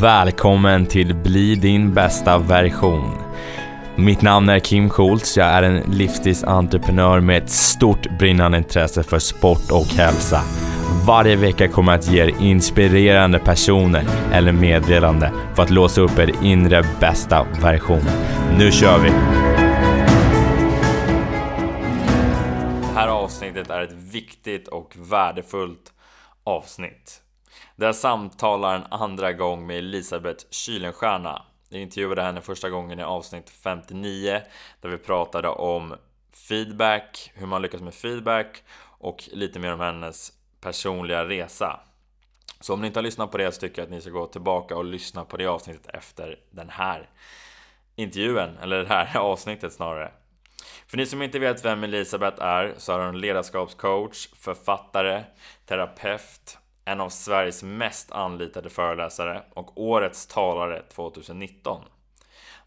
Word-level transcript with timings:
Välkommen 0.00 0.86
till 0.86 1.14
Bli 1.14 1.54
din 1.54 1.94
bästa 1.94 2.38
version. 2.38 3.18
Mitt 3.96 4.22
namn 4.22 4.48
är 4.48 4.58
Kim 4.58 4.90
Schultz, 4.90 5.36
jag 5.36 5.46
är 5.46 5.62
en 5.62 5.76
livsstilsentreprenör 5.92 7.20
med 7.20 7.42
ett 7.42 7.50
stort 7.50 8.18
brinnande 8.18 8.58
intresse 8.58 9.02
för 9.02 9.18
sport 9.18 9.70
och 9.70 9.86
hälsa. 9.86 10.42
Varje 11.06 11.36
vecka 11.36 11.68
kommer 11.68 11.92
jag 11.92 11.98
att 11.98 12.08
ge 12.08 12.22
er 12.22 12.34
inspirerande 12.40 13.38
personer 13.38 14.04
eller 14.32 14.52
meddelande 14.52 15.32
för 15.54 15.62
att 15.62 15.70
låsa 15.70 16.00
upp 16.00 16.18
er 16.18 16.32
inre 16.42 16.82
bästa 17.00 17.46
version. 17.62 18.04
Nu 18.58 18.72
kör 18.72 18.98
vi! 18.98 19.10
Det 22.80 22.94
här 22.94 23.08
avsnittet 23.08 23.70
är 23.70 23.82
ett 23.82 23.94
viktigt 24.12 24.68
och 24.68 24.96
värdefullt 24.96 25.92
avsnitt. 26.44 27.22
Där 27.76 27.92
samtalar 27.92 28.76
en 28.76 28.84
andra 28.90 29.32
gång 29.32 29.66
med 29.66 29.78
Elisabeth 29.78 30.44
Kylenstierna. 30.50 31.42
Jag 31.68 31.80
intervjuade 31.80 32.22
henne 32.22 32.40
första 32.40 32.70
gången 32.70 32.98
i 32.98 33.02
avsnitt 33.02 33.50
59 33.50 34.40
där 34.80 34.88
vi 34.88 34.98
pratade 34.98 35.48
om 35.48 35.94
feedback, 36.48 37.32
hur 37.34 37.46
man 37.46 37.62
lyckas 37.62 37.80
med 37.80 37.94
feedback 37.94 38.62
och 38.98 39.28
lite 39.32 39.58
mer 39.58 39.72
om 39.72 39.80
hennes 39.80 40.32
personliga 40.60 41.24
resa. 41.24 41.80
Så 42.60 42.74
om 42.74 42.80
ni 42.80 42.86
inte 42.86 42.98
har 42.98 43.04
lyssnat 43.04 43.30
på 43.30 43.38
det 43.38 43.52
så 43.52 43.60
tycker 43.60 43.82
jag 43.82 43.86
att 43.86 43.92
ni 43.92 44.00
ska 44.00 44.10
gå 44.10 44.26
tillbaka 44.26 44.76
och 44.76 44.84
lyssna 44.84 45.24
på 45.24 45.36
det 45.36 45.46
avsnittet 45.46 45.86
efter 45.86 46.38
den 46.50 46.68
här 46.68 47.10
intervjun, 47.96 48.56
eller 48.62 48.84
det 48.84 48.88
här 48.88 49.18
avsnittet 49.20 49.72
snarare. 49.72 50.12
För 50.86 50.96
ni 50.96 51.06
som 51.06 51.22
inte 51.22 51.38
vet 51.38 51.64
vem 51.64 51.84
Elisabeth 51.84 52.42
är 52.42 52.74
så 52.78 52.92
är 52.92 53.06
hon 53.06 53.20
ledarskapscoach, 53.20 54.28
författare, 54.34 55.24
terapeut, 55.66 56.58
en 56.88 57.00
av 57.00 57.08
Sveriges 57.08 57.62
mest 57.62 58.12
anlitade 58.12 58.70
föreläsare 58.70 59.42
och 59.54 59.80
årets 59.80 60.26
talare 60.26 60.82
2019. 60.82 61.84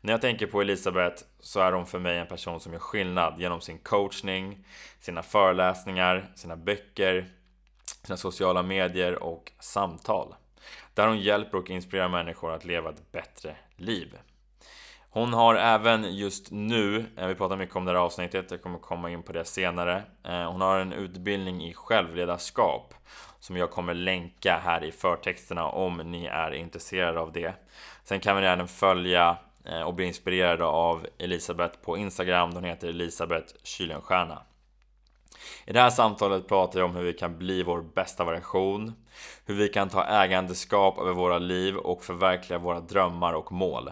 När 0.02 0.14
jag 0.14 0.22
tänker 0.22 0.48
på 0.48 0.61
Elisabeth 0.61 1.23
så 1.39 1.59
är 1.59 1.72
hon 1.72 1.86
för 1.86 2.00
mig 2.00 2.17
en 2.17 2.28
person 2.28 2.59
som 2.59 2.73
gör 2.73 2.80
skillnad 2.80 3.39
genom 3.39 3.61
sin 3.61 3.78
coachning, 3.78 4.66
sina 5.00 5.23
föreläsningar, 5.23 6.31
sina 6.36 6.56
böcker, 6.56 7.28
sina 8.03 8.17
sociala 8.17 8.64
medier 8.64 9.23
och 9.23 9.52
samtal. 9.59 10.36
Där 10.94 11.08
hon 11.08 11.20
hjälper 11.20 11.58
och 11.58 11.70
inspirerar 11.70 12.09
människor 12.09 12.54
att 12.54 12.66
leva 12.66 12.89
ett 12.89 13.11
bättre 13.11 13.56
liv. 13.76 14.17
Hon 15.11 15.33
har 15.33 15.56
även 15.56 16.16
just 16.16 16.52
nu, 16.52 17.06
eh, 17.17 17.28
vi 17.28 17.36
pratar 17.36 17.58
mycket 17.58 17.76
om 17.76 17.86
det 17.86 17.92
här 17.92 18.00
avsnittet, 18.00 18.52
jag 18.52 18.61
kommer 18.61 18.80
komma 18.80 19.09
in 19.09 19.23
på 19.23 19.33
det 19.33 19.45
senare. 19.45 20.04
Eh, 20.23 20.52
hon 20.52 20.61
har 20.61 20.80
en 20.80 20.94
utbildning 20.94 21.64
i 21.64 21.73
självledarskap 21.73 22.94
som 23.40 23.58
jag 23.58 23.72
kommer 23.72 23.94
länka 23.94 24.58
här 24.64 24.84
i 24.84 24.92
förtexterna 24.92 25.66
om 25.66 25.98
ni 25.98 26.26
är 26.26 26.52
intresserade 26.52 27.20
av 27.20 27.32
det. 27.32 27.54
Sen 28.04 28.20
kan 28.20 28.42
ni 28.42 28.48
även 28.48 28.68
följa 28.68 29.38
eh, 29.66 29.82
och 29.82 29.94
bli 29.94 30.06
inspirerade 30.06 30.66
av 30.66 31.08
Elisabeth 31.18 31.80
på 31.80 31.98
Instagram. 31.98 32.52
Hon 32.54 32.64
heter 32.64 32.88
Elisabeth 32.88 33.54
Kylenstierna. 33.64 34.42
I 35.66 35.73
det 35.73 35.80
här 35.80 35.90
samtalet 35.90 36.48
pratar 36.48 36.80
jag 36.80 36.90
om 36.90 36.95
hur 36.95 37.04
vi 37.04 37.14
kan 37.14 37.38
bli 37.38 37.64
vår 37.64 37.82
bästa 37.82 38.26
version, 38.26 38.94
hur 39.45 39.56
vi 39.56 39.67
kan 39.67 39.90
ta 39.90 40.06
ägandeskap 40.06 41.00
över 41.00 41.14
våra 41.14 41.38
liv 41.38 41.78
och 41.78 42.04
förverkliga 42.04 42.60
våra 42.60 42.80
drömmar 42.80 43.34
och 43.34 43.52
mål. 43.52 43.92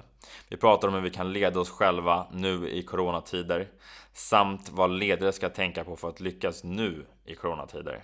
Vi 0.49 0.57
pratar 0.57 0.87
om 0.87 0.93
hur 0.93 1.01
vi 1.01 1.09
kan 1.09 1.33
leda 1.33 1.59
oss 1.59 1.69
själva 1.69 2.27
nu 2.31 2.69
i 2.69 2.83
coronatider 2.83 3.67
samt 4.13 4.69
vad 4.69 4.91
ledare 4.91 5.31
ska 5.31 5.49
tänka 5.49 5.83
på 5.83 5.95
för 5.95 6.09
att 6.09 6.19
lyckas 6.19 6.63
nu 6.63 7.05
i 7.25 7.35
coronatider. 7.35 8.03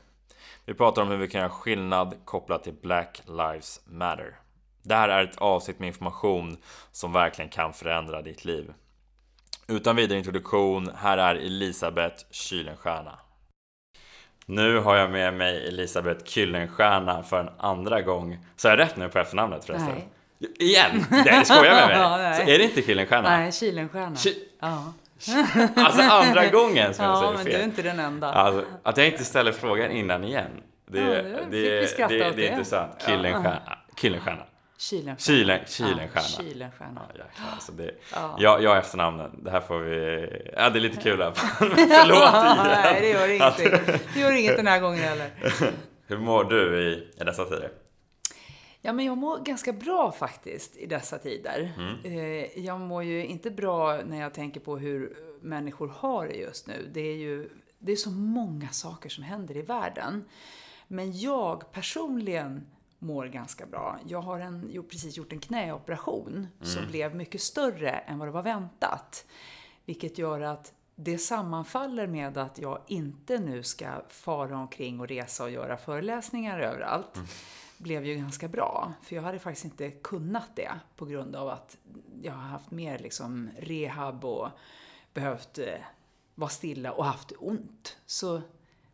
Vi 0.65 0.73
pratar 0.73 1.01
om 1.01 1.07
hur 1.07 1.17
vi 1.17 1.27
kan 1.27 1.41
göra 1.41 1.49
skillnad 1.49 2.15
kopplat 2.25 2.63
till 2.63 2.73
Black 2.81 3.21
Lives 3.25 3.79
Matter. 3.85 4.35
Det 4.83 4.95
här 4.95 5.09
är 5.09 5.23
ett 5.23 5.37
avsnitt 5.37 5.79
med 5.79 5.87
information 5.87 6.57
som 6.91 7.13
verkligen 7.13 7.49
kan 7.49 7.73
förändra 7.73 8.21
ditt 8.21 8.45
liv. 8.45 8.73
Utan 9.67 9.95
vidare 9.95 10.17
introduktion, 10.17 10.91
här 10.95 11.17
är 11.17 11.35
Elisabeth 11.35 12.23
Kylenstierna. 12.31 13.19
Nu 14.45 14.79
har 14.79 14.95
jag 14.95 15.11
med 15.11 15.33
mig 15.33 15.67
Elisabeth 15.67 16.25
Kyllenstierna 16.25 17.23
för 17.23 17.39
en 17.39 17.49
andra 17.57 18.01
gång. 18.01 18.45
Så 18.55 18.67
jag 18.67 18.79
rätt 18.79 18.97
nu 18.97 19.09
på 19.09 19.19
efternamnet 19.19 19.65
förresten? 19.65 19.91
Nej. 19.93 20.09
Igen? 20.59 21.05
Det 21.09 21.45
skojar 21.45 21.75
med 21.75 21.87
mig? 21.87 22.17
Nej. 22.17 22.35
Så 22.45 22.51
är 22.51 22.57
det 22.57 22.63
inte 22.63 22.81
Kyllenstierna? 22.81 23.29
Nej, 23.37 23.51
Kylenstierna. 23.51 24.15
Ky- 24.15 24.45
ja. 24.59 24.93
Alltså 25.75 26.01
andra 26.01 26.47
gången 26.49 26.93
som 26.93 27.05
jag 27.05 27.13
ja, 27.13 27.19
säger 27.19 27.33
men 27.33 27.43
fel. 27.43 27.53
du 27.53 27.59
är 27.59 27.63
inte 27.63 27.81
den 27.81 27.99
enda. 27.99 28.33
Alltså, 28.33 28.65
att 28.83 28.97
jag 28.97 29.07
inte 29.07 29.23
ställer 29.25 29.51
frågan 29.51 29.91
innan 29.91 30.23
igen. 30.23 30.51
Det, 30.85 30.99
Ja, 30.99 31.05
det, 31.07 31.21
det 31.49 31.97
det, 31.97 32.07
det, 32.07 32.31
det 32.31 32.47
är 32.47 32.51
intressant. 32.51 32.91
Ja. 32.99 33.05
Kyllenstierna. 33.05 34.45
Kyllenstierna. 34.77 35.15
Kylenstierna. 35.17 35.65
Kylen, 35.67 36.09
Kylenstierna. 36.09 36.71
Ja. 36.95 37.01
Ja, 37.13 37.23
jäklar, 37.25 37.51
alltså 37.53 37.71
det, 37.71 37.91
Ja. 38.13 38.35
jag, 38.39 38.63
jag 38.63 38.77
efternamnen. 38.77 39.31
Det 39.43 39.51
här 39.51 39.61
får 39.61 39.79
vi... 39.79 40.29
Ja, 40.57 40.69
det 40.69 40.79
är 40.79 40.81
lite 40.81 41.01
kul. 41.01 41.21
här. 41.21 41.31
Förlåt 41.35 42.17
igen. 42.17 42.57
Nej, 42.63 43.01
det 43.01 43.09
gör 43.09 43.27
ingenting. 43.29 43.95
Det 44.13 44.19
gör 44.19 44.31
inget 44.31 44.57
den 44.57 44.67
här 44.67 44.79
gången 44.79 44.99
heller. 45.03 45.29
Hur 46.07 46.17
mår 46.17 46.43
du 46.43 46.81
i, 46.81 47.07
i 47.21 47.23
dessa 47.23 47.45
tider? 47.45 47.69
Ja, 48.85 48.93
men 48.93 49.05
jag 49.05 49.17
mår 49.17 49.39
ganska 49.39 49.73
bra 49.73 50.11
faktiskt 50.11 50.77
i 50.77 50.85
dessa 50.85 51.17
tider. 51.17 51.73
Mm. 51.77 51.95
Eh, 52.03 52.59
Jag 52.65 52.79
mår 52.79 53.03
ju 53.03 53.25
inte 53.25 53.51
bra 53.51 54.01
när 54.05 54.21
jag 54.21 54.33
tänker 54.33 54.59
på 54.59 54.77
hur 54.77 55.17
människor 55.41 55.87
har 55.87 56.27
det 56.27 56.33
just 56.33 56.67
nu. 56.67 56.89
Det 56.93 57.01
är 57.01 57.15
ju 57.15 57.49
det 57.79 57.91
är 57.91 57.95
så 57.95 58.11
många 58.11 58.69
saker 58.69 59.09
som 59.09 59.23
händer 59.23 59.57
i 59.57 59.61
världen. 59.61 60.25
Men 60.87 61.17
jag 61.19 61.71
personligen 61.71 62.65
mår 62.99 63.25
ganska 63.25 63.65
bra. 63.65 63.99
Jag 64.07 64.21
har 64.21 64.39
en, 64.39 64.83
precis 64.89 65.17
gjort 65.17 65.31
en 65.33 65.39
knäoperation 65.39 66.47
som 66.61 66.87
blev 66.87 67.15
mycket 67.15 67.41
större 67.41 67.89
än 67.91 68.19
vad 68.19 68.27
det 68.27 68.31
var 68.31 68.43
väntat. 68.43 69.25
Vilket 69.85 70.17
gör 70.17 70.41
att 70.41 70.73
det 70.95 71.17
sammanfaller 71.17 72.07
med 72.07 72.37
att 72.37 72.59
jag 72.59 72.79
inte 72.87 73.39
nu 73.39 73.63
ska 73.63 73.87
fara 74.09 74.57
omkring 74.57 74.99
och 74.99 75.07
resa 75.07 75.43
och 75.43 75.51
göra 75.51 75.77
föreläsningar 75.77 76.59
överallt. 76.59 77.19
Blev 77.77 78.05
ju 78.05 78.15
ganska 78.15 78.47
bra, 78.47 78.93
för 79.01 79.15
jag 79.15 79.23
hade 79.23 79.39
faktiskt 79.39 79.65
inte 79.65 79.91
kunnat 79.91 80.55
det 80.55 80.71
på 80.95 81.05
grund 81.05 81.35
av 81.35 81.49
att 81.49 81.77
jag 82.21 82.33
har 82.33 82.41
haft 82.41 82.71
mer 82.71 82.99
liksom 82.99 83.49
rehab 83.59 84.25
och 84.25 84.49
behövt 85.13 85.57
eh, 85.57 85.65
vara 86.35 86.49
stilla 86.49 86.91
och 86.91 87.05
haft 87.05 87.31
ont. 87.39 87.97
Så 88.05 88.41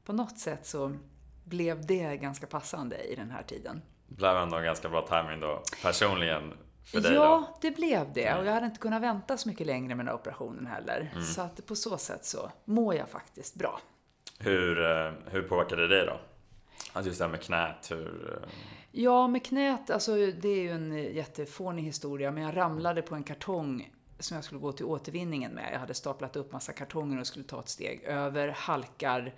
på 0.06 0.14
något 0.14 0.40
sätt 0.40 0.66
så 0.66 0.96
blev 1.44 1.86
det 1.86 2.18
ganska 2.18 2.48
passande 2.48 2.98
i 3.04 3.16
den 3.16 3.32
här 3.32 3.44
tiden. 3.44 3.82
Det 4.08 4.16
blev 4.16 4.36
ändå 4.36 4.58
en 4.58 4.64
ganska 4.64 4.90
bra 4.90 5.02
timing 5.02 5.40
då, 5.40 5.64
personligen 5.82 6.54
för 6.86 7.02
dig 7.02 7.14
Ja, 7.14 7.48
då. 7.52 7.58
det 7.62 7.72
blev 7.72 8.14
det. 8.14 8.36
Och 8.36 8.46
jag 8.46 8.54
hade 8.54 8.66
inte 8.66 8.80
kunnat 8.80 9.02
vänta 9.02 9.38
så 9.38 9.50
mycket 9.50 9.68
längre 9.68 9.88
med 9.96 9.98
den 9.98 10.08
här 10.08 10.16
operationen 10.16 10.68
heller. 10.68 11.10
Mm. 11.14 11.24
Så 11.24 11.42
att 11.42 11.66
på 11.66 11.76
så 11.76 11.98
sätt 11.98 12.26
så 12.26 12.52
mår 12.66 12.96
jag 12.96 13.10
faktiskt 13.10 13.56
bra. 13.56 13.80
Hur, 14.40 14.82
eh, 14.92 15.12
hur 15.26 15.42
påverkade 15.42 15.88
det 15.88 15.96
dig 15.96 16.06
då? 16.06 16.20
Alltså 16.94 17.10
just 17.10 17.20
det 17.20 17.26
här 17.26 17.32
med 17.32 17.42
knät, 17.42 17.92
hur... 17.92 18.40
Eh, 18.44 18.50
ja, 18.92 19.28
med 19.28 19.46
knät, 19.46 19.90
alltså 19.90 20.16
det 20.16 20.50
är 20.50 20.62
ju 20.62 20.72
en 20.72 21.14
jättefånig 21.14 21.84
historia, 21.84 22.32
men 22.32 22.44
jag 22.44 22.58
ramlade 22.58 23.02
på 23.02 23.16
en 23.16 23.24
kartong 23.24 23.94
som 24.20 24.36
jag 24.36 24.44
skulle 24.44 24.62
gå 24.62 24.72
till 24.72 24.86
återvinningen 24.86 25.52
med. 25.52 25.70
Jag 25.74 25.80
hade 25.80 25.94
staplat 25.94 26.36
upp 26.36 26.52
massa 26.52 26.74
kartonger 26.74 27.20
och 27.20 27.28
skulle 27.28 27.46
ta 27.46 27.60
ett 27.60 27.70
steg 27.70 28.04
över, 28.04 28.48
halkar 28.48 29.36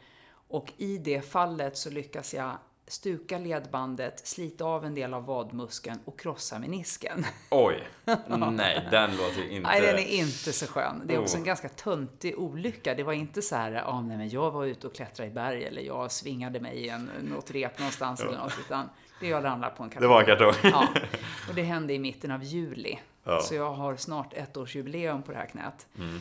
och 0.47 0.73
i 0.78 0.97
det 0.97 1.22
fallet 1.22 1.78
så 1.78 1.90
lyckas 1.90 2.34
jag 2.34 2.57
stuka 2.91 3.38
ledbandet, 3.38 4.28
slita 4.28 4.66
av 4.66 4.85
en 4.85 4.96
del 4.96 5.13
av 5.13 5.25
vadmuskeln 5.25 6.00
och 6.06 6.19
krossa 6.19 6.59
menisken. 6.59 7.25
Oj! 7.50 7.84
Nej, 8.52 8.88
den 8.91 9.12
låter 9.18 9.41
ju 9.41 9.50
inte... 9.50 9.69
Nej, 9.69 9.81
den 9.81 9.96
är 9.96 10.07
inte 10.07 10.53
så 10.53 10.68
skön. 10.68 11.02
Det 11.06 11.16
är 11.16 11.19
också 11.19 11.35
Oh. 11.35 11.40
en 11.40 11.46
ganska 11.46 11.69
töntig 11.69 12.40
olycka. 12.40 12.96
Det 12.96 13.03
var 13.03 13.13
inte 13.13 13.41
så 13.41 13.56
här, 13.56 13.84
ah, 13.85 14.02
nej, 14.02 14.18
men 14.18 14.29
jag 14.29 14.52
var 14.52 14.66
ute 14.66 14.88
och 14.88 14.96
klättrade 14.96 15.29
i 15.31 15.34
berg 15.34 15.63
eller 15.63 15.81
jag 15.81 16.12
svingade 16.12 16.59
mig 16.59 16.78
i 16.78 16.90
en, 16.90 17.09
något 17.22 17.52
rep 17.52 17.79
någonstans 17.79 18.22
eller 18.22 18.38
något, 18.38 18.53
utan 18.66 18.90
det 19.20 19.28
jag 19.28 19.44
ramlade 19.44 19.76
på 19.76 19.84
en 19.84 19.90
kartong. 19.90 20.02
Det 20.02 20.08
var 20.08 20.20
en 20.20 20.26
kartong. 20.26 20.72
Ja, 20.72 20.87
och 21.49 21.55
det 21.55 21.64
hände 21.64 21.94
i 21.94 21.99
mitten 21.99 22.32
av 22.32 22.44
juli. 22.44 22.99
Ja. 23.23 23.41
Så 23.41 23.55
jag 23.55 23.73
har 23.73 23.96
snart 23.96 24.34
ett 24.34 24.58
års 24.58 24.76
jubileum 24.76 25.23
på 25.23 25.32
det 25.32 25.37
här 25.37 25.46
knät. 25.46 25.87
Mm. 25.97 26.20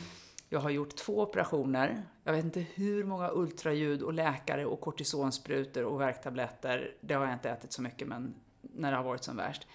Jag 0.52 0.60
har 0.60 0.70
gjort 0.70 0.96
två 0.96 1.20
operationer. 1.20 2.02
Jag 2.24 2.32
vet 2.32 2.44
inte 2.44 2.60
hur 2.60 3.04
många 3.04 3.30
ultraljud 3.32 4.02
och 4.02 4.12
läkare 4.12 4.66
och 4.66 4.80
kortisonsprutor 4.80 5.84
och 5.84 6.00
värktabletter. 6.00 6.94
Det 7.00 7.14
har 7.14 7.24
jag 7.24 7.32
inte 7.32 7.50
ätit 7.50 7.72
så 7.72 7.82
mycket, 7.82 8.08
men 8.08 8.34
när 8.60 8.90
det 8.90 8.96
har 8.96 9.04
varit 9.04 9.24
som 9.24 9.36
värst. 9.36 9.66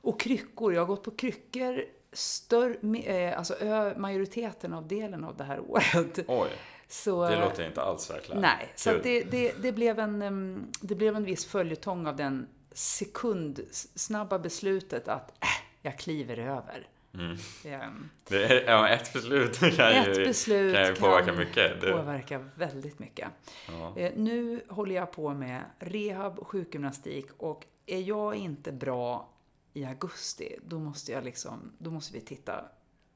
Och 0.00 0.20
kryckor. 0.20 0.74
Jag 0.74 0.80
har 0.80 0.86
gått 0.86 1.02
på 1.02 1.10
kryckor 1.10 1.84
större, 2.12 2.98
eh, 2.98 3.38
alltså 3.38 3.54
majoriteten 3.96 4.74
av 4.74 4.88
delen 4.88 5.24
av 5.24 5.36
det 5.36 5.44
här 5.44 5.60
året. 5.60 6.18
Oj, 6.28 6.50
Så, 6.88 7.28
det 7.28 7.40
låter 7.40 7.66
inte 7.66 7.82
alls 7.82 8.10
verkligen. 8.10 8.40
Nej, 8.40 8.72
så 8.76 8.92
det, 9.02 9.22
det, 9.22 9.52
det, 9.62 9.72
blev 9.72 9.98
en, 9.98 10.72
det 10.80 10.94
blev 10.94 11.16
en 11.16 11.24
viss 11.24 11.46
följetong 11.46 12.06
av 12.06 12.16
den 12.16 12.48
sekundsnabba 12.72 14.38
beslutet 14.38 15.08
att 15.08 15.30
äh, 15.30 15.48
jag 15.82 15.98
kliver 15.98 16.38
över. 16.38 16.88
Mm. 17.14 17.36
Det 18.28 18.44
är, 18.44 18.70
ja, 18.70 18.88
ett 18.88 19.12
beslut 19.12 19.58
kan 19.76 19.92
Ett 19.92 20.18
ju, 20.18 20.24
beslut 20.24 20.74
kan 20.74 20.86
ju 20.86 20.94
påverka 20.94 21.26
kan 21.26 21.36
mycket. 21.38 21.80
Det, 21.80 21.92
påverka 21.92 22.38
väldigt 22.54 22.98
mycket. 22.98 23.28
ja. 23.68 23.96
Eh, 23.96 24.12
nu 24.16 24.60
håller 24.68 24.94
jag 24.94 25.12
på 25.12 25.34
med 25.34 25.62
rehab 25.78 26.38
och 26.38 26.48
sjukgymnastik 26.48 27.26
och 27.38 27.66
är 27.86 28.00
jag 28.00 28.34
inte 28.34 28.72
bra 28.72 29.28
i 29.72 29.84
augusti, 29.84 30.56
då 30.66 30.78
måste 30.78 31.12
jag 31.12 31.24
liksom, 31.24 31.72
då 31.78 31.90
måste 31.90 32.14
vi 32.14 32.20
titta 32.20 32.64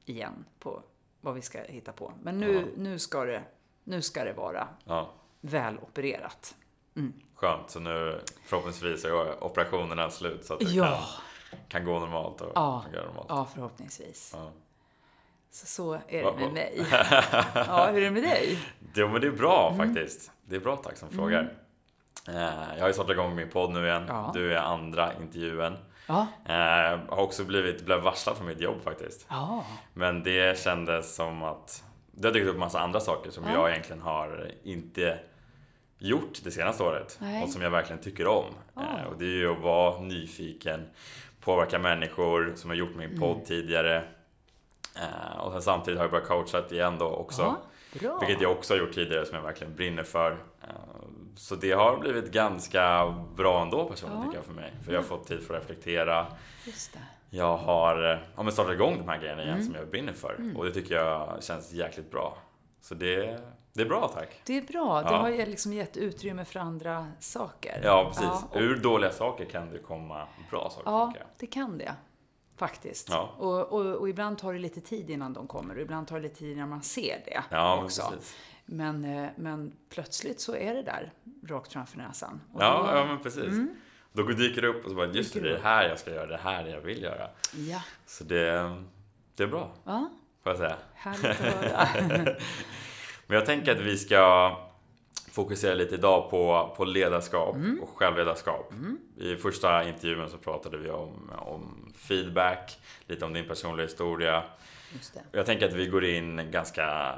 igen 0.05 0.45
på 0.59 0.83
vad 1.21 1.33
vi 1.35 1.41
ska 1.41 1.61
hitta 1.63 1.91
på. 1.91 2.13
Men 2.23 2.39
nu, 2.39 2.53
Ja. 2.53 2.61
nu, 2.77 2.99
ska, 2.99 3.23
det, 3.25 3.43
nu 3.83 4.01
ska 4.01 4.23
det 4.23 4.33
vara 4.33 4.67
Ja, 4.85 5.13
väl 5.41 5.77
opererat. 5.77 6.55
skönt. 7.35 7.69
Så 7.69 7.79
nu 7.79 8.21
förhoppningsvis 8.45 9.05
är 9.05 9.43
operationerna 9.43 10.09
slut 10.09 10.45
så 10.45 10.53
att 10.53 10.59
du 10.59 10.65
Ja. 10.65 10.85
kan, 10.85 11.03
kan 11.67 11.85
gå 11.85 11.99
normalt 11.99 12.41
och 12.41 12.51
Ja. 12.55 12.81
fungera 12.85 13.05
normalt. 13.05 13.25
Ja, 13.29 13.47
förhoppningsvis. 13.53 14.31
Ja. 14.35 14.51
Så, 15.51 15.65
så 15.65 15.93
är 16.07 16.23
det 16.23 16.33
med 16.39 16.53
mig. 16.53 16.85
Ja, 17.55 17.87
hur 17.91 17.97
är 17.97 18.01
det 18.01 18.11
med 18.11 18.23
dig? 18.23 18.59
Jo 18.95 19.07
men 19.07 19.21
det 19.21 19.27
är 19.27 19.31
bra 19.31 19.71
Mm. 19.73 19.87
faktiskt. 19.87 20.31
Det 20.45 20.55
är 20.55 20.59
bra 20.59 20.75
tack 20.75 20.97
som 20.97 21.09
frågar. 21.09 21.53
Eh, 22.27 22.33
Jag 22.75 22.79
har 22.81 22.87
ju 22.87 22.93
startat 22.93 23.11
igång 23.11 23.35
min 23.35 23.49
podd 23.49 23.71
nu 23.71 23.85
igen. 23.87 24.05
Ja. 24.07 24.31
Du 24.33 24.53
är 24.53 24.57
andra 24.57 25.11
intervjun. 25.21 25.77
Ja. 26.07 26.27
Eh, 26.45 26.99
har 27.09 27.17
också 27.23 27.43
blivit, 27.43 27.85
blev 27.85 27.99
varslad 28.01 28.37
från 28.37 28.47
mitt 28.47 28.59
jobb 28.61 28.81
faktiskt. 28.83 29.25
Ja. 29.29 29.65
Men 29.93 30.23
det 30.23 30.59
kändes 30.59 31.15
som 31.15 31.43
att 31.43 31.83
det 32.11 32.27
har 32.27 32.33
dykt 32.33 32.47
upp 32.47 32.57
massa 32.57 32.79
andra 32.79 32.99
saker 32.99 33.31
som 33.31 33.43
Ja. 33.43 33.51
jag 33.53 33.69
egentligen 33.69 34.01
har 34.01 34.51
inte 34.63 35.19
gjort 35.97 36.39
det 36.43 36.51
senaste 36.51 36.83
året 36.83 37.17
Nej. 37.21 37.43
och 37.43 37.49
som 37.49 37.61
jag 37.61 37.69
verkligen 37.69 38.01
tycker 38.01 38.27
om. 38.27 38.45
Eh, 38.77 39.03
Och 39.11 39.17
det 39.17 39.25
är 39.25 39.29
ju 39.37 39.51
att 39.51 39.59
vara 39.61 39.99
nyfiken, 39.99 40.89
påverka 41.43 41.79
människor 41.79 42.53
som 42.55 42.69
har 42.69 42.77
gjort 42.77 42.95
min 42.95 43.19
podd 43.19 43.33
Mm. 43.35 43.45
tidigare. 43.45 44.03
Eh, 44.95 45.39
Och 45.39 45.51
sen 45.51 45.61
samtidigt 45.61 45.97
har 45.97 46.03
jag 46.05 46.11
börjat 46.11 46.27
coacha 46.27 46.63
igen 46.71 46.97
då 46.97 47.05
också. 47.05 47.55
ja. 48.01 48.19
Vilket 48.21 48.41
jag 48.41 48.51
också 48.51 48.73
har 48.73 48.79
gjort 48.79 48.93
tidigare 48.93 49.25
som 49.25 49.35
jag 49.35 49.43
verkligen 49.43 49.75
brinner 49.75 50.03
för. 50.03 50.31
Eh, 50.61 50.67
Så 51.35 51.55
det 51.55 51.71
har 51.71 51.97
blivit 51.97 52.31
ganska 52.31 53.15
bra 53.35 53.61
ändå 53.61 53.85
personligen 53.89 54.21
Ja. 54.21 54.25
tycker 54.25 54.37
jag 54.37 54.45
för 54.45 54.53
mig. 54.53 54.73
För 54.85 54.91
jag 54.93 54.99
har 54.99 55.05
fått 55.07 55.27
tid 55.27 55.43
för 55.47 55.53
att 55.53 55.61
reflektera. 55.61 56.27
Just 56.65 56.93
det. 56.93 56.99
Jag 57.29 57.57
har 57.57 58.11
eh, 58.11 58.17
ja, 58.35 58.43
men 58.43 58.51
startat 58.51 58.73
igång 58.73 58.97
de 58.97 59.07
här 59.09 59.17
grejerna 59.19 59.41
igen 59.41 59.53
Mm. 59.53 59.65
som 59.65 59.75
jag 59.75 59.87
brinner 59.89 60.13
för. 60.13 60.35
Och 60.55 60.65
det 60.65 60.71
tycker 60.71 60.95
jag 60.95 61.43
känns 61.43 61.71
jäkligt 61.71 62.11
bra. 62.11 62.37
Så 62.81 62.95
det, 62.95 63.39
det 63.73 63.81
är 63.81 63.85
bra 63.85 64.07
tack. 64.07 64.41
Det 64.45 64.57
är 64.57 64.61
bra. 64.61 65.01
Det 65.01 65.09
Ja. 65.11 65.17
har 65.17 65.29
ju 65.29 65.45
liksom 65.45 65.73
gett 65.73 65.97
utrymme 65.97 66.45
för 66.45 66.59
andra 66.59 67.07
saker. 67.19 67.81
Ja 67.83 68.05
precis. 68.07 68.23
Ja, 68.23 68.47
och- 68.51 68.61
Ur 68.61 68.75
dåliga 68.75 69.11
saker 69.11 69.45
kan 69.45 69.69
det 69.69 69.79
komma 69.79 70.27
bra 70.49 70.69
saker 70.69 70.91
Ja, 70.91 71.13
det 71.39 71.47
kan 71.47 71.77
det. 71.77 71.95
Faktiskt. 72.57 73.09
Ja. 73.09 73.29
Och, 73.37 73.71
och, 73.73 73.95
och 73.95 74.09
ibland 74.09 74.37
tar 74.37 74.53
det 74.53 74.59
lite 74.59 74.81
tid 74.81 75.09
innan 75.09 75.33
de 75.33 75.47
kommer 75.47 75.75
och 75.75 75.81
ibland 75.81 76.07
tar 76.07 76.15
det 76.15 76.21
lite 76.21 76.35
tid 76.35 76.57
innan 76.57 76.69
man 76.69 76.81
ser 76.83 77.21
det 77.25 77.43
Ja 77.49 77.83
också. 77.83 78.01
precis. 78.11 78.35
Men, 78.65 79.05
eh, 79.05 79.29
men 79.35 79.73
plötsligt 79.89 80.41
så 80.41 80.55
är 80.55 80.73
det 80.73 80.81
där, 80.83 81.11
rakt 81.47 81.73
framför 81.73 81.97
näsan. 81.97 82.41
Och 82.53 82.63
Ja, 82.63 82.77
då- 82.77 82.83
Mm. 82.83 82.95
ja 82.97 83.05
men 83.05 83.23
precis. 83.23 83.53
Då 84.13 84.23
dyker 84.23 84.61
det 84.61 84.67
upp 84.67 84.83
och 84.83 84.89
så 84.89 84.95
bara 84.95 85.07
just 85.07 85.33
det, 85.33 85.39
det 85.39 85.47
är 85.47 85.49
det 85.49 85.57
det 85.57 85.63
här 85.63 85.89
jag 85.89 85.99
ska 85.99 86.11
göra, 86.11 86.25
det 86.25 86.37
här 86.37 86.65
jag 86.67 86.81
vill 86.81 87.03
göra. 87.03 87.29
ja. 87.57 87.81
Så 88.05 88.23
det, 88.23 88.75
det 89.35 89.43
är 89.43 89.47
bra, 89.47 89.71
ja, 89.83 90.09
får 90.43 90.51
jag 90.51 90.57
säga. 90.57 90.75
härligt 90.93 91.25
att 91.25 91.37
höra. 91.37 92.35
Men 93.33 93.39
jag 93.39 93.45
tänker 93.45 93.71
att 93.71 93.79
vi 93.79 93.97
ska 93.97 94.55
fokusera 95.31 95.73
lite 95.73 95.95
idag 95.95 96.29
på, 96.29 96.73
på 96.77 96.85
ledarskap 96.85 97.55
Mm. 97.55 97.79
och 97.83 97.89
självledarskap. 97.89 98.73
I 99.17 99.35
första 99.35 99.87
intervjun 99.87 100.29
så 100.29 100.37
pratade 100.37 100.77
vi 100.77 100.89
om, 100.89 101.31
om 101.37 101.93
feedback, 101.97 102.77
lite 103.07 103.25
om 103.25 103.33
din 103.33 103.47
personliga 103.47 103.85
historia. 103.85 104.43
Jag 105.31 105.45
tänker 105.45 105.67
att 105.67 105.73
vi 105.73 105.87
går 105.87 106.05
in 106.05 106.51
ganska 106.51 107.15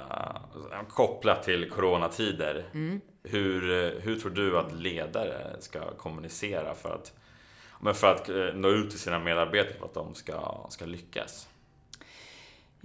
kopplat 0.90 1.44
till 1.44 1.70
coronatider. 1.70 2.64
Mm. 2.74 3.02
Hur, 3.24 3.62
hur 4.02 4.20
tror 4.20 4.32
du 4.32 4.58
att 4.58 4.74
ledare 4.74 5.56
ska 5.60 5.80
kommunicera 5.98 6.76
för 6.76 6.96
att, 6.96 7.14
men 7.80 7.94
för 7.94 8.12
att 8.12 8.30
eh, 8.30 8.46
nå 8.54 8.70
ut 8.70 8.90
till 8.90 9.00
sina 9.00 9.20
medarbetare 9.20 9.78
för 9.80 9.86
att 9.86 9.94
de 9.94 10.16
ska, 10.16 10.68
ska 10.70 10.86
lyckas? 10.86 11.48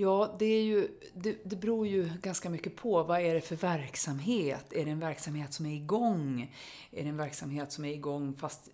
Ja, 0.01 0.37
det, 0.39 0.45
är 0.45 0.63
ju, 0.63 0.89
det, 1.15 1.37
det 1.45 1.57
beror 1.57 1.87
ju 1.87 2.11
ganska 2.23 2.51
mycket 2.51 2.77
på. 2.77 3.03
Vad 3.03 3.21
är 3.21 3.35
det 3.35 3.41
för 3.41 3.57
verksamhet? 3.57 4.73
Är 4.73 4.85
det 4.85 4.91
en 4.91 5.01
verksamhet 5.01 5.53
som 5.53 5.67
är 5.67 5.75
igång? 5.75 6.55
Är 6.91 7.03
det 7.03 7.09
en 7.09 7.17
verksamhet 7.17 7.73
som 7.73 7.85
är 7.85 7.93
igång 7.93 8.35
fast 8.35 8.69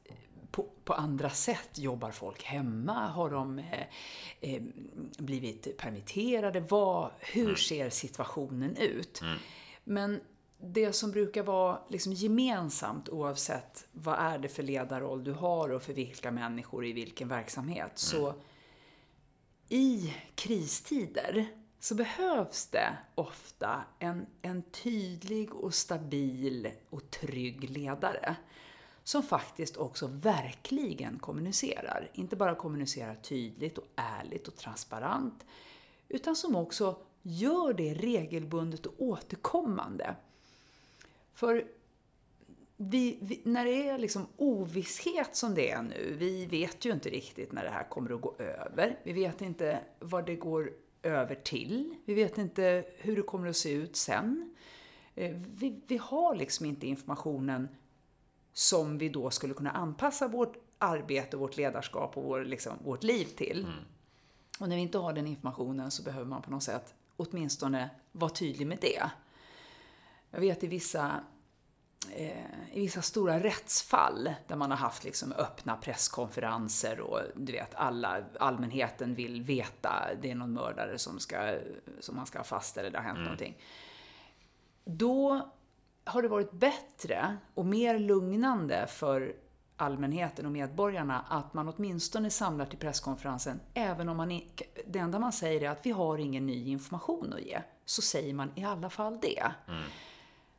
på, 0.50 0.66
på 0.84 0.94
andra 0.94 1.30
sätt? 1.30 1.78
Jobbar 1.78 2.10
folk 2.10 2.42
hemma? 2.42 3.06
Har 3.06 3.30
de 3.30 3.58
eh, 3.58 3.64
eh, 4.40 4.62
blivit 5.18 5.76
permitterade? 5.76 6.60
Vad, 6.60 7.10
hur 7.18 7.54
ser 7.54 7.90
situationen 7.90 8.76
ut? 8.76 9.20
Men 9.84 10.20
det 10.58 10.92
som 10.92 11.10
brukar 11.10 11.42
vara 11.42 11.78
liksom 11.88 12.12
gemensamt 12.12 13.08
oavsett 13.08 13.86
vad 13.92 14.18
är 14.18 14.38
det 14.38 14.48
för 14.48 14.62
ledarroll 14.62 15.24
du 15.24 15.32
har 15.32 15.68
och 15.72 15.82
för 15.82 15.92
vilka 15.92 16.30
människor 16.30 16.86
i 16.86 16.92
vilken 16.92 17.28
verksamhet 17.28 17.92
så 17.94 18.34
i 19.68 20.14
kristider 20.34 21.46
så 21.80 21.94
behövs 21.94 22.66
det 22.66 22.96
ofta 23.14 23.84
en, 23.98 24.26
en 24.42 24.62
tydlig 24.62 25.54
och 25.54 25.74
stabil 25.74 26.70
och 26.90 27.10
trygg 27.10 27.70
ledare 27.70 28.36
som 29.04 29.22
faktiskt 29.22 29.76
också 29.76 30.06
verkligen 30.06 31.18
kommunicerar. 31.18 32.10
Inte 32.12 32.36
bara 32.36 32.54
kommunicerar 32.54 33.14
tydligt 33.14 33.78
och 33.78 33.86
ärligt 33.96 34.48
och 34.48 34.56
transparent 34.56 35.46
utan 36.08 36.36
som 36.36 36.56
också 36.56 36.98
gör 37.22 37.72
det 37.72 37.94
regelbundet 37.94 38.86
och 38.86 38.94
återkommande. 38.98 40.16
För 41.34 41.66
vi, 42.76 43.18
vi, 43.22 43.40
när 43.44 43.64
det 43.64 43.88
är 43.88 43.98
liksom 43.98 44.26
ovisshet 44.36 45.36
som 45.36 45.54
det 45.54 45.70
är 45.70 45.82
nu, 45.82 46.16
vi 46.18 46.46
vet 46.46 46.84
ju 46.84 46.92
inte 46.92 47.10
riktigt 47.10 47.52
när 47.52 47.64
det 47.64 47.70
här 47.70 47.88
kommer 47.88 48.14
att 48.14 48.20
gå 48.20 48.34
över. 48.38 48.98
Vi 49.02 49.12
vet 49.12 49.40
inte 49.40 49.80
vad 49.98 50.26
det 50.26 50.36
går 50.36 50.72
över 51.02 51.34
till. 51.34 51.94
Vi 52.04 52.14
vet 52.14 52.38
inte 52.38 52.84
hur 52.96 53.16
det 53.16 53.22
kommer 53.22 53.48
att 53.48 53.56
se 53.56 53.72
ut 53.72 53.96
sen. 53.96 54.54
Eh, 55.14 55.36
Vi, 55.36 55.80
vi 55.86 55.96
har 55.96 56.34
liksom 56.34 56.66
inte 56.66 56.86
informationen 56.86 57.68
som 58.52 58.98
vi 58.98 59.08
då 59.08 59.30
skulle 59.30 59.54
kunna 59.54 59.70
anpassa 59.70 60.28
vårt 60.28 60.56
arbete, 60.78 61.36
vårt 61.36 61.56
ledarskap 61.56 62.16
och 62.16 62.24
vår, 62.24 62.44
liksom, 62.44 62.72
vårt 62.84 63.02
liv 63.02 63.24
till. 63.24 63.66
Och 64.60 64.68
när 64.68 64.76
vi 64.76 64.82
inte 64.82 64.98
har 64.98 65.12
den 65.12 65.26
informationen 65.26 65.90
så 65.90 66.02
behöver 66.02 66.26
man 66.26 66.42
på 66.42 66.50
något 66.50 66.62
sätt 66.62 66.94
åtminstone 67.16 67.90
vara 68.12 68.30
tydlig 68.30 68.66
med 68.66 68.78
det. 68.80 69.10
Jag 70.30 70.40
vet 70.40 70.64
i 70.64 70.66
vissa 70.66 71.20
i 72.72 72.80
vissa 72.80 73.02
stora 73.02 73.40
rättsfall 73.40 74.34
där 74.46 74.56
man 74.56 74.70
har 74.70 74.78
haft 74.78 75.04
liksom 75.04 75.32
öppna 75.32 75.76
presskonferenser 75.76 77.00
och 77.00 77.20
du 77.34 77.52
vet 77.52 77.74
alla, 77.74 78.24
allmänheten 78.40 79.14
vill 79.14 79.42
veta, 79.42 80.08
det 80.22 80.30
är 80.30 80.34
någon 80.34 80.52
mördare 80.52 80.98
som, 80.98 81.18
ska, 81.18 81.54
som 82.00 82.16
man 82.16 82.26
ska 82.26 82.38
ha 82.38 82.44
fast 82.44 82.76
eller 82.76 82.90
det 82.90 82.98
har 82.98 83.04
hänt 83.04 83.18
någonting. 83.18 83.56
Då 84.84 85.50
har 86.04 86.22
det 86.22 86.28
varit 86.28 86.52
bättre 86.52 87.36
och 87.54 87.66
mer 87.66 87.98
lugnande 87.98 88.86
för 88.86 89.34
allmänheten 89.76 90.46
och 90.46 90.52
medborgarna 90.52 91.24
att 91.28 91.54
man 91.54 91.68
åtminstone 91.68 92.30
samlar 92.30 92.66
till 92.66 92.78
presskonferensen 92.78 93.60
även 93.74 94.08
om 94.08 94.16
man 94.16 94.32
i, 94.32 94.50
det 94.86 94.98
enda 94.98 95.18
man 95.18 95.32
säger 95.32 95.62
är 95.62 95.70
att 95.70 95.86
vi 95.86 95.90
har 95.90 96.18
ingen 96.18 96.46
ny 96.46 96.68
information 96.68 97.32
att 97.32 97.40
ge. 97.40 97.60
Så 97.84 98.02
säger 98.02 98.34
man 98.34 98.52
i 98.54 98.64
alla 98.64 98.90
fall 98.90 99.18
det. 99.22 99.42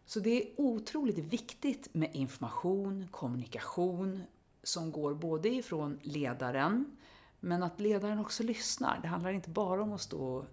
Så 0.08 0.20
det 0.20 0.42
är 0.42 0.62
otroligt 0.62 1.18
viktigt 1.18 1.94
med 1.94 2.16
information, 2.16 3.08
kommunikation 3.12 4.24
som 4.64 4.92
går 4.92 5.14
både 5.14 5.50
ifrån 5.50 6.00
ledaren 6.04 6.98
men 7.40 7.64
att 7.64 7.80
ledaren 7.80 8.20
också 8.20 8.44
lyssnar. 8.44 9.00
Det 9.02 9.08
handlar 9.08 9.32
inte 9.32 9.50
bara 9.50 9.84
om 9.84 9.94
att 9.94 10.02
stå 10.02 10.20
och 10.20 10.46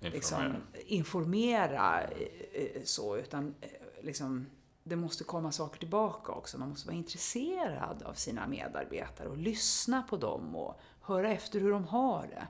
liksom, 0.00 0.42
Informera. 0.42 0.82
informera 0.86 2.02
eh, 2.02 2.26
eh, 2.52 2.82
så, 2.84 3.16
utan 3.16 3.54
eh, 3.60 3.68
liksom, 4.02 4.46
det 4.82 4.96
måste 4.96 5.24
komma 5.24 5.52
saker 5.52 5.78
tillbaka 5.78 6.32
också. 6.32 6.58
Man 6.58 6.68
måste 6.68 6.86
vara 6.88 6.96
intresserad 6.96 8.02
av 8.02 8.14
sina 8.14 8.46
medarbetare 8.46 9.28
och 9.28 9.38
lyssna 9.38 10.02
på 10.02 10.16
dem 10.16 10.56
och 10.56 10.80
höra 11.00 11.32
efter 11.32 11.60
hur 11.60 11.70
de 11.70 11.84
har 11.84 12.26
det. 12.26 12.46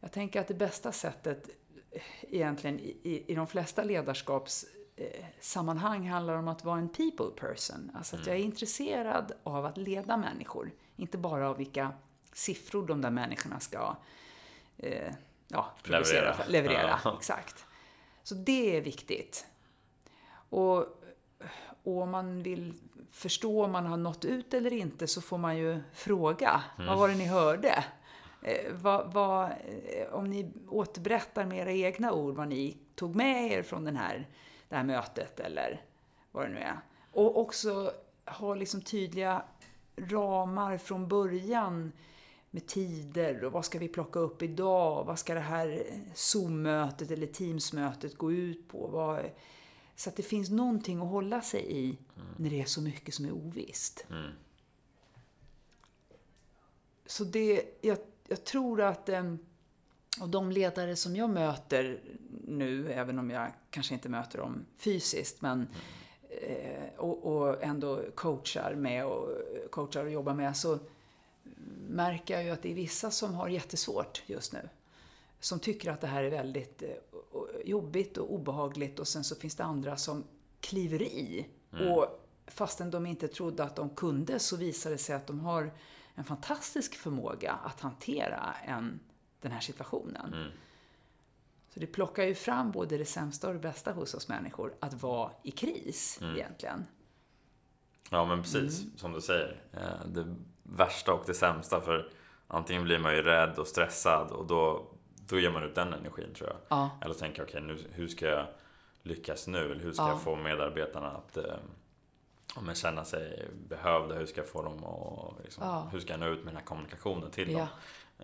Jag 0.00 0.12
tänker 0.12 0.40
att 0.40 0.48
det 0.48 0.54
bästa 0.54 0.92
sättet 0.92 1.48
egentligen 2.22 2.80
i, 2.80 2.96
i, 3.02 3.32
i 3.32 3.34
de 3.34 3.46
flesta 3.46 3.84
ledarskapssammanhang 5.02 6.08
handlar 6.08 6.34
om 6.34 6.48
att 6.48 6.64
vara 6.64 6.78
en 6.78 6.88
people 6.88 7.30
person. 7.48 7.90
Alltså 7.94 8.16
att 8.16 8.26
jag 8.26 8.36
är 8.36 8.40
intresserad 8.40 9.32
av 9.42 9.66
att 9.66 9.76
leda 9.76 10.16
människor, 10.16 10.70
inte 10.96 11.18
bara 11.18 11.48
av 11.48 11.56
vilka 11.56 11.92
siffror 12.32 12.86
de 12.86 13.00
där 13.00 13.10
människorna 13.10 13.60
ska 13.60 13.96
eh, 14.78 15.12
ja, 15.48 15.72
producera, 15.82 16.20
Leverera. 16.20 16.46
leverera. 16.48 17.00
Ja. 17.04 17.16
Exakt. 17.18 17.64
Så 18.22 18.34
det 18.34 18.76
är 18.76 18.80
viktigt. 18.80 19.46
Och, 20.50 20.78
och 21.84 22.02
om 22.02 22.10
man 22.10 22.42
vill 22.42 22.74
förstå 23.10 23.64
om 23.64 23.72
man 23.72 23.86
har 23.86 23.96
nått 23.96 24.24
ut 24.24 24.54
eller 24.54 24.72
inte 24.72 25.06
så 25.06 25.20
får 25.20 25.38
man 25.38 25.56
ju 25.56 25.80
fråga. 25.92 26.62
Vad 26.78 26.98
var 26.98 27.08
det 27.08 27.14
ni 27.14 27.26
hörde? 27.26 27.84
Eh, 28.42 28.72
vad, 28.72 29.12
vad, 29.12 29.44
eh, 29.44 30.12
om 30.12 30.30
ni 30.30 30.52
återberättar 30.68 31.46
med 31.46 31.58
era 31.58 31.72
egna 31.72 32.12
ord 32.12 32.34
vad 32.34 32.48
ni 32.48 32.76
tog 32.94 33.14
med 33.14 33.52
er 33.52 33.62
från 33.62 33.84
den 33.84 33.96
här, 33.96 34.28
det 34.72 34.76
här 34.76 34.84
mötet 34.84 35.40
eller 35.40 35.84
vad 36.30 36.44
det 36.44 36.52
nu 36.52 36.58
är. 36.58 36.80
Och 37.12 37.40
också 37.40 37.92
ha 38.26 38.54
liksom 38.54 38.82
tydliga 38.82 39.44
ramar 39.96 40.78
från 40.78 41.08
början 41.08 41.92
med 42.50 42.66
tider 42.66 43.44
och 43.44 43.52
vad 43.52 43.64
ska 43.64 43.78
vi 43.78 43.88
plocka 43.88 44.18
upp 44.18 44.42
idag? 44.42 45.04
Vad 45.04 45.18
ska 45.18 45.34
det 45.34 45.40
här 45.40 45.82
Zoom-mötet 46.14 47.10
eller 47.10 47.26
Teams-mötet 47.26 48.18
gå 48.18 48.32
ut 48.32 48.68
på? 48.68 48.86
Vad, 48.86 49.30
så 49.96 50.10
att 50.10 50.16
det 50.16 50.22
finns 50.22 50.50
någonting 50.50 51.00
att 51.02 51.08
hålla 51.08 51.40
sig 51.40 51.72
i 51.72 51.98
mm. 52.16 52.28
när 52.36 52.50
det 52.50 52.60
är 52.60 52.64
så 52.64 52.82
mycket 52.82 53.14
som 53.14 53.24
är 53.24 53.32
ovisst. 53.32 54.06
Mm. 54.10 54.30
Så 57.06 57.24
det, 57.24 57.78
jag, 57.80 57.98
jag 58.28 58.44
tror 58.44 58.80
att 58.80 59.08
eh, 59.08 59.34
och 60.20 60.28
de 60.28 60.52
ledare 60.52 60.96
som 60.96 61.16
jag 61.16 61.30
möter 61.30 62.00
nu, 62.46 62.92
även 62.92 63.18
om 63.18 63.30
jag 63.30 63.52
kanske 63.70 63.94
inte 63.94 64.08
möter 64.08 64.38
dem 64.38 64.66
fysiskt, 64.76 65.42
men 65.42 65.68
eh, 66.28 66.98
och, 66.98 67.36
och, 67.36 67.62
ändå 67.62 68.02
coachar 68.14 68.74
med 68.74 69.06
och 69.06 69.28
coachar 69.70 70.04
och 70.04 70.10
jobbar 70.10 70.34
med, 70.34 70.56
så 70.56 70.78
märker 71.88 72.34
jag 72.34 72.44
ju 72.44 72.50
att 72.50 72.62
det 72.62 72.70
är 72.70 72.74
vissa 72.74 73.10
som 73.10 73.34
har 73.34 73.48
jättesvårt 73.48 74.22
just 74.26 74.52
nu. 74.52 74.68
Som 75.40 75.58
tycker 75.58 75.90
att 75.90 76.00
det 76.00 76.06
här 76.06 76.24
är 76.24 76.30
väldigt 76.30 76.82
eh, 76.82 76.88
jobbigt 77.64 78.18
och 78.18 78.34
obehagligt 78.34 78.98
och 78.98 79.08
sen 79.08 79.24
så 79.24 79.36
finns 79.36 79.54
det 79.54 79.64
andra 79.64 79.96
som 79.96 80.24
kliver 80.60 81.02
i. 81.02 81.46
Mm. 81.72 81.92
Och 81.92 82.28
fastän 82.46 82.90
de 82.90 83.06
inte 83.06 83.28
trodde 83.28 83.64
att 83.64 83.76
de 83.76 83.90
kunde 83.90 84.38
så 84.38 84.56
visar 84.56 84.90
det 84.90 84.98
sig 84.98 85.14
att 85.14 85.26
de 85.26 85.40
har 85.40 85.72
en 86.14 86.24
fantastisk 86.24 86.94
förmåga 86.94 87.52
att 87.52 87.80
hantera 87.80 88.54
en, 88.64 89.00
den 89.42 89.52
här 89.52 89.60
situationen. 89.60 90.34
Mm. 90.34 90.50
Så 91.74 91.80
det 91.80 91.86
plockar 91.86 92.24
ju 92.24 92.34
fram 92.34 92.70
både 92.70 92.98
det 92.98 93.04
sämsta 93.04 93.48
och 93.48 93.54
det 93.54 93.60
bästa 93.60 93.92
hos 93.92 94.14
oss 94.14 94.28
människor, 94.28 94.74
att 94.80 95.02
vara 95.02 95.30
i 95.42 95.50
kris 95.50 96.18
mm. 96.22 96.34
egentligen. 96.34 96.86
Ja, 98.10 98.24
men 98.24 98.42
precis 98.42 98.82
mm. 98.82 98.96
som 98.96 99.12
du 99.12 99.20
säger. 99.20 99.62
Eh, 99.72 100.06
det 100.06 100.34
värsta 100.62 101.12
och 101.12 101.24
det 101.26 101.34
sämsta, 101.34 101.80
för 101.80 102.12
antingen 102.46 102.84
blir 102.84 102.98
man 102.98 103.14
ju 103.14 103.22
rädd 103.22 103.58
och 103.58 103.66
stressad 103.66 104.30
och 104.30 104.46
då, 104.46 104.86
då 105.28 105.40
ger 105.40 105.50
man 105.50 105.62
ut 105.62 105.74
den 105.74 105.92
energin 105.92 106.34
tror 106.34 106.48
jag. 106.48 106.58
Ja. 106.68 106.90
Eller 107.00 107.14
tänker, 107.14 107.42
okej, 107.42 107.64
okay, 107.64 107.84
hur 107.92 108.08
ska 108.08 108.26
jag 108.26 108.46
lyckas 109.02 109.46
nu? 109.46 109.72
Eller 109.72 109.82
hur 109.82 109.92
ska 109.92 110.02
ja. 110.02 110.08
jag 110.08 110.22
få 110.22 110.36
medarbetarna 110.36 111.10
att 111.10 111.36
eh, 111.36 111.54
om 112.56 112.68
jag 112.68 112.76
känna 112.76 113.04
sig 113.04 113.48
behövda, 113.68 114.14
hur 114.14 114.26
ska 114.26 114.40
jag 114.40 114.48
få 114.48 114.62
dem 114.62 114.84
att, 114.84 115.44
liksom, 115.44 115.64
ja. 115.66 115.88
hur 115.92 116.00
ska 116.00 116.12
jag 116.12 116.20
nå 116.20 116.26
ut 116.26 116.44
med 116.44 116.46
den 116.46 116.56
här 116.56 116.64
kommunikationen 116.64 117.30
till 117.30 117.52
dem? 117.52 117.66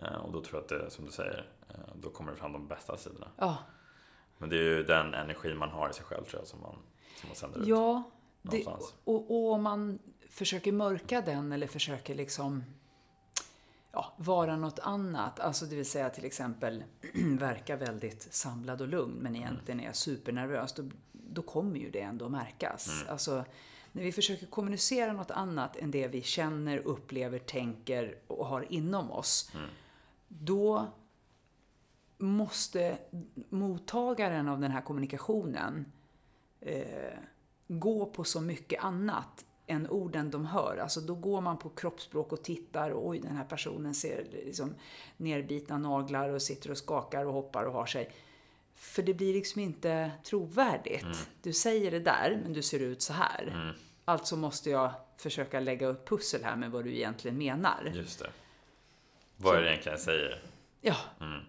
Eh, 0.02 0.16
och 0.16 0.32
då 0.32 0.40
tror 0.40 0.54
jag 0.54 0.62
att 0.62 0.84
det, 0.84 0.90
som 0.90 1.04
du 1.04 1.10
säger, 1.10 1.46
eh, 1.68 1.74
då 1.94 2.10
kommer 2.10 2.32
det 2.32 2.38
fram 2.38 2.52
de 2.52 2.68
bästa 2.68 2.96
sidorna. 2.96 3.28
Ja. 3.36 3.56
Men 4.38 4.50
det 4.50 4.56
är 4.56 4.62
ju 4.62 4.82
den 4.82 5.14
energi 5.14 5.54
man 5.54 5.70
har 5.70 5.90
i 5.90 5.92
sig 5.92 6.04
själv 6.04 6.24
tror 6.24 6.40
jag 6.40 6.48
som 6.48 6.60
man, 6.60 6.76
som 7.20 7.28
man 7.28 7.36
sänder 7.36 7.60
ut. 7.60 7.66
Ja, 7.66 8.02
det, 8.42 8.66
och, 9.04 9.30
och 9.30 9.52
om 9.52 9.62
man 9.62 9.98
försöker 10.30 10.72
mörka 10.72 11.20
den 11.20 11.52
eller 11.52 11.66
försöker 11.66 12.14
liksom 12.14 12.64
ja, 13.92 14.12
vara 14.16 14.56
något 14.56 14.78
annat. 14.78 15.40
Alltså 15.40 15.66
det 15.66 15.76
vill 15.76 15.90
säga 15.90 16.10
till 16.10 16.24
exempel 16.24 16.84
verka 17.38 17.76
väldigt 17.76 18.34
samlad 18.34 18.80
och 18.80 18.88
lugn 18.88 19.14
men 19.20 19.36
egentligen 19.36 19.80
är 19.80 19.92
supernervös. 19.92 20.72
Då, 20.72 20.82
då 21.12 21.42
kommer 21.42 21.78
ju 21.78 21.90
det 21.90 22.00
ändå 22.00 22.28
märkas. 22.28 22.88
Mm. 22.88 23.12
Alltså, 23.12 23.44
när 23.92 24.02
vi 24.02 24.12
försöker 24.12 24.46
kommunicera 24.46 25.12
något 25.12 25.30
annat 25.30 25.76
än 25.76 25.90
det 25.90 26.08
vi 26.08 26.22
känner, 26.22 26.78
upplever, 26.78 27.38
tänker 27.38 28.18
och 28.26 28.46
har 28.46 28.72
inom 28.72 29.10
oss. 29.10 29.50
Mm. 29.54 29.70
Då 30.28 30.86
måste 32.18 32.98
mottagaren 33.48 34.48
av 34.48 34.60
den 34.60 34.70
här 34.70 34.80
kommunikationen 34.80 35.92
eh, 36.60 37.18
gå 37.68 38.06
på 38.06 38.24
så 38.24 38.40
mycket 38.40 38.84
annat 38.84 39.44
än 39.66 39.88
orden 39.88 40.30
de 40.30 40.46
hör. 40.46 40.76
Alltså 40.76 41.00
då 41.00 41.14
går 41.14 41.40
man 41.40 41.58
på 41.58 41.68
kroppsspråk 41.68 42.32
och 42.32 42.42
tittar 42.42 42.90
och 42.90 43.08
oj 43.08 43.18
den 43.18 43.36
här 43.36 43.44
personen 43.44 43.94
ser 43.94 44.26
liksom 44.44 44.74
nerbitna 45.16 45.78
naglar 45.78 46.28
och 46.28 46.42
sitter 46.42 46.70
och 46.70 46.78
skakar 46.78 47.24
och 47.24 47.32
hoppar 47.32 47.64
och 47.64 47.72
har 47.72 47.86
sig. 47.86 48.10
För 48.74 49.02
det 49.02 49.14
blir 49.14 49.34
liksom 49.34 49.60
inte 49.60 50.10
trovärdigt. 50.24 51.02
Mm. 51.02 51.16
Du 51.42 51.52
säger 51.52 51.90
det 51.90 52.00
där, 52.00 52.40
men 52.42 52.52
du 52.52 52.62
ser 52.62 52.80
ut 52.80 53.02
så 53.02 53.12
här. 53.12 53.42
Mm. 53.42 53.74
Alltså 54.04 54.36
måste 54.36 54.70
jag 54.70 54.90
försöka 55.16 55.60
lägga 55.60 55.86
upp 55.86 56.08
pussel 56.08 56.44
här 56.44 56.56
med 56.56 56.70
vad 56.70 56.84
du 56.84 56.94
egentligen 56.96 57.38
menar. 57.38 57.92
Just 57.94 58.18
det. 58.18 58.30
Vad 59.40 59.56
är 59.56 59.62
det 59.62 59.68
egentligen 59.68 59.98
jag 59.98 60.04
säger? 60.04 60.42
Ja. 60.80 60.96
Mm. 61.20 61.40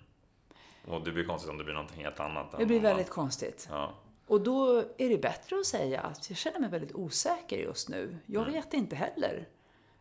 Och 0.87 1.03
det 1.03 1.11
blir 1.11 1.23
konstigt 1.23 1.51
om 1.51 1.57
det 1.57 1.63
blir 1.63 1.73
någonting 1.73 2.03
helt 2.03 2.19
annat. 2.19 2.57
Det 2.57 2.65
blir 2.65 2.79
väldigt 2.79 3.07
man... 3.07 3.15
konstigt. 3.15 3.67
Ja. 3.71 3.93
Och 4.27 4.41
då 4.41 4.77
är 4.97 5.09
det 5.09 5.17
bättre 5.17 5.59
att 5.59 5.65
säga 5.65 6.01
att 6.01 6.29
jag 6.29 6.37
känner 6.37 6.59
mig 6.59 6.69
väldigt 6.69 6.95
osäker 6.95 7.57
just 7.57 7.89
nu. 7.89 8.17
Jag 8.25 8.41
mm. 8.41 8.53
vet 8.53 8.73
inte 8.73 8.95
heller. 8.95 9.47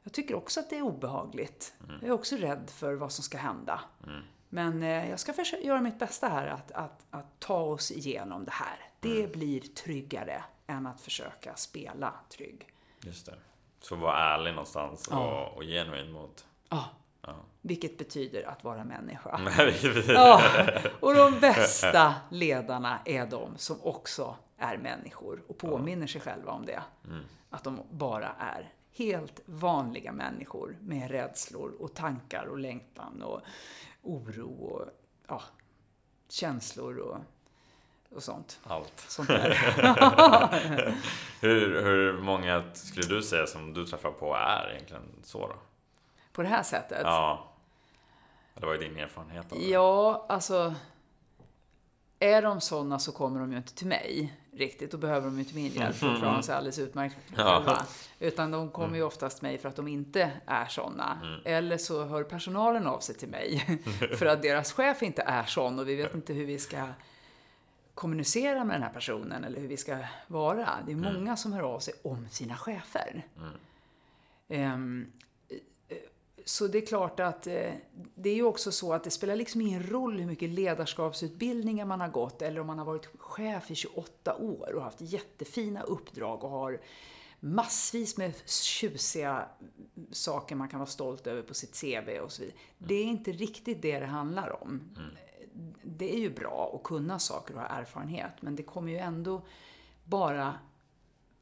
Jag 0.02 0.12
tycker 0.12 0.35
också 0.35 0.61
att 0.61 0.71
det 0.71 0.76
är 0.76 0.83
obehagligt. 0.83 1.75
Mm. 1.85 1.99
Jag 2.00 2.09
är 2.09 2.12
också 2.12 2.37
rädd 2.37 2.71
för 2.71 2.95
vad 2.95 3.12
som 3.12 3.25
ska 3.25 3.38
hända. 3.38 3.80
Mm. 4.07 4.23
Men 4.49 4.83
eh, 4.83 5.11
jag 5.11 5.21
ska 5.21 5.33
försöka 5.33 5.62
göra 5.62 5.80
mitt 5.80 5.99
bästa 5.99 6.28
här 6.28 6.47
att, 6.47 6.73
att, 6.73 7.07
att 7.11 7.40
ta 7.40 7.61
oss 7.61 7.90
igenom 7.90 8.45
det 8.45 8.50
här. 8.50 8.76
Det 9.00 9.18
mm. 9.18 9.33
blir 9.33 9.61
tryggare 9.61 10.45
än 10.66 10.87
att 10.87 11.00
försöka 11.00 11.54
spela 11.54 12.14
trygg. 12.28 12.66
Just 13.00 13.26
det. 13.26 13.35
Så 13.80 13.97
var 13.97 14.14
ärlig 14.14 14.50
någonstans 14.50 15.09
och, 15.09 15.14
ja. 15.14 15.52
och 15.57 15.62
genuin 15.62 16.12
mot... 16.12 16.47
Ja. 16.68 16.85
Ja. 17.22 17.34
Vilket 17.60 17.98
betyder 17.98 18.48
att 18.48 18.64
vara 18.64 18.84
människa. 18.84 19.40
ja. 20.12 20.42
Och 21.00 21.14
de 21.14 21.40
bästa 21.40 22.14
ledarna 22.30 22.98
är 23.04 23.26
de 23.26 23.56
som 23.56 23.82
också 23.82 24.37
är 24.58 24.76
människor 24.76 25.42
och 25.48 25.58
påminner 25.58 26.06
sig 26.06 26.20
själva 26.20 26.52
om 26.52 26.66
det. 26.66 26.82
Mm. 27.04 27.25
Att 27.50 27.64
de 27.64 27.80
bara 27.90 28.28
är 28.38 28.72
helt 28.92 29.40
vanliga 29.44 30.12
människor 30.12 30.76
med 30.80 31.10
rädslor 31.10 31.72
och 31.78 31.94
tankar 31.94 32.46
och 32.46 32.58
längtan 32.58 33.22
och 33.22 33.40
oro 34.02 34.48
och 34.48 34.84
ja, 35.28 35.42
känslor 36.28 36.98
och 36.98 37.18
och 38.10 38.22
sånt. 38.22 38.60
Allt. 38.62 39.04
Sånt 39.08 39.30
hur, 41.40 41.82
hur 41.82 42.20
många 42.20 42.64
skulle 42.75 43.06
du 43.06 43.22
säga 43.22 43.46
som 43.46 43.75
du 43.75 43.87
träffar 43.87 44.10
på 44.10 44.34
är 44.34 44.70
egentligen 44.70 45.02
så 45.22 45.46
då? 45.46 45.54
På 46.38 46.42
det 46.42 46.49
här 46.49 46.62
sättet? 46.62 47.00
Ja. 47.02 47.49
Det 48.54 48.66
var 48.66 48.73
ju 48.73 48.78
din 48.78 48.97
erfarenhet 48.97 49.52
av 49.52 49.59
det. 49.59 49.64
Ja, 49.64 50.26
alltså. 50.28 50.75
Är 52.18 52.42
de 52.42 52.61
sådana 52.61 52.99
så 52.99 53.12
kommer 53.12 53.40
de 53.40 53.52
ju 53.52 53.57
inte 53.59 53.75
till 53.75 53.87
mig 53.87 54.38
riktigt. 54.52 54.90
Då 54.90 54.99
behöver 54.99 55.26
de 55.26 55.35
ju 55.35 55.40
inte 55.40 55.54
min 55.54 55.73
hjälp 55.73 55.97
för 55.97 56.12
att 56.12 56.18
klara 56.18 56.42
sig 56.42 56.54
alldeles 56.54 56.78
utmärkt 56.78 57.16
själva. 57.37 57.87
Utan 58.18 58.50
de 58.50 58.71
kommer 58.71 58.97
ju 58.97 59.02
oftast 59.02 59.42
mig 59.42 59.59
för 59.59 59.68
att 59.68 59.76
de 59.76 59.88
inte 59.88 60.33
är 60.47 60.66
sådana. 60.66 61.18
Mm. 61.23 61.40
Eller 61.45 61.78
så 61.78 62.04
hör 62.04 62.23
personalen 62.23 62.87
av 62.87 63.00
sig 63.00 63.14
till 63.14 63.28
mig 63.28 63.80
för 64.18 64.26
att 64.26 64.42
deras 64.42 64.73
chef 64.73 65.02
inte 65.02 65.23
är 65.23 65.45
sån 65.45 65.78
och 65.78 65.88
vi 65.88 65.97
vet 65.97 66.14
inte 66.14 66.33
hur 66.33 66.47
vi 66.47 66.59
ska 66.59 66.88
kommunicera 67.95 68.64
med 68.64 68.75
den 68.75 68.83
här 68.83 68.92
personen 68.92 69.45
eller 69.45 69.61
hur 69.61 69.68
vi 69.68 69.76
ska 69.76 69.99
vara. 70.26 70.68
Det 70.87 70.92
är 70.92 70.97
mm. 70.97 71.14
många 71.14 71.37
som 71.37 71.52
hör 71.52 71.62
av 71.62 71.78
sig 71.78 71.95
om 72.02 72.28
sina 72.30 72.57
chefer. 72.57 73.26
Mm. 74.49 74.75
Um, 74.75 75.12
så 76.48 76.66
det 76.66 76.78
är 76.78 76.86
klart 76.86 77.20
att 77.20 77.46
eh, 77.46 77.72
det 78.14 78.30
är 78.30 78.34
ju 78.34 78.42
också 78.42 78.72
så 78.72 78.92
att 78.92 79.04
det 79.04 79.10
spelar 79.10 79.36
liksom 79.36 79.60
ingen 79.60 79.82
roll 79.82 80.18
hur 80.18 80.26
mycket 80.26 80.50
ledarskapsutbildningar 80.50 81.86
man 81.86 82.00
har 82.00 82.08
gått 82.08 82.42
eller 82.42 82.60
om 82.60 82.66
man 82.66 82.78
har 82.78 82.84
varit 82.84 83.06
chef 83.18 83.70
i 83.70 83.74
28 83.74 84.36
år 84.36 84.74
och 84.74 84.82
haft 84.82 85.00
jättefina 85.00 85.82
uppdrag 85.82 86.44
och 86.44 86.50
har 86.50 86.80
massvis 87.40 88.16
med 88.16 88.48
tjusiga 88.48 89.48
saker 90.10 90.54
man 90.54 90.68
kan 90.68 90.80
vara 90.80 90.90
stolt 90.90 91.26
över 91.26 91.42
på 91.42 91.54
sitt 91.54 91.80
CV 91.80 92.18
och 92.22 92.32
så 92.32 92.42
vidare. 92.42 92.56
Mm. 92.58 92.88
Det 92.88 92.94
är 92.94 93.04
inte 93.04 93.32
riktigt 93.32 93.82
det 93.82 93.98
det 93.98 94.06
handlar 94.06 94.62
om. 94.62 94.94
Mm 94.96 95.10
det 95.82 96.14
är 96.14 96.18
ju 96.18 96.30
bra 96.30 96.72
att 96.74 96.82
kunna 96.82 97.18
saker 97.18 97.54
och 97.54 97.60
ha 97.60 97.68
erfarenhet, 97.68 98.32
men 98.40 98.56
det 98.56 98.62
kommer 98.62 98.92
ju 98.92 98.98
ändå 98.98 99.42
bara 100.04 100.58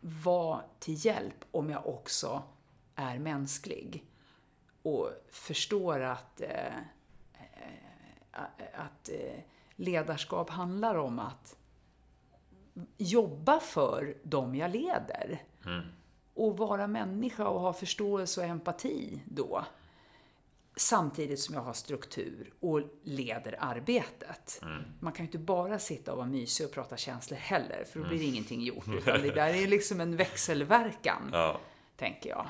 vara 0.01 0.63
till 0.79 1.07
hjälp 1.07 1.45
om 1.51 1.71
jag 1.71 1.87
också 1.87 2.43
är 2.95 3.19
mänsklig 3.19 4.05
och 4.87 5.11
förstår 5.31 6.01
att, 6.01 6.41
eh, 6.41 6.75
att 8.75 9.09
eh, 9.09 9.41
ledarskap 9.77 10.51
handlar 10.51 10.95
om 10.95 11.19
att 11.19 11.57
jobba 12.99 13.61
för 13.61 14.17
dem 14.23 14.55
jag 14.55 14.71
leder. 14.71 15.43
Mm. 15.67 15.83
Och 16.35 16.59
vara 16.59 16.87
människa 16.87 17.49
och 17.49 17.61
ha 17.61 17.73
förståelse 17.73 18.41
och 18.41 18.47
empati 18.47 19.23
då 19.25 19.65
samtidigt 20.77 21.41
som 21.41 21.55
jag 21.55 21.63
har 21.63 21.73
struktur 21.73 22.53
och 22.61 22.81
leder 23.03 23.57
arbetet. 23.59 24.59
Mm. 24.63 24.83
Man 25.01 25.13
kan 25.13 25.25
ju 25.25 25.29
inte 25.29 25.39
bara 25.39 25.79
sitta 25.79 26.13
och 26.13 26.19
vara 26.19 26.29
mysig 26.29 26.67
och 26.67 26.73
prata 26.73 26.97
känslor 26.97 27.39
heller, 27.39 27.85
för 27.85 27.99
då 27.99 28.09
blir 28.09 28.19
mm. 28.19 28.29
ingenting 28.29 28.63
gjort. 28.63 28.89
Utan 28.99 29.23
det 29.23 29.31
där 29.31 29.55
är 29.55 29.67
liksom 29.67 30.01
en 30.01 30.17
växelverkan, 30.17 31.31
ja. 31.33 31.61
tänker 31.97 32.31
jag. 32.31 32.47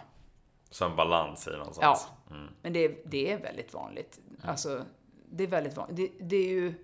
Så 0.77 0.85
en 0.85 0.97
balans 0.97 1.49
i 1.49 1.51
någonstans. 1.51 2.07
Ja, 2.29 2.35
mm. 2.37 2.49
men 2.63 2.73
det, 2.73 2.99
det 3.05 3.33
är 3.33 3.39
väldigt 3.39 3.75
vanligt. 3.75 4.21
Mm. 4.29 4.51
Alltså, 4.51 4.85
det 5.31 5.45
är 5.45 5.49
väldigt 5.49 5.77
vanligt. 5.77 5.97
Det, 5.97 6.25
det, 6.27 6.37
är 6.37 6.49
ju... 6.49 6.75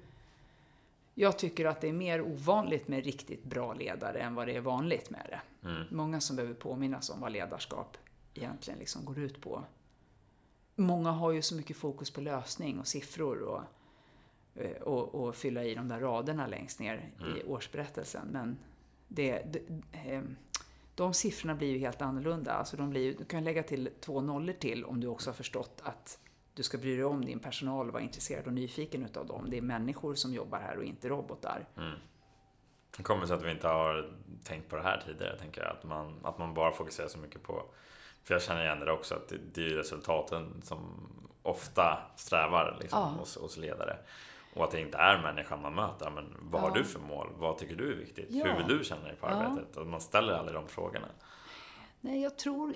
Jag 1.15 1.39
tycker 1.39 1.65
att 1.65 1.81
det 1.81 1.89
är 1.89 1.93
mer 1.93 2.21
ovanligt 2.21 2.89
med 2.89 3.05
riktigt 3.05 3.45
bra 3.45 3.75
ledare 3.75 4.19
än 4.19 4.35
vad 4.35 4.47
det 4.47 4.57
är 4.57 4.61
vanligt 4.61 5.11
med 5.11 5.27
det. 5.29 5.69
Mm. 5.69 5.83
Många 5.91 6.21
som 6.21 6.37
behöver 6.37 6.55
påminnas 6.55 7.11
om 7.11 7.21
vad 7.21 7.33
ledarskap 7.33 7.97
egentligen 8.35 8.79
liksom 8.79 9.05
går 9.05 9.19
ut 9.19 9.41
på. 9.41 9.65
Många 10.75 11.11
har 11.11 11.31
ju 11.31 11.43
så 11.43 11.55
mycket 11.55 11.77
fokus 11.77 12.11
på 12.11 12.21
lösning 12.21 12.79
och 12.79 12.87
siffror 12.87 13.43
och, 13.43 13.63
eh, 14.55 14.83
och, 14.83 15.15
och 15.15 15.37
fylla 15.37 15.65
i 15.65 15.75
de 15.75 15.89
där 15.89 16.01
raderna 16.01 16.47
längst 16.47 16.81
ner 16.81 17.11
Mm. 17.21 17.37
i 17.37 17.45
årsberättelsen. 17.45 18.29
Men 18.33 18.59
det, 19.09 19.43
det, 19.53 19.61
eh, 19.93 20.23
de 21.03 21.15
siffrorna 21.15 21.55
blir 21.55 21.69
ju 21.69 21.79
helt 21.79 22.03
annorlunda. 22.03 22.53
Alltså 22.53 22.77
de 22.77 22.91
blir, 22.91 23.19
du 23.19 23.25
kan 23.25 23.45
lägga 23.45 23.63
till 23.63 23.91
två 24.01 24.21
nollor 24.21 24.53
till 24.53 24.85
om 24.85 25.01
du 25.01 25.07
också 25.07 25.31
har 25.31 25.35
förstått 25.35 25.83
att 25.85 26.19
du 26.55 26.63
ska 26.63 26.79
bry 26.79 26.97
dig 26.97 27.05
om 27.05 27.25
din 27.25 27.39
personal 27.39 27.87
och 27.87 27.93
vara 27.93 28.03
intresserad 28.03 28.47
och 28.47 28.53
nyfiken 28.53 29.05
utav 29.05 29.27
dem. 29.27 29.51
Det 29.51 29.59
är 29.59 29.63
människor 29.63 30.15
som 30.15 30.35
jobbar 30.35 30.59
här 30.59 30.77
och 30.77 30.85
inte 30.85 31.09
robotar. 31.09 31.67
Det 32.97 33.03
kommer 33.03 33.27
sig 33.27 33.37
att 33.37 33.43
vi 33.43 33.51
inte 33.51 33.69
har 33.69 34.11
tänkt 34.45 34.69
på 34.69 34.77
det 34.77 34.83
här 34.83 35.03
tidigare, 35.07 35.39
tänker 35.39 35.63
jag. 35.63 35.71
Att 35.71 35.85
man, 35.85 36.19
att 36.23 36.39
man 36.39 36.55
bara 36.55 36.73
fokuserar 36.73 37.09
så 37.09 37.19
mycket 37.19 37.43
på... 37.43 37.65
För 38.25 38.35
jag 38.35 38.43
känner 38.43 38.65
igen 38.65 38.81
det 38.81 38.93
också, 38.93 39.15
att 39.15 39.29
det, 39.29 39.39
det 39.55 39.67
är 39.67 39.75
resultaten 39.75 40.63
som 40.63 41.09
ofta 41.43 41.99
strävar 42.17 42.79
liksom, 42.81 42.99
Ja. 42.99 43.05
hos, 43.19 43.37
hos 43.37 43.57
ledare. 43.57 43.99
Och 44.55 44.65
att 44.65 44.71
det 44.71 44.81
inte 44.81 44.99
är 44.99 45.23
människan 45.23 45.63
man 45.63 45.75
möter. 45.75 46.11
Men 46.11 46.37
vad 46.41 46.61
har 46.61 46.69
Ja. 46.69 46.75
du 46.75 46.85
för 46.85 47.01
mål? 47.01 47.29
Vad 47.39 47.59
tycker 47.59 47.75
du 47.77 47.93
är 47.93 47.97
viktigt? 47.97 48.27
Ja. 48.31 48.45
Hur 48.47 48.57
vill 48.67 48.79
du 48.79 48.85
känna 48.85 49.03
dig 49.03 49.17
på 49.17 49.27
arbetet? 49.27 49.77
Att 49.77 49.87
man 49.87 50.01
ställer 50.01 50.33
aldrig 50.33 50.55
de 50.57 50.69
frågorna. 50.69 51.09
Nej, 52.01 52.23
jag 52.23 52.39
tror 52.39 52.75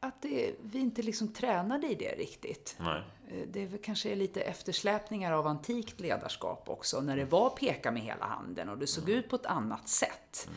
att 0.00 0.22
det, 0.22 0.54
vi 0.62 0.78
inte 0.78 1.02
liksom 1.02 1.32
tränade 1.32 1.86
i 1.86 1.94
det 1.94 2.14
riktigt. 2.18 2.76
Nej. 2.80 3.02
Eh, 3.28 3.48
Det 3.48 3.62
är 3.62 3.78
kanske 3.78 4.14
lite 4.14 4.40
eftersläpningar 4.40 5.32
av 5.32 5.46
antikt 5.46 6.00
ledarskap 6.00 6.68
också, 6.68 7.00
när 7.00 7.16
det 7.16 7.24
var 7.24 7.50
peka 7.50 7.90
med 7.92 8.02
hela 8.02 8.24
handen 8.26 8.68
och 8.68 8.78
det 8.78 8.86
såg 8.86 9.08
ut 9.08 9.28
på 9.28 9.36
ett 9.36 9.46
annat 9.46 9.88
sätt. 9.88 10.48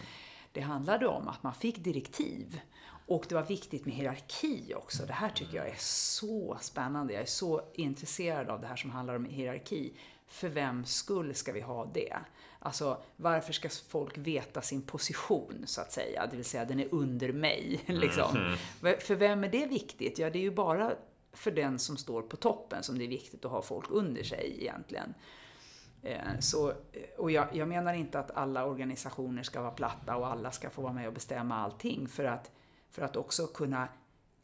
Det 0.51 0.62
handlade 0.62 1.08
om 1.08 1.27
att 1.27 1.43
man 1.43 1.53
fick 1.53 1.77
direktiv. 1.77 2.62
Och 3.08 3.25
det 3.29 3.36
var 3.36 3.43
viktigt 3.43 3.86
med 3.86 3.96
hierarki 3.96 4.74
också. 4.75 5.05
Det 5.05 5.13
här 5.13 5.29
tycker 5.29 5.58
jag 5.58 5.67
är 5.69 5.75
så 5.77 6.58
spännande. 6.62 7.13
Jag 7.13 7.22
är 7.22 7.25
så 7.25 7.62
intresserad 7.74 8.50
av 8.50 8.62
det 8.62 8.67
här 8.67 8.75
som 8.75 8.89
handlar 8.91 9.15
om 9.15 9.25
hierarki. 9.25 9.93
För 10.29 10.50
vem 10.50 10.86
skull 10.86 11.36
ska 11.36 11.51
vi 11.51 11.62
ha 11.62 11.86
det? 11.86 12.17
Alltså, 12.59 13.01
varför 13.15 13.53
ska 13.53 13.69
folk 13.89 14.17
veta 14.17 14.62
sin 14.62 14.81
position, 14.81 15.63
så 15.65 15.81
att 15.81 15.91
säga? 15.91 16.27
Det 16.31 16.36
vill 16.36 16.45
säga, 16.45 16.65
den 16.65 16.79
är 16.79 16.88
under 16.91 17.33
mig. 17.33 17.79
Liksom. 17.88 18.55
För 19.00 19.15
vem 19.15 19.43
är 19.43 19.50
det 19.50 19.65
viktigt? 19.65 20.19
Ja, 20.19 20.29
det 20.29 20.39
är 20.39 20.43
ju 20.43 20.51
bara 20.51 20.91
för 21.33 21.51
den 21.51 21.79
som 21.79 21.98
står 21.98 22.21
på 22.21 22.38
toppen 22.38 22.83
som 22.83 22.98
det 22.98 23.03
är 23.03 23.09
viktigt 23.09 23.45
att 23.45 23.51
ha 23.51 23.62
folk 23.62 23.86
under 23.89 24.24
sig 24.24 24.55
egentligen. 24.59 25.13
Eh, 26.03 26.39
Så, 26.39 26.74
och 27.17 27.31
jag, 27.31 27.55
jag 27.55 27.67
menar 27.67 27.93
inte 27.93 28.19
att 28.19 28.31
alla 28.31 28.65
organisationer 28.65 29.43
ska 29.43 29.62
vara 29.62 29.71
platta 29.71 30.15
och 30.15 30.27
alla 30.27 30.51
ska 30.51 30.69
få 30.69 30.81
vara 30.81 30.93
med 30.93 31.07
och 31.07 31.13
bestämma 31.13 31.55
allting 31.55 32.07
för 32.07 32.24
att, 32.24 32.51
för 32.91 33.01
att 33.01 33.15
också 33.15 33.48
kunna 33.48 33.88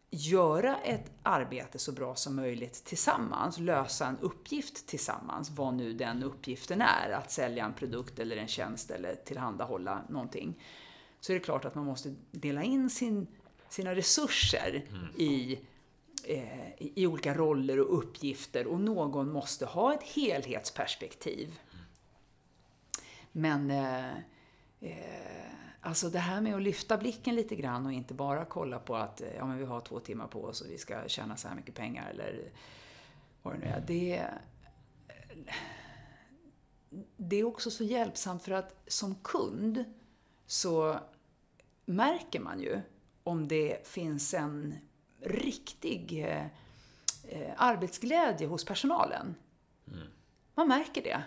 göra 0.10 0.78
ett 0.78 1.12
arbete 1.24 1.80
så 1.80 1.92
bra 1.92 2.16
som 2.16 2.36
möjligt 2.36 2.84
tillsammans, 2.84 3.60
lösa 3.60 4.08
en 4.08 4.18
uppgift 4.18 4.88
tillsammans, 4.88 5.50
vad 5.50 5.74
nu 5.74 5.94
den 5.94 6.24
uppgiften 6.24 6.82
är, 6.82 7.10
att 7.10 7.32
sälja 7.32 7.66
en 7.66 7.74
produkt 7.74 8.20
eller 8.20 8.38
en 8.38 8.48
tjänst 8.48 8.92
eller 8.92 9.16
tillhandahålla 9.16 10.02
någonting. 10.10 10.64
Så 11.20 11.32
är 11.32 11.34
det 11.34 11.44
klart 11.44 11.66
att 11.66 11.76
man 11.76 11.86
måste 11.86 12.16
dela 12.32 12.64
in 12.64 12.90
sin, 12.90 13.28
sina 13.70 13.96
resurser 13.96 14.86
i 15.18 15.60
eh, 16.28 16.70
i 16.78 16.92
i 16.96 17.08
olika 17.08 17.34
roller 17.34 17.80
och 17.80 17.98
uppgifter 17.98 18.68
och 18.68 18.80
någon 18.80 19.32
måste 19.32 19.66
ha 19.66 19.94
ett 19.94 20.04
helhetsperspektiv. 20.04 21.60
Men 23.32 23.72
eh, 23.72 24.10
eh, 24.80 25.55
alltså 25.86 26.10
det 26.10 26.20
här 26.20 26.42
med 26.42 26.56
att 26.56 26.62
lyfta 26.62 26.98
blicken 26.98 27.36
lite 27.36 27.56
grann 27.56 27.86
och 27.86 27.94
inte 27.94 28.14
bara 28.14 28.46
kolla 28.46 28.80
på 28.80 28.96
att 28.96 29.22
eh, 29.22 29.36
ja, 29.36 29.46
men 29.46 29.58
vi 29.58 29.66
har 29.66 29.82
två 29.82 30.00
timmar 30.00 30.28
på 30.28 30.44
oss 30.44 30.62
och 30.62 30.70
vi 30.70 30.78
ska 30.78 31.08
tjäna 31.08 31.38
så 31.38 31.48
här 31.48 31.56
mycket 31.56 31.76
pengar 31.76 32.10
eller 32.10 32.52
vad 33.42 33.54
det 33.54 33.60
nu 33.60 33.66
är. 33.66 33.84
Det, 33.88 34.26
det 37.18 37.36
är 37.36 37.44
också 37.44 37.72
så 37.72 37.84
hjälpsamt 37.84 38.44
för 38.44 38.52
att 38.52 38.84
som 38.88 39.16
kund 39.16 39.86
så 40.46 41.00
märker 41.86 42.40
man 42.40 42.60
ju 42.60 42.82
om 43.24 43.48
det 43.48 43.88
finns 43.88 44.34
en 44.34 44.76
riktig 45.22 46.24
eh, 46.24 46.46
eh, 47.24 47.54
arbetsglädje 47.58 48.48
hos 48.48 48.66
personalen. 48.66 49.36
Man 50.56 50.68
märker 50.68 51.04
det. 51.04 51.24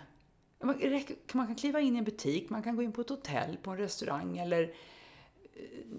Man, 0.61 1.45
kan 1.47 1.55
kliva 1.55 1.79
in 1.79 1.95
i 1.95 1.97
en 1.97 2.03
butik, 2.03 2.49
man 2.49 2.63
kan 2.63 2.75
gå 2.75 2.83
in 2.83 2.91
på 2.91 3.01
ett 3.01 3.09
hotell, 3.09 3.57
på 3.57 3.71
en 3.71 3.77
restaurang 3.77 4.37
eller 4.37 4.63
eh, 4.63 4.69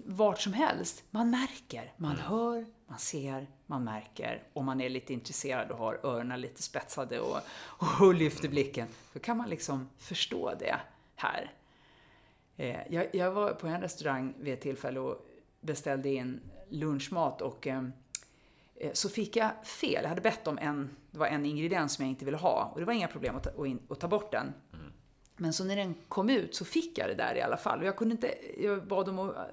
vart 0.05 0.39
som 0.39 0.53
helst. 0.53 1.03
Man 1.11 1.29
märker, 1.29 1.93
man 1.97 2.15
hör, 2.15 2.65
man 2.87 2.99
ser, 2.99 3.47
man 3.65 3.83
märker. 3.83 4.43
Om 4.53 4.65
man 4.65 4.81
är 4.81 4.89
lite 4.89 5.13
intresserad 5.13 5.71
och 5.71 5.77
har 5.77 5.99
öronen 6.03 6.41
lite 6.41 6.61
spetsade 6.61 7.19
och, 7.19 7.37
och 7.63 8.13
lyfter 8.13 8.49
blicken, 8.49 8.87
då 9.13 9.19
kan 9.19 9.37
man 9.37 9.49
liksom 9.49 9.89
förstå 9.97 10.53
det 10.59 10.79
här. 11.15 11.51
Eh, 12.57 12.79
Jag, 12.89 13.15
jag 13.15 13.31
var 13.31 13.53
på 13.53 13.67
en 13.67 13.81
restaurang 13.81 14.33
vid 14.39 14.53
ett 14.53 14.61
tillfälle 14.61 14.99
och 14.99 15.25
beställde 15.61 16.09
in 16.09 16.39
lunchmat 16.69 17.41
och 17.41 17.67
eh, 17.67 17.83
så 18.93 19.09
fick 19.09 19.35
jag 19.35 19.51
fel. 19.63 20.03
Jag 20.03 20.09
hade 20.09 20.21
bett 20.21 20.47
om 20.47 20.57
en, 20.57 20.89
det 21.11 21.19
var 21.19 21.27
en 21.27 21.45
ingrediens 21.45 21.93
som 21.93 22.05
jag 22.05 22.09
inte 22.09 22.25
ville 22.25 22.37
ha 22.37 22.71
och 22.73 22.79
det 22.79 22.85
var 22.85 22.93
inga 22.93 23.07
problem 23.07 23.35
att 23.35 23.43
ta, 23.43 23.51
att 23.89 23.99
ta 23.99 24.07
bort 24.07 24.31
den. 24.31 24.53
Men 25.41 25.53
så 25.53 25.63
när 25.63 25.75
den 25.75 25.95
kom 26.07 26.29
ut 26.29 26.55
så 26.55 26.65
fick 26.65 26.97
jag 26.97 27.09
det 27.09 27.15
där 27.15 27.35
i 27.35 27.41
alla 27.41 27.57
fall 27.57 27.79
och 27.79 27.85
jag 27.85 27.97
kunde 27.97 28.11
inte, 28.11 28.33
jag 28.57 28.87
bad 28.87 29.05
dem 29.05 29.19
att, 29.19 29.35
eh, 29.35 29.43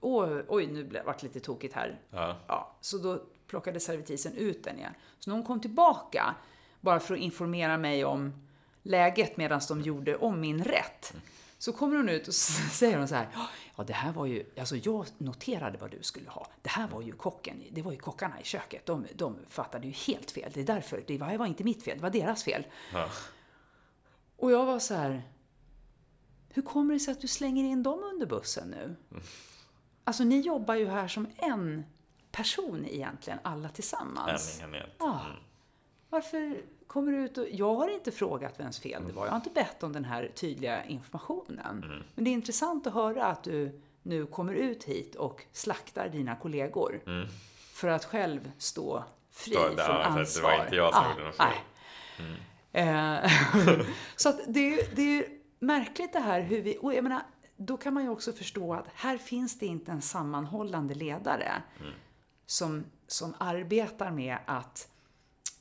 åh, 0.00 0.38
oj 0.48 0.66
nu 0.66 1.02
vart 1.06 1.20
det 1.20 1.26
lite 1.26 1.40
tokigt 1.40 1.74
här. 1.74 2.00
Ja. 2.10 2.36
Ja, 2.46 2.76
så 2.80 2.98
då 2.98 3.22
plockade 3.46 3.80
servitrisen 3.80 4.36
ut 4.36 4.64
den 4.64 4.78
igen. 4.78 4.94
Så 5.18 5.30
när 5.30 5.36
hon 5.36 5.46
kom 5.46 5.60
tillbaka, 5.60 6.34
bara 6.80 7.00
för 7.00 7.14
att 7.14 7.20
informera 7.20 7.78
mig 7.78 8.04
om 8.04 8.32
läget 8.82 9.36
medan 9.36 9.60
de 9.68 9.80
gjorde 9.80 10.16
om 10.16 10.40
min 10.40 10.64
rätt, 10.64 11.14
så 11.64 11.72
kommer 11.72 11.96
hon 11.96 12.08
ut 12.08 12.28
och 12.28 12.34
säger 12.72 12.98
hon 12.98 13.08
så 13.08 13.14
här, 13.14 13.28
ja 13.76 13.84
det 13.84 13.92
här 13.92 14.12
var 14.12 14.26
ju, 14.26 14.44
alltså 14.58 14.76
jag 14.76 15.06
noterade 15.18 15.78
vad 15.78 15.90
du 15.90 15.98
skulle 16.02 16.30
ha. 16.30 16.46
Det 16.62 16.68
här 16.68 16.88
var 16.88 17.02
ju 17.02 17.12
kocken, 17.12 17.62
det 17.70 17.82
var 17.82 17.92
ju 17.92 17.98
kockarna 17.98 18.40
i 18.40 18.44
köket, 18.44 18.86
de, 18.86 19.06
de 19.14 19.38
fattade 19.48 19.86
ju 19.86 19.92
helt 19.92 20.30
fel. 20.30 20.50
Det 20.54 20.60
är 20.60 20.64
därför, 20.64 21.04
det 21.06 21.18
var, 21.18 21.28
det 21.28 21.38
var 21.38 21.46
inte 21.46 21.64
mitt 21.64 21.82
fel, 21.82 21.96
det 21.96 22.02
var 22.02 22.10
deras 22.10 22.44
fel. 22.44 22.66
Ja. 22.92 23.08
Och 24.36 24.52
jag 24.52 24.66
var 24.66 24.78
så 24.78 24.94
här, 24.94 25.22
hur 26.48 26.62
kommer 26.62 26.94
det 26.94 27.00
sig 27.00 27.12
att 27.12 27.20
du 27.20 27.28
slänger 27.28 27.64
in 27.64 27.82
dem 27.82 28.10
under 28.14 28.26
bussen 28.26 28.68
nu? 28.68 28.96
Alltså 30.04 30.24
ni 30.24 30.40
jobbar 30.40 30.74
ju 30.74 30.86
här 30.86 31.08
som 31.08 31.26
en 31.36 31.84
person 32.30 32.86
egentligen, 32.86 33.38
alla 33.42 33.68
tillsammans. 33.68 34.60
En 34.62 34.68
enhet. 34.68 34.90
Ja. 34.98 35.26
Varför 36.10 36.62
kommer 36.86 37.12
ut 37.12 37.38
och... 37.38 37.46
Jag 37.50 37.74
har 37.74 37.88
inte 37.88 38.12
frågat 38.12 38.60
vems 38.60 38.78
fel 38.80 39.02
det 39.06 39.12
var. 39.12 39.24
Jag 39.24 39.30
har 39.32 39.36
inte 39.36 39.50
bett 39.50 39.82
om 39.82 39.92
den 39.92 40.04
här 40.04 40.30
tydliga 40.34 40.84
informationen. 40.84 42.02
Men 42.14 42.24
det 42.24 42.30
är 42.30 42.32
intressant 42.32 42.86
att 42.86 42.94
höra 42.94 43.26
att 43.26 43.42
du 43.44 43.80
nu 44.02 44.26
kommer 44.26 44.54
ut 44.54 44.84
hit 44.84 45.14
och 45.14 45.42
slaktar 45.52 46.08
dina 46.08 46.36
kollegor. 46.36 47.00
För 47.74 47.88
att 47.88 48.04
själv 48.04 48.50
stå 48.58 49.04
fri 49.30 49.52
Stå- 49.52 49.60
från 49.62 49.76
ja, 49.76 49.84
så 49.86 49.92
ansvar. 49.92 50.50
det 50.50 50.56
var 50.56 50.64
inte 50.64 50.76
jag 50.76 50.94
som 50.94 51.02
Ja, 51.04 51.10
gjorde 51.10 51.24
något 51.24 51.36
fel. 51.36 51.46
nej. 52.72 53.20
Eh, 53.22 53.30
så 54.16 54.28
att 54.28 54.40
det, 54.46 54.74
är 54.80 54.94
det 54.96 55.02
är 55.18 55.24
märkligt 55.58 56.12
det 56.12 56.20
här 56.20 56.40
hur 56.40 56.62
vi... 56.62 56.78
Och 56.80 56.94
jag 56.94 57.02
menar, 57.04 57.22
då 57.56 57.76
kan 57.76 57.94
man 57.94 58.02
ju 58.02 58.08
också 58.08 58.32
förstå 58.32 58.74
att 58.74 58.86
här 58.94 59.18
finns 59.18 59.58
det 59.58 59.66
inte 59.66 59.92
en 59.92 60.02
sammanhållande 60.02 60.94
ledare 60.94 61.52
som, 62.46 62.84
som 63.06 63.34
arbetar 63.38 64.10
med 64.10 64.38
att 64.46 64.88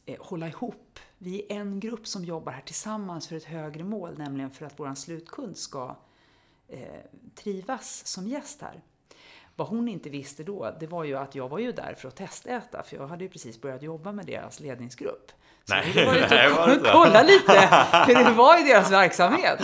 eh, 0.05 0.17
hålla 0.19 0.47
ihop. 0.47 0.99
Vi 1.23 1.45
är 1.49 1.55
en 1.55 1.79
grupp 1.79 2.07
som 2.07 2.25
jobbar 2.25 2.51
här 2.51 2.61
tillsammans 2.61 3.27
för 3.27 3.35
ett 3.35 3.43
högre 3.43 3.83
mål, 3.83 4.17
nämligen 4.17 4.51
för 4.51 4.65
att 4.65 4.73
vår 4.79 4.95
slutkund 4.95 5.57
ska 5.57 5.95
eh, 6.67 6.79
trivas 7.35 8.07
som 8.07 8.27
gäst 8.27 8.61
här. 8.61 8.81
Vad 9.55 9.67
hon 9.67 9.87
inte 9.87 10.09
visste 10.09 10.43
då, 10.43 10.75
det 10.79 10.87
var 10.87 11.03
ju 11.03 11.17
att 11.17 11.35
jag 11.35 11.49
var 11.49 11.59
ju 11.59 11.71
där 11.71 11.95
för 11.97 12.07
att 12.07 12.15
testäta, 12.15 12.83
för 12.83 12.95
jag 12.95 13.07
hade 13.07 13.23
ju 13.23 13.29
precis 13.29 13.61
börjat 13.61 13.81
jobba 13.81 14.11
med 14.11 14.25
deras 14.25 14.59
ledningsgrupp. 14.59 15.31
Så 15.63 15.73
Nej, 15.73 15.91
det 15.93 16.05
var 16.05 16.15
ju 16.15 16.21
nej, 16.29 16.49
var 16.51 16.67
det 16.67 16.89
kolla 16.91 17.23
lite 17.23 17.85
hur 18.07 18.23
det 18.25 18.31
var 18.33 18.59
i 18.59 18.63
deras 18.63 18.91
verksamhet. 18.91 19.59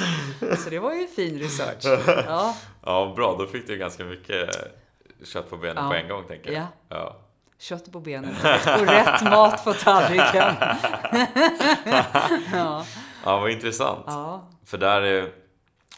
Så 0.58 0.69
det 0.69 0.80
var 0.80 0.93
ju 0.93 1.08
fin 1.08 1.39
research. 1.39 1.86
Ja, 2.28 2.56
Ja, 2.86 3.13
bra. 3.15 3.36
Då 3.39 3.48
fick 3.48 3.67
du 3.67 3.78
ganska 3.78 4.04
mycket 4.06 4.50
kött 5.24 5.50
på 5.50 5.58
benen 5.58 5.84
Ja. 5.84 5.89
på 5.89 5.95
en 5.95 6.08
gång, 6.08 6.24
tänker 6.28 6.52
jag. 6.52 6.62
Ja. 6.62 6.67
Ja. 6.89 7.15
Kött 7.60 7.91
på 7.91 8.00
benen 8.00 8.36
och 8.80 8.88
rätt 8.88 9.24
mat 9.24 9.63
på 9.63 9.74
tallriken. 9.74 10.56
ja, 12.54 12.86
ja, 13.26 13.39
vad 13.39 13.52
intressant. 13.52 14.04
ja, 14.08 14.48
För 14.65 14.78
där 14.78 15.02
är, 15.02 15.32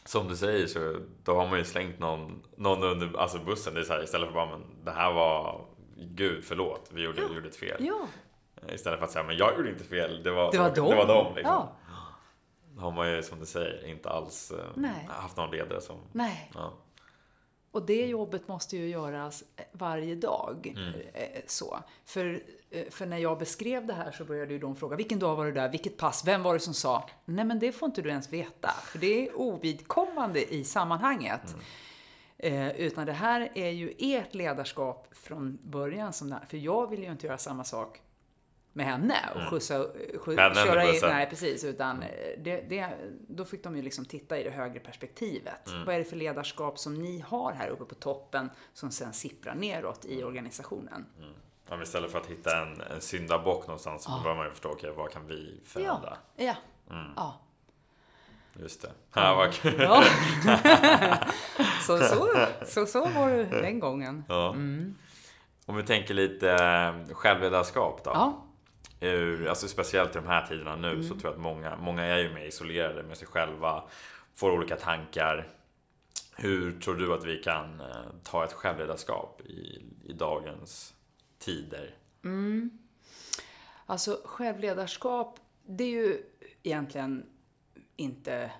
som 0.05 0.27
du 0.27 0.35
säger, 0.35 0.67
så 0.67 0.95
då 1.23 1.35
har 1.35 1.47
man 1.47 1.57
ju 1.57 1.65
slängt 1.65 1.99
någon, 1.99 2.41
någon 2.57 2.83
under 2.83 3.19
alltså 3.19 3.37
bussen. 3.37 3.73
Det 3.73 3.79
är 3.79 3.83
så 3.83 3.93
här, 3.93 4.03
istället 4.03 4.27
för 4.27 4.33
bara, 4.33 4.45
men 4.49 4.63
det 4.85 4.91
här 4.91 5.13
var, 5.13 5.65
gud 5.97 6.43
förlåt, 6.45 6.89
vi 6.93 7.01
gjorde, 7.01 7.21
gjorde 7.21 7.47
ett 7.47 7.55
fel. 7.55 7.77
ja. 7.79 8.07
Istället 8.73 8.99
för 8.99 9.05
att 9.05 9.11
säga, 9.11 9.23
men 9.23 9.37
jag 9.37 9.57
gjorde 9.57 9.69
inte 9.69 9.83
fel, 9.83 10.23
det 10.23 10.31
var, 10.31 10.51
Det 10.51 10.57
var 10.57 10.69
dem. 10.75 10.89
Det 10.89 10.95
var 10.95 11.07
dem 11.07 11.35
liksom. 11.35 11.53
Ja, 11.53 11.71
Då 12.75 12.81
har 12.81 12.91
man 12.91 13.11
ju, 13.11 13.23
som 13.23 13.39
du 13.39 13.45
säger, 13.45 13.87
inte 13.87 14.09
alls 14.09 14.51
eh, 14.51 14.65
Nej. 14.75 15.09
haft 15.09 15.37
någon 15.37 15.51
ledare 15.51 15.81
som... 15.81 15.97
nej. 16.11 16.51
Ja. 16.55 16.73
Och 17.71 17.85
det 17.85 18.05
jobbet 18.05 18.47
måste 18.47 18.77
ju 18.77 18.87
göras 18.89 19.43
varje 19.71 20.15
dag. 20.15 20.73
Mm. 20.77 20.93
eh, 21.13 21.41
Så. 21.47 21.79
För, 22.05 22.43
eh, 22.69 22.89
för 22.89 23.05
när 23.05 23.17
jag 23.17 23.39
beskrev 23.39 23.85
det 23.85 23.93
här 23.93 24.11
så 24.11 24.25
började 24.25 24.53
ju 24.53 24.59
de 24.59 24.75
fråga, 24.75 24.95
vilken 24.95 25.19
dag 25.19 25.35
var 25.35 25.45
du 25.45 25.51
där, 25.51 25.69
vilket 25.69 25.97
pass, 25.97 26.23
vem 26.25 26.43
var 26.43 26.53
det 26.53 26.59
som 26.59 26.73
sa? 26.73 27.09
Nej 27.25 27.45
men 27.45 27.59
det 27.59 27.71
får 27.71 27.85
inte 27.85 28.01
du 28.01 28.09
ens 28.09 28.33
veta, 28.33 28.69
för 28.69 28.99
det 28.99 29.27
är 29.27 29.39
ovidkommande 29.39 30.53
i 30.53 30.63
sammanhanget. 30.63 31.41
Mm. 31.53 31.61
Eh, 32.37 32.71
utan 32.71 33.05
det 33.05 33.13
här 33.13 33.51
är 33.53 33.69
ju 33.69 33.93
ert 33.99 34.33
ledarskap 34.33 35.07
från 35.11 35.59
början. 35.63 36.13
Som 36.13 36.29
det 36.29 36.35
här. 36.35 36.45
För 36.45 36.57
jag 36.57 36.89
vill 36.89 37.03
ju 37.03 37.11
inte 37.11 37.27
göra 37.27 37.37
samma 37.37 37.63
sak 37.63 38.01
med 38.73 38.85
henne 38.85 39.15
och 39.35 39.41
skjutsa, 39.41 39.85
skj, 40.19 40.35
Henne 40.35 40.49
under 40.49 40.65
köra 40.65 40.85
i, 40.85 40.91
bussen. 40.91 41.09
Nej, 41.09 41.29
precis. 41.29 41.63
Utan 41.63 42.03
eh, 42.03 42.09
det, 42.37 42.61
det, 42.69 42.89
då 43.27 43.45
fick 43.45 43.63
de 43.63 43.75
ju 43.75 43.81
liksom 43.81 44.05
titta 44.05 44.39
i 44.39 44.43
det 44.43 44.49
högre 44.49 44.79
perspektivet. 44.79 45.73
Vad 45.85 45.95
är 45.95 45.99
det 45.99 46.05
för 46.05 46.15
ledarskap 46.15 46.79
som 46.79 46.93
ni 46.93 47.19
har 47.19 47.53
här 47.53 47.69
uppe 47.69 47.85
på 47.85 47.95
toppen 47.95 48.49
som 48.73 48.91
sen 48.91 49.13
sipprar 49.13 49.55
neråt 49.55 50.05
i 50.05 50.23
organisationen? 50.23 51.05
Ja, 51.69 51.75
men 51.75 51.83
istället 51.83 52.11
för 52.11 52.19
att 52.19 52.27
hitta 52.27 52.61
en, 52.61 52.81
en 52.81 53.01
syndabock 53.01 53.67
någonstans 53.67 54.03
så 54.03 54.19
börjar 54.23 54.37
man 54.37 54.45
ju 54.45 54.51
förstå, 54.51 54.69
okej, 54.69 54.91
vad 54.97 55.11
kan 55.11 55.27
vi 55.27 55.59
förändra? 55.65 56.17
Ja, 56.35 56.55
ja. 56.89 57.05
ja. 57.15 57.41
Just 58.53 58.81
det. 58.81 58.91
Ja, 59.13 59.35
vad 59.35 59.53
kul. 59.53 59.75
ja. 59.79 60.03
så, 61.81 61.97
så, 61.97 62.47
så, 62.65 62.85
så 62.85 63.05
var 63.05 63.29
det 63.29 63.43
den 63.43 63.79
gången. 63.79 64.23
Ja. 64.27 64.55
Om 65.65 65.75
vi 65.75 65.83
tänker 65.83 66.13
lite 66.13 66.51
eh, 66.51 67.13
självledarskap 67.13 68.03
då. 68.03 68.11
Ja. 68.13 68.43
Ur, 69.03 69.47
alltså 69.47 69.67
speciellt 69.67 70.15
i 70.15 70.19
de 70.19 70.27
här 70.27 70.47
tiderna 70.47 70.75
nu 70.75 71.03
så 71.03 71.09
tror 71.09 71.23
jag 71.23 71.33
att 71.33 71.39
många, 71.39 71.75
många 71.75 72.03
är 72.03 72.17
ju 72.17 72.33
mer 72.33 72.45
isolerade 72.45 73.03
med 73.03 73.17
sig 73.17 73.27
själva, 73.27 73.83
får 74.35 74.51
olika 74.51 74.75
tankar. 74.75 75.47
Hur 76.35 76.79
tror 76.79 76.95
du 76.95 77.13
att 77.13 77.25
vi 77.25 77.37
kan 77.37 77.79
eh, 77.79 77.87
ta 78.23 78.45
ett 78.45 78.53
självledarskap 78.53 79.41
i, 79.41 79.81
i 80.03 80.13
dagens 80.13 80.93
tider? 81.39 81.95
Alltså 83.85 84.21
självledarskap, 84.25 85.39
det 85.65 85.83
är 85.83 85.89
ju 85.89 86.23
egentligen 86.63 87.25
inte 87.95 88.51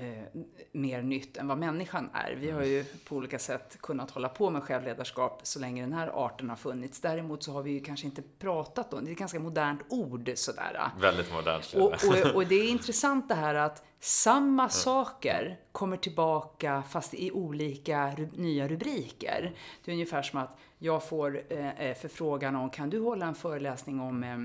eh, 0.00 0.40
mer 0.72 1.02
nytt 1.02 1.36
än 1.36 1.48
vad 1.48 1.58
människan 1.58 2.10
är. 2.12 2.34
Vi 2.34 2.50
har 2.50 2.62
ju 2.62 2.84
på 2.84 3.16
olika 3.16 3.38
sätt 3.38 3.76
kunnat 3.80 4.10
hålla 4.10 4.28
på 4.28 4.50
med 4.50 4.62
självledarskap 4.62 5.40
så 5.42 5.58
länge 5.60 5.82
den 5.82 5.92
här 5.92 6.24
arten 6.24 6.48
har 6.48 6.56
funnits. 6.56 7.00
Däremot 7.00 7.42
så 7.42 7.52
har 7.52 7.62
vi 7.62 7.70
ju 7.70 7.80
kanske 7.80 8.06
inte 8.06 8.22
pratat 8.38 8.94
om 8.94 9.04
det. 9.04 9.10
är 9.10 9.12
ett 9.12 9.18
ganska 9.18 9.40
modernt 9.40 9.80
ord 9.88 10.32
sådär. 10.34 10.80
Väldigt 11.00 11.32
modernt. 11.32 11.74
Och, 11.74 11.92
och, 11.92 12.34
och 12.34 12.46
det 12.46 12.54
är 12.54 12.68
intressant 12.68 13.28
det 13.28 13.34
här 13.34 13.54
att 13.54 13.84
samma 14.00 14.68
saker 14.68 15.58
kommer 15.72 15.96
tillbaka 15.96 16.82
fast 16.88 17.14
i 17.14 17.30
olika 17.30 18.10
ru- 18.10 18.38
nya 18.40 18.68
rubriker. 18.68 19.52
Det 19.84 19.90
är 19.90 19.92
ungefär 19.92 20.22
som 20.22 20.38
att 20.40 20.58
jag 20.78 21.08
får 21.08 21.42
eh, 21.48 21.80
eh, 21.80 21.96
förfrågan 21.96 22.56
om, 22.56 22.70
kan 22.70 22.90
du 22.90 23.00
hålla 23.00 23.26
en 23.26 23.34
föreläsning 23.34 24.00
om 24.00 24.22
eh, 24.22 24.36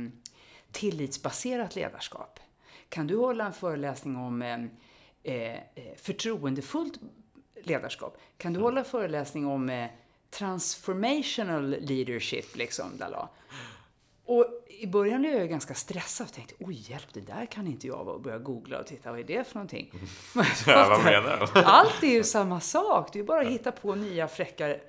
tillitsbaserat 0.71 1.75
ledarskap? 1.75 2.39
Kan 2.89 3.07
du 3.07 3.17
hålla 3.17 3.45
en 3.45 3.53
föreläsning 3.53 4.15
om 4.17 4.41
eh, 5.27 5.55
eh, 5.55 5.95
förtroendefullt 5.97 6.99
ledarskap? 7.63 8.17
Kan 8.37 8.53
du 8.53 8.59
hålla 8.59 8.79
en 8.79 8.85
föreläsning 8.85 9.45
om 9.47 9.69
eh, 9.69 9.87
transformational 10.29 11.69
leadership? 11.69 12.55
Liksom, 12.55 12.85
lala? 12.99 13.29
Och 14.25 14.45
i 14.67 14.87
början 14.87 15.21
blev 15.21 15.33
jag 15.33 15.49
ganska 15.49 15.73
stressad 15.73 16.27
och 16.27 16.33
tänkte, 16.33 16.55
oj 16.59 16.85
hjälp, 16.89 17.13
det 17.13 17.21
där 17.21 17.45
kan 17.45 17.67
inte 17.67 17.87
jag 17.87 18.03
vara 18.03 18.15
och 18.15 18.21
börja 18.21 18.37
googla 18.37 18.79
och 18.79 18.87
titta, 18.87 19.11
vad 19.11 19.19
är 19.19 19.23
det 19.23 19.47
för 19.47 19.55
någonting? 19.55 19.91
Ja, 20.67 20.87
vad 20.89 21.03
menar 21.03 21.49
du? 21.53 21.59
Allt 21.59 22.03
är 22.03 22.07
ju 22.07 22.23
samma 22.23 22.59
sak, 22.59 23.13
det 23.13 23.19
är 23.19 23.21
ju 23.21 23.27
bara 23.27 23.41
att 23.41 23.47
hitta 23.47 23.71
på 23.71 23.95
nya 23.95 24.27
fräcka 24.27 24.69
eh, 24.69 24.79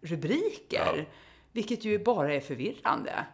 rubriker. 0.00 0.92
Ja. 0.96 1.04
Vilket 1.52 1.84
ju 1.84 1.98
bara 1.98 2.34
är 2.34 2.40
förvirrande. 2.40 3.26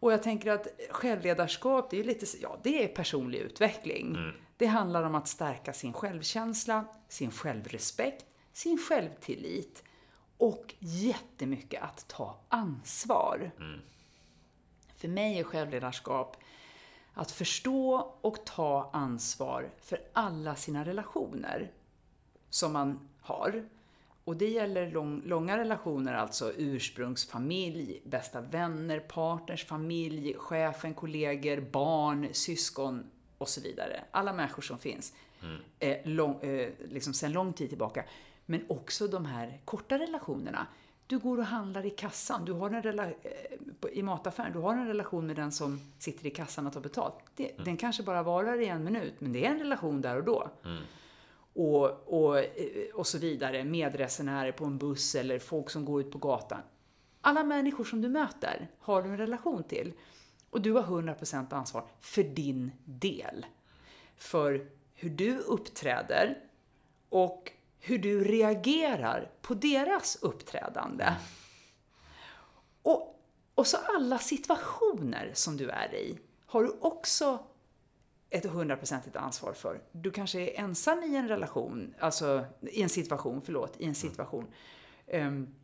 Och 0.00 0.12
jag 0.12 0.22
tänker 0.22 0.50
att 0.52 0.66
självledarskap, 0.90 1.90
det 1.90 2.00
är 2.00 2.04
lite, 2.04 2.26
ja 2.42 2.58
det 2.62 2.84
är 2.84 2.88
personlig 2.88 3.38
utveckling. 3.38 4.16
Det 4.56 4.66
handlar 4.66 5.02
om 5.02 5.14
att 5.14 5.28
stärka 5.28 5.72
sin 5.72 5.92
självkänsla, 5.92 6.84
sin 7.08 7.30
självrespekt, 7.30 8.24
sin 8.52 8.78
självtillit 8.78 9.84
och 10.38 10.74
jättemycket 10.78 11.82
att 11.82 12.08
ta 12.08 12.38
ansvar. 12.48 13.50
För 14.96 15.08
mig 15.08 15.38
är 15.38 15.44
självledarskap 15.44 16.36
att 17.14 17.30
förstå 17.30 18.14
och 18.20 18.44
ta 18.44 18.90
ansvar 18.92 19.70
för 19.80 20.00
alla 20.12 20.56
sina 20.56 20.84
relationer 20.84 21.72
som 22.50 22.72
man 22.72 23.08
har. 23.20 23.68
Och 24.24 24.36
det 24.36 24.48
gäller 24.48 24.90
lång, 24.90 25.22
långa 25.24 25.58
relationer, 25.58 26.14
alltså 26.14 26.52
ursprungsfamilj, 26.56 28.00
bästa 28.04 28.40
vänner, 28.40 29.00
partners, 29.00 29.64
familj, 29.64 30.34
chefen, 30.38 30.94
kollegor, 30.94 31.60
barn, 31.60 32.28
syskon 32.32 33.04
och 33.38 33.48
så 33.48 33.60
vidare. 33.60 34.04
Alla 34.10 34.32
människor 34.32 34.62
som 34.62 34.78
finns 34.78 35.12
eh, 35.78 35.96
lång, 36.04 36.40
eh, 36.42 36.68
liksom 36.90 37.14
sedan 37.14 37.32
lång 37.32 37.52
tid 37.52 37.68
tillbaka. 37.68 38.04
Men 38.46 38.64
också 38.68 39.08
de 39.08 39.24
här 39.26 39.60
korta 39.64 39.98
relationerna. 39.98 40.66
Du 41.06 41.18
går 41.18 41.38
och 41.38 41.44
handlar 41.44 41.86
i 41.86 41.90
kassan, 41.90 42.44
du 42.44 42.52
har 42.52 42.70
en 42.70 42.82
rela- 42.82 43.06
eh, 43.10 43.88
i 43.92 44.02
mataffären, 44.02 44.52
du 44.52 44.58
har 44.58 44.72
en 44.74 44.86
relation 44.86 45.26
med 45.26 45.36
den 45.36 45.52
som 45.52 45.80
sitter 45.98 46.26
i 46.26 46.30
kassan 46.30 46.66
och 46.66 46.72
tar 46.72 46.80
betalt. 46.80 47.14
Det, 47.36 47.52
Den 47.64 47.76
kanske 47.76 48.02
bara 48.02 48.22
varar 48.22 48.60
i 48.60 48.66
en 48.66 48.84
minut, 48.84 49.14
men 49.18 49.32
det 49.32 49.46
är 49.46 49.50
en 49.50 49.58
relation 49.58 50.00
där 50.00 50.16
och 50.16 50.24
då 50.24 50.50
och, 51.54 51.84
och, 52.06 52.38
eh, 52.38 52.94
och 52.94 53.06
så 53.06 53.18
vidare. 53.18 53.64
Medresenärer 53.64 54.52
på 54.52 54.64
en 54.64 54.78
buss 54.78 55.14
eller 55.14 55.38
folk 55.38 55.70
som 55.70 55.84
går 55.84 56.00
ut 56.00 56.10
på 56.10 56.18
gatan. 56.18 56.60
Alla 57.20 57.44
människor 57.44 57.84
som 57.84 58.00
du 58.00 58.08
möter 58.08 58.68
har 58.78 59.02
du 59.02 59.08
en 59.08 59.18
relation 59.18 59.64
till. 59.64 59.92
Och 60.50 60.60
du 60.60 60.72
har 60.72 60.82
100% 60.82 61.54
ansvar 61.54 61.84
för 62.00 62.22
din 62.22 62.70
del. 62.84 63.46
För 64.16 64.66
hur 64.94 65.10
du 65.10 65.38
uppträder 65.38 66.38
och 67.08 67.52
hur 67.78 67.98
du 67.98 68.24
reagerar 68.24 69.30
på 69.42 69.54
deras 69.54 70.16
uppträdande. 70.22 71.14
Och, 72.82 73.24
och 73.54 73.66
så 73.66 73.76
alla 73.76 74.18
situationer 74.18 75.30
som 75.34 75.56
du 75.56 75.70
är 75.70 75.94
i 75.94 76.18
har 76.46 76.62
du 76.62 76.76
också 76.80 77.38
ett 78.34 78.46
hundraprocentigt 78.46 79.16
ansvar 79.16 79.52
för. 79.52 79.80
Du 79.92 80.10
kanske 80.10 80.40
är 80.40 80.60
ensam 80.60 81.02
i 81.02 81.16
en 81.16 81.28
relation, 81.28 81.94
alltså 82.00 82.44
i 82.60 82.82
en 82.82 82.88
situation, 82.88 83.42
förlåt, 83.44 83.76
i 83.78 83.84
en 83.84 83.94
situation. 83.94 84.46
Ehm, 85.06 85.54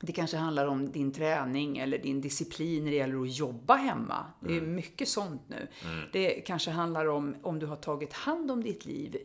det 0.00 0.12
kanske 0.12 0.36
handlar 0.36 0.66
om 0.66 0.92
din 0.92 1.12
träning 1.12 1.78
eller 1.78 1.98
din 1.98 2.20
disciplin 2.20 2.84
när 2.84 2.90
det 2.90 2.96
gäller 2.96 3.22
att 3.22 3.36
jobba 3.36 3.74
hemma. 3.74 4.26
Det 4.40 4.56
är 4.56 4.60
mycket 4.60 5.08
sånt 5.08 5.42
nu. 5.48 5.68
Det 6.12 6.30
kanske 6.30 6.70
handlar 6.70 7.06
om 7.06 7.36
om 7.42 7.58
du 7.58 7.66
har 7.66 7.76
tagit 7.76 8.12
hand 8.12 8.50
om 8.50 8.64
ditt 8.64 8.84
liv. 8.84 9.16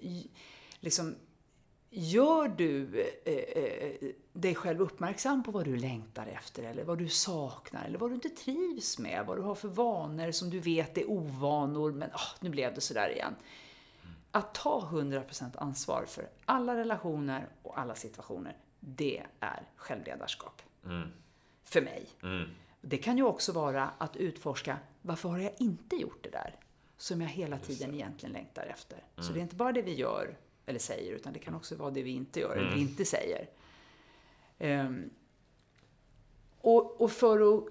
Liksom, 0.80 1.16
gör 1.96 2.48
du 2.48 3.02
eh, 3.26 3.34
eh, 3.34 4.12
dig 4.34 4.56
själv 4.56 4.82
uppmärksam 4.82 5.44
på 5.44 5.52
vad 5.52 5.66
du 5.66 5.76
längtar 5.76 6.28
efter 6.28 6.64
eller 6.64 6.84
vad 6.84 6.98
du 6.98 7.10
saknar 7.10 7.86
eller 7.86 8.00
vad 8.00 8.10
du 8.10 8.14
inte 8.16 8.30
trivs 8.30 9.00
med, 9.00 9.26
vad 9.26 9.38
du 9.38 9.42
har 9.42 9.56
för 9.56 9.68
vanor 9.68 10.32
som 10.32 10.50
du 10.50 10.60
vet 10.60 10.98
är 10.98 11.10
ovanor 11.10 11.92
men 11.92 12.10
ah, 12.14 12.36
nu 12.40 12.50
blev 12.50 12.74
det 12.74 12.82
sådär 12.82 13.10
igen. 13.10 13.36
Att 14.32 14.54
ta 14.54 14.90
100% 14.92 15.58
ansvar 15.58 16.06
för 16.08 16.30
alla 16.46 16.76
relationer 16.76 17.50
och 17.62 17.80
alla 17.80 17.96
situationer, 17.96 18.58
det 18.80 19.24
är 19.40 19.70
självledarskap. 19.76 20.62
För 21.64 21.82
mig. 21.82 22.08
Det 22.82 22.98
kan 22.98 23.18
ju 23.18 23.24
också 23.24 23.52
vara 23.52 23.90
att 23.98 24.16
utforska, 24.16 24.78
varför 25.02 25.30
har 25.30 25.40
jag 25.40 25.54
inte 25.60 25.96
gjort 25.96 26.24
det 26.24 26.30
där? 26.30 26.56
Som 26.98 27.22
jag 27.22 27.30
hela 27.30 27.58
tiden 27.58 27.94
egentligen 27.94 28.34
längtar 28.34 28.66
efter. 28.66 29.04
Så 29.18 29.34
det 29.34 29.40
är 29.40 29.42
inte 29.42 29.56
bara 29.56 29.72
det 29.72 29.82
vi 29.82 29.94
gör 29.94 30.38
eller 30.66 30.80
säger, 30.80 31.14
utan 31.14 31.34
det 31.34 31.40
kan 31.40 31.56
också 31.56 31.76
vara 31.76 31.92
det 31.92 32.04
vi 32.04 32.12
inte 32.12 32.40
gör 32.40 32.56
eller 32.56 32.78
inte 32.78 33.06
säger. 33.06 33.50
Ehm, 34.60 35.10
och, 36.62 37.02
och 37.02 37.12
för 37.12 37.58
att 37.58 37.64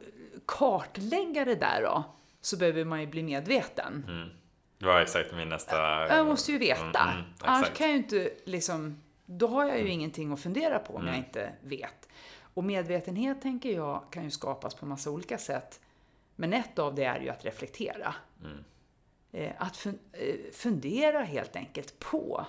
kartlägga 0.47 1.45
det 1.45 1.55
där 1.55 1.83
då, 1.83 2.05
så 2.41 2.57
behöver 2.57 2.85
man 2.85 3.01
ju 3.01 3.07
bli 3.07 3.23
medveten. 3.23 4.05
Det 4.79 4.87
var 4.87 5.01
exakt 5.01 5.33
min 5.35 5.49
nästa... 5.49 5.77
Jag 6.17 6.27
måste 6.27 6.53
ju 6.53 6.59
veta. 6.59 7.01
Mm, 7.01 7.15
mm, 7.19 7.25
Annars 7.41 7.71
kan 7.73 7.87
jag 7.87 7.97
ju 7.97 8.03
inte 8.03 8.31
liksom, 8.45 9.03
då 9.27 9.47
har 9.47 9.65
jag 9.65 9.81
ju 9.81 9.89
ingenting 9.89 10.33
att 10.33 10.41
fundera 10.41 10.79
på 10.79 10.95
om 10.95 11.07
jag 11.07 11.17
inte 11.17 11.53
vet. 11.63 12.09
Och 12.55 12.65
medvetenhet 12.65 13.43
tänker 13.43 13.71
jag 13.75 14.03
kan 14.11 14.25
ju 14.25 14.31
skapas 14.31 14.75
på 14.75 14.87
massa 14.87 15.11
olika 15.11 15.39
sätt. 15.39 15.81
Men 16.37 16.53
ett 16.53 16.79
av 16.79 16.95
det 16.95 17.05
är 17.05 17.21
ju 17.21 17.29
att 17.29 17.45
reflektera. 17.45 18.15
Eh, 19.33 19.53
Att 19.59 19.87
eh, 19.87 19.93
fundera 20.53 21.23
helt 21.23 21.57
enkelt 21.57 21.99
på 21.99 22.47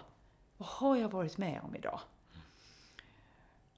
vad 0.57 0.69
har 0.69 0.95
jag 0.95 1.09
varit 1.09 1.37
med 1.37 1.61
om 1.63 1.75
idag? 1.75 1.99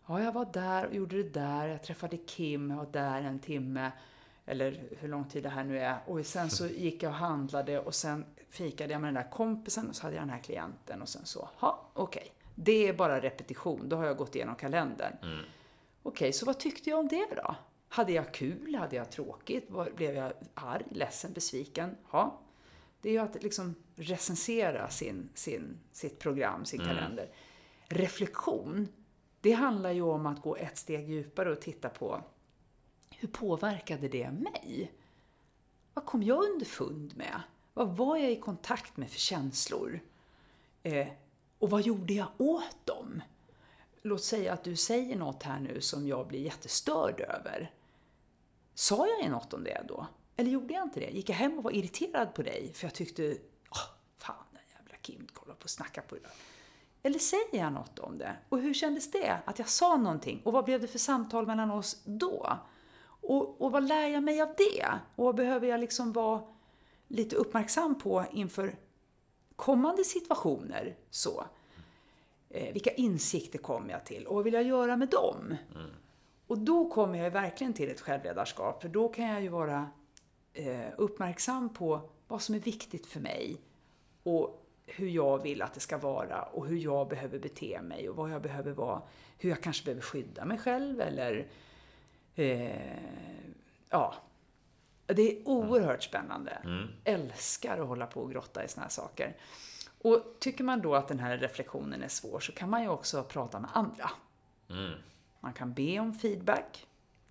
Ja, 0.06 0.24
jag 0.24 0.32
var 0.32 0.46
där 0.54 0.86
och 0.86 0.96
gjorde 0.96 1.24
det 1.24 1.30
där. 1.30 1.68
Jag 1.68 1.84
träffade 1.84 2.18
Kim, 2.18 2.70
jag 2.70 2.78
var 2.78 2.88
där 2.92 3.22
en 3.22 3.40
timme. 3.40 3.92
Eller 4.46 4.84
hur 5.00 5.08
lång 5.08 5.26
tid 5.26 5.44
det 5.44 5.50
här 5.50 5.64
nu 5.64 5.80
är. 5.80 5.98
Och 6.06 6.26
sen 6.26 6.50
så 6.50 6.68
gick 6.68 7.04
jag 7.04 7.10
och 7.10 7.16
handlade 7.16 7.80
och 7.80 7.96
sen 7.96 8.26
fikade 8.50 8.94
jag 8.94 9.02
med 9.02 9.08
den 9.08 9.24
där 9.24 9.32
kompisen 9.32 9.90
och 9.90 9.96
så 9.96 10.04
hade 10.04 10.16
jag 10.16 10.22
den 10.22 10.30
här 10.30 10.40
klienten 10.40 11.02
och 11.02 11.10
sen 11.10 11.26
så, 11.26 11.50
ja, 11.60 11.90
okej. 11.94 12.34
Det 12.56 12.88
är 12.88 12.94
bara 12.94 13.22
repetition, 13.22 13.90
då 13.90 13.96
har 13.96 14.06
jag 14.06 14.18
gått 14.18 14.36
igenom 14.36 14.56
kalendern. 14.56 15.14
Mm. 15.22 15.46
Okej, 16.04 16.34
så 16.34 16.46
vad 16.46 16.60
tyckte 16.60 16.90
jag 16.90 17.00
om 17.00 17.08
det 17.08 17.28
då? 17.36 17.56
Hade 17.90 18.12
jag 18.12 18.34
kul? 18.34 18.76
Hade 18.76 18.96
jag 18.96 19.10
tråkigt? 19.10 19.70
Blev 19.96 20.16
jag 20.16 20.34
arg, 20.54 20.84
ledsen, 20.92 21.34
besviken? 21.34 21.96
Ja, 22.12 22.40
det 23.02 23.10
är 23.10 23.14
ju 23.14 23.20
att 23.20 23.44
liksom 23.44 23.76
recensera 23.98 24.90
sin, 24.90 25.30
sin, 25.34 25.80
sitt 25.92 26.20
program, 26.20 26.66
sin 26.66 26.80
kalender. 26.80 27.30
Reflektion, 27.88 28.88
det 29.42 29.52
handlar 29.52 29.92
ju 29.92 30.02
om 30.02 30.26
att 30.26 30.42
gå 30.42 30.56
ett 30.56 30.78
steg 30.78 31.10
djupare 31.10 31.52
och 31.52 31.62
titta 31.62 31.90
på 31.90 32.24
hur 33.20 33.28
påverkade 33.28 34.08
det 34.08 34.32
mig? 34.32 34.92
Vad 35.94 36.06
kom 36.06 36.24
jag 36.24 36.44
underfund 36.44 37.18
med? 37.18 37.42
Vad 37.74 37.98
var 37.98 38.18
jag 38.18 38.32
i 38.32 38.40
kontakt 38.40 38.98
med 38.98 39.10
för 39.10 39.20
känslor? 39.20 40.00
Eh, 40.84 41.08
och 41.60 41.70
vad 41.70 41.82
gjorde 41.82 42.14
jag 42.14 42.28
åt 42.38 42.86
dem? 42.86 43.22
Låt 44.02 44.24
säga 44.24 44.54
att 44.54 44.64
du 44.64 44.76
säger 44.76 45.16
något 45.16 45.44
här 45.44 45.60
nu 45.60 45.82
som 45.82 46.08
jag 46.08 46.28
blir 46.28 46.40
jättestörd 46.40 47.20
över. 47.20 47.72
Sa 48.74 49.08
jag 49.08 49.32
något 49.32 49.54
om 49.54 49.64
det 49.64 49.84
då? 49.88 50.08
Eller 50.36 50.52
gjorde 50.52 50.74
jag 50.74 50.84
inte 50.84 51.00
det? 51.00 51.10
Gick 51.10 51.30
jag 51.30 51.36
hem 51.36 51.58
och 51.58 51.64
var 51.64 51.72
irriterad 51.72 52.34
på 52.34 52.42
dig 52.42 52.74
för 52.74 52.86
jag 52.86 52.94
tyckte, 52.94 53.38
åh, 53.72 53.78
fan 54.18 54.46
den 54.52 54.62
jävla 54.74 54.97
Kim 55.08 55.28
kollar 55.34 55.56
på 55.56 55.64
och 55.64 55.70
snackar 55.70 56.02
på 56.02 56.16
där. 56.16 56.32
Eller 57.04 57.20
säger 57.20 57.64
jag 57.64 57.74
något 57.74 58.00
om 58.00 58.18
det? 58.18 58.36
Och 58.50 58.60
hur 58.60 58.74
kändes 58.74 59.12
det? 59.12 59.40
Att 59.46 59.60
jag 59.60 59.70
sa 59.70 59.98
någonting? 59.98 60.42
Och 60.46 60.54
vad 60.54 60.66
blev 60.66 60.82
det 60.82 60.88
för 60.88 61.00
samtal 61.00 61.48
mellan 61.48 61.72
oss 61.72 62.02
då? 62.06 62.58
Och, 63.22 63.62
och 63.62 63.72
vad 63.72 63.88
lär 63.88 64.08
jag 64.08 64.24
mig 64.24 64.42
av 64.42 64.54
det? 64.58 64.86
Och 65.16 65.26
vad 65.26 65.36
behöver 65.36 65.68
jag 65.68 65.80
liksom 65.80 66.12
vara 66.12 66.42
lite 67.08 67.36
uppmärksam 67.36 68.00
på 68.00 68.26
inför 68.32 68.76
kommande 69.56 70.04
situationer? 70.04 70.96
Så. 71.10 71.46
Eh, 72.50 72.74
vilka 72.74 72.92
insikter 72.92 73.60
kommer 73.60 73.90
jag 73.90 74.06
till? 74.06 74.28
Och 74.28 74.36
vad 74.36 74.44
vill 74.44 74.54
jag 74.54 74.64
göra 74.64 74.98
med 74.98 75.10
dem? 75.10 75.56
Och 76.48 76.58
då 76.58 76.90
kommer 76.90 77.24
jag 77.24 77.32
verkligen 77.32 77.74
till 77.74 77.90
ett 77.90 78.02
självledarskap, 78.02 78.82
för 78.82 78.90
då 78.90 79.10
kan 79.10 79.26
jag 79.26 79.42
ju 79.42 79.50
vara 79.50 79.90
eh, 80.54 80.88
uppmärksam 80.98 81.74
på 81.74 82.10
vad 82.28 82.42
som 82.42 82.56
är 82.56 82.60
viktigt 82.60 83.08
för 83.08 83.20
mig 83.20 83.62
och 84.24 84.67
hur 84.88 85.08
jag 85.08 85.44
vill 85.44 85.62
att 85.62 85.74
det 85.74 85.80
ska 85.80 85.98
vara 85.98 86.42
och 86.42 86.68
hur 86.68 86.78
jag 86.78 87.08
behöver 87.08 87.40
bete 87.40 87.82
mig 87.82 88.10
och 88.10 88.16
vad 88.16 88.32
jag 88.32 88.42
behöver 88.42 88.72
vara, 88.72 89.02
hur 89.38 89.50
jag 89.50 89.64
kanske 89.64 89.86
behöver 89.86 90.02
skydda 90.02 90.46
mig 90.46 90.58
själv 90.58 91.02
eller 91.02 91.48
eh, 92.36 93.02
ja. 93.90 94.16
Det 95.06 95.22
är 95.22 95.48
oerhört 95.48 96.04
spännande. 96.04 96.58
Älskar 97.04 97.78
att 97.78 97.88
hålla 97.88 98.06
på 98.06 98.22
och 98.22 98.32
grotta 98.32 98.64
i 98.64 98.68
såna 98.68 98.84
här 98.84 98.92
saker. 98.92 99.36
Och 100.02 100.24
tycker 100.40 100.64
man 100.64 100.82
då 100.82 100.96
att 100.96 101.08
den 101.08 101.20
här 101.20 101.38
reflektionen 101.38 102.04
är 102.04 102.08
svår 102.08 102.40
så 102.40 102.52
kan 102.52 102.70
man 102.70 102.82
ju 102.82 102.90
också 102.90 103.24
prata 103.24 103.60
med 103.60 103.70
andra. 103.74 104.10
Mm. 104.70 105.00
Man 105.40 105.54
kan 105.54 105.74
be 105.74 106.00
om 106.00 106.14
feedback. 106.14 106.87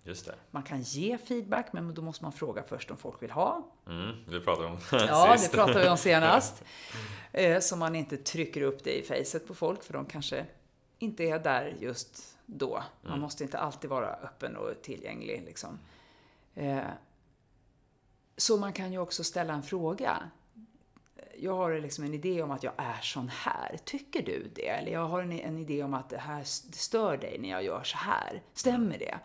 Just 0.07 0.25
det. 0.25 0.35
Man 0.51 0.63
kan 0.63 0.81
ge 0.81 1.17
feedback, 1.17 1.73
men 1.73 1.93
då 1.93 2.01
måste 2.01 2.23
man 2.25 2.31
fråga 2.33 2.63
först 2.63 2.91
om 2.91 2.97
folk 2.97 3.23
vill 3.23 3.31
ha. 3.31 3.67
Mm. 3.87 4.15
Vi 4.27 4.39
pratade 4.39 4.67
om 4.67 4.77
Ja, 4.91 5.35
det 5.41 5.51
pratade 5.51 5.81
vi 5.83 5.89
om 5.89 5.97
senast. 6.07 6.63
Eh, 7.31 7.59
Så 7.59 7.75
man 7.75 7.95
inte 7.95 8.17
trycker 8.17 8.61
upp 8.61 8.83
det 8.83 8.99
i 8.99 9.03
facet 9.03 9.47
på 9.47 9.53
folk, 9.55 9.83
för 9.83 9.93
de 9.93 10.05
kanske 10.05 10.45
inte 10.99 11.23
är 11.23 11.39
där 11.39 11.75
just 11.79 12.37
då. 12.45 12.83
Man 13.01 13.19
måste 13.19 13.43
inte 13.43 13.57
alltid 13.59 13.89
vara 13.89 14.07
öppen 14.07 14.55
och 14.57 14.81
tillgänglig. 14.81 15.43
Liksom. 15.45 15.79
Eh, 16.55 16.79
Så 18.37 18.57
man 18.57 18.73
kan 18.73 18.91
ju 18.91 18.99
också 18.99 19.23
ställa 19.23 19.53
en 19.53 19.63
fråga. 19.63 20.17
Jag 21.39 21.55
har 21.55 21.79
liksom 21.79 22.03
en 22.03 22.13
idé 22.13 22.41
om 22.41 22.51
att 22.51 22.63
jag 22.63 22.73
är 22.77 23.01
sån 23.01 23.29
här. 23.29 23.77
Tycker 23.85 24.21
du 24.21 24.51
det? 24.55 24.67
Eller 24.67 24.91
jag 24.91 25.07
har 25.07 25.21
en, 25.21 25.31
en 25.31 25.57
idé 25.57 25.83
om 25.83 25.93
att 25.93 26.09
det 26.09 26.17
här 26.17 26.43
stör 26.43 27.17
dig 27.17 27.37
när 27.39 27.49
jag 27.49 27.63
gör 27.63 27.83
så 27.83 27.97
här. 27.97 28.41
Stämmer 28.53 28.97
det? 28.97 29.19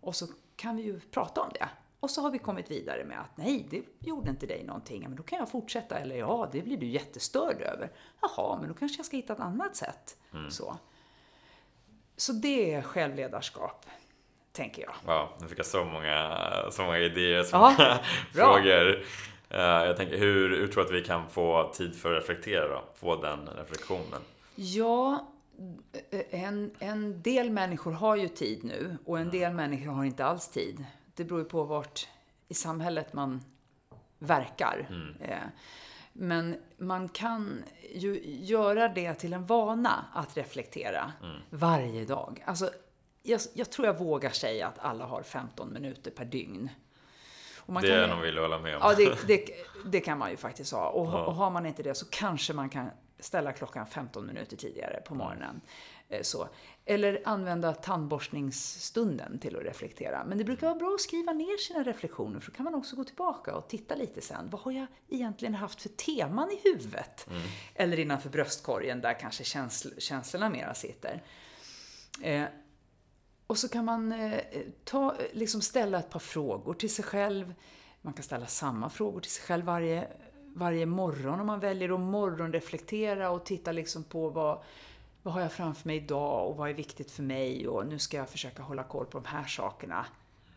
Och 0.00 0.16
så 0.16 0.26
kan 0.56 0.76
vi 0.76 0.82
ju 0.82 1.00
prata 1.00 1.40
om 1.40 1.50
det. 1.54 1.68
Och 2.00 2.10
så 2.10 2.22
har 2.22 2.30
vi 2.30 2.38
kommit 2.38 2.70
vidare 2.70 3.04
med 3.04 3.20
att 3.20 3.36
nej, 3.36 3.66
det 3.70 3.82
gjorde 4.08 4.30
inte 4.30 4.46
dig 4.46 4.64
någonting. 4.64 5.02
Men 5.02 5.16
då 5.16 5.22
kan 5.22 5.38
jag 5.38 5.50
fortsätta. 5.50 5.98
Eller 5.98 6.16
ja, 6.16 6.48
det 6.52 6.62
blir 6.62 6.76
du 6.76 6.86
jättestörd 6.86 7.60
över. 7.60 7.90
Jaha, 8.20 8.58
men 8.60 8.68
då 8.68 8.74
kanske 8.74 8.98
jag 8.98 9.06
ska 9.06 9.16
hitta 9.16 9.32
ett 9.32 9.40
annat 9.40 9.76
sätt. 9.76 10.16
Så. 10.50 10.76
så 12.16 12.32
det 12.32 12.74
är 12.74 12.82
självledarskap, 12.82 13.86
tänker 14.52 14.82
jag. 14.82 14.94
Wow, 15.04 15.28
nu 15.40 15.48
fick 15.48 15.58
jag 15.58 15.66
så 15.66 15.84
många, 15.84 16.40
så 16.70 16.82
många 16.82 16.98
idéer, 16.98 17.42
så 17.42 17.56
Ja, 17.56 17.74
många 17.78 17.98
frågor. 18.32 19.04
Eh, 19.50 19.60
jag 19.60 19.96
tänker, 19.96 20.18
hur, 20.18 20.56
hur 20.56 20.66
tror 20.66 20.82
du 20.84 20.88
att 20.88 20.94
vi 20.94 21.04
kan 21.04 21.30
få 21.30 21.70
tid 21.74 21.96
för 21.96 22.12
att 22.14 22.22
reflektera 22.22 22.68
då? 22.68 22.84
Få 22.94 23.16
den 23.16 23.48
reflektionen? 23.56 24.20
Ja, 24.54 25.28
en, 26.30 26.70
en 26.78 27.22
del 27.22 27.50
människor 27.50 27.92
har 27.92 28.16
ju 28.16 28.28
tid 28.28 28.64
nu 28.64 28.96
och 29.04 29.18
en 29.18 29.30
del 29.30 29.52
människor 29.52 29.92
har 29.92 30.04
inte 30.04 30.24
alls 30.24 30.48
tid. 30.48 30.84
Det 31.14 31.24
beror 31.24 31.40
ju 31.40 31.44
på 31.48 31.64
vart 31.64 32.08
i 32.48 32.54
samhället 32.54 33.12
man 33.12 33.40
verkar. 34.18 34.86
Eh, 35.20 35.36
Men 36.12 36.56
man 36.76 37.08
kan 37.08 37.64
ju 37.94 38.20
göra 38.24 38.88
det 38.88 39.14
till 39.14 39.32
en 39.32 39.46
vana 39.46 40.04
att 40.14 40.36
reflektera 40.36 41.12
varje 41.50 42.04
dag. 42.04 42.42
Alltså, 42.46 42.70
jag, 43.22 43.40
jag 43.54 43.70
tror 43.70 43.86
jag 43.86 43.98
vågar 43.98 44.30
säga 44.30 44.66
att 44.66 44.78
alla 44.78 45.04
har 45.06 45.22
15 45.22 45.72
minuter 45.72 46.10
per 46.10 46.24
dygn. 46.24 46.68
Det 47.82 47.88
kan 47.88 47.98
är 47.98 48.02
ju- 48.02 48.06
nog 48.14 48.20
vill 48.22 48.38
hålla 48.38 48.58
med 48.58 48.74
om. 48.76 48.80
Ja, 48.84 48.94
det, 48.94 49.26
det, 49.26 49.44
det 49.86 50.00
kan 50.00 50.18
man 50.18 50.30
ju 50.30 50.36
faktiskt 50.36 50.72
ha. 50.72 50.88
Och, 50.88 51.06
Ja. 51.06 51.24
och 51.26 51.34
har 51.34 51.50
man 51.50 51.66
inte 51.66 51.82
det 51.82 51.94
så 51.94 52.06
kanske 52.10 52.52
man 52.52 52.68
kan 52.68 52.90
ställa 53.18 53.52
klockan 53.52 53.86
15 53.86 54.26
minuter 54.26 54.56
tidigare 54.56 55.00
på 55.06 55.14
morgonen. 55.14 55.60
Eh, 56.08 56.22
Så. 56.22 56.48
Eller 56.84 57.22
använda 57.24 57.72
tandborstningsstunden 57.74 59.38
till 59.38 59.56
att 59.56 59.62
reflektera. 59.62 60.24
Men 60.24 60.38
det 60.38 60.44
brukar 60.44 60.66
vara 60.66 60.78
bra 60.78 60.94
att 60.94 61.00
skriva 61.00 61.32
ner 61.32 61.56
sina 61.56 61.82
reflektioner 61.82 62.40
för 62.40 62.50
då 62.50 62.56
kan 62.56 62.64
man 62.64 62.74
också 62.74 62.96
gå 62.96 63.04
tillbaka 63.04 63.54
och 63.56 63.68
titta 63.68 63.94
lite 63.94 64.20
sen. 64.20 64.48
Vad 64.50 64.60
har 64.60 64.72
jag 64.72 64.86
egentligen 65.08 65.54
haft 65.54 65.82
för 65.82 65.88
teman 65.88 66.50
i 66.50 66.60
huvudet? 66.64 67.28
Eller 67.74 67.98
innanför 67.98 68.28
bröstkorgen 68.30 69.00
där 69.00 69.20
kanske 69.20 69.44
känsl 69.44 69.88
känslorna 69.98 70.50
mera 70.50 70.74
sitter. 70.74 71.22
Eh, 72.22 72.44
och 73.48 73.58
så 73.58 73.68
kan 73.68 73.84
man 73.84 74.12
eh, 74.12 74.40
ta, 74.84 75.14
liksom 75.32 75.60
ställa 75.60 75.98
ett 75.98 76.10
par 76.10 76.20
frågor 76.20 76.74
till 76.74 76.94
sig 76.94 77.04
själv. 77.04 77.54
Man 78.02 78.12
kan 78.12 78.22
ställa 78.22 78.46
samma 78.46 78.90
frågor 78.90 79.20
till 79.20 79.30
sig 79.30 79.44
själv 79.44 79.64
varje, 79.64 80.08
varje 80.54 80.86
morgon 80.86 81.40
om 81.40 81.46
man 81.46 81.60
väljer 81.60 81.94
att 81.94 82.00
morgonreflektera 82.00 83.30
och 83.30 83.44
titta 83.44 83.72
liksom 83.72 84.04
på 84.04 84.28
vad, 84.28 84.62
vad 85.22 85.34
har 85.34 85.40
jag 85.40 85.52
framför 85.52 85.88
mig 85.88 85.96
idag 85.96 86.48
och 86.48 86.56
vad 86.56 86.70
är 86.70 86.74
viktigt 86.74 87.10
för 87.10 87.22
mig 87.22 87.68
och 87.68 87.86
nu 87.86 87.98
ska 87.98 88.16
jag 88.16 88.28
försöka 88.28 88.62
hålla 88.62 88.82
koll 88.82 89.06
på 89.06 89.18
de 89.20 89.28
här 89.28 89.44
sakerna 89.44 90.06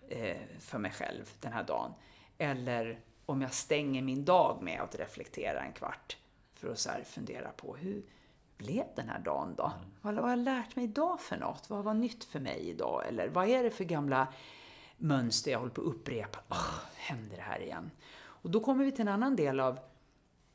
eh, 0.10 0.38
för 0.60 0.78
mig 0.78 0.92
själv 0.92 1.30
den 1.40 1.54
här 1.54 1.64
dagen. 1.64 1.92
Eller 2.38 3.00
om 3.26 3.42
jag 3.42 3.54
stänger 3.54 4.02
min 4.02 4.26
dag 4.26 4.58
med 4.62 4.82
att 4.82 4.96
reflektera 4.96 5.62
en 5.62 5.74
kvart 5.74 6.18
för 6.54 6.72
att 6.72 6.80
så 6.80 6.90
här 6.90 7.04
fundera 7.04 7.50
på 7.50 7.76
hur 7.76 8.04
blev 8.64 8.86
den 8.96 9.10
här 9.10 9.20
dagen 9.20 9.56
då? 9.58 9.72
Vad 10.02 10.16
vad 10.16 10.24
har 10.24 10.30
jag 10.30 10.40
lärt 10.40 10.76
mig 10.76 10.86
idag 10.86 11.20
för 11.20 11.38
något? 11.38 11.70
Vad 11.70 11.84
var 11.84 11.94
nytt 11.94 12.24
för 12.24 12.40
mig 12.40 12.70
idag? 12.70 13.08
Eller 13.08 13.30
vad 13.30 13.48
är 13.48 13.64
det 13.64 13.72
för 13.72 13.84
gamla 13.84 14.28
mönster 14.98 15.52
jag 15.52 15.60
håller 15.60 15.74
på 15.74 15.82
att 15.82 15.88
upprepa? 15.88 16.40
Åh, 16.50 16.80
händer 16.96 17.38
det 17.38 17.44
här 17.44 17.60
igen? 17.60 17.92
Och 18.22 18.50
då 18.50 18.60
kommer 18.60 18.86
vi 18.86 18.92
till 18.92 19.02
en 19.02 19.08
annan 19.08 19.36
del 19.36 19.60
av 19.60 19.80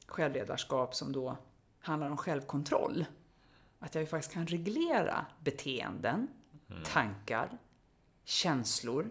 självledarskap 0.06 0.94
som 0.94 1.12
då 1.12 1.36
handlar 1.80 2.10
om 2.10 2.16
självkontroll. 2.16 3.04
Att 3.78 3.94
jag 3.94 4.02
ju 4.02 4.06
faktiskt 4.06 4.34
kan 4.34 4.46
reglera 4.46 5.26
beteenden, 5.40 6.28
tankar, 6.84 7.58
känslor. 8.24 9.10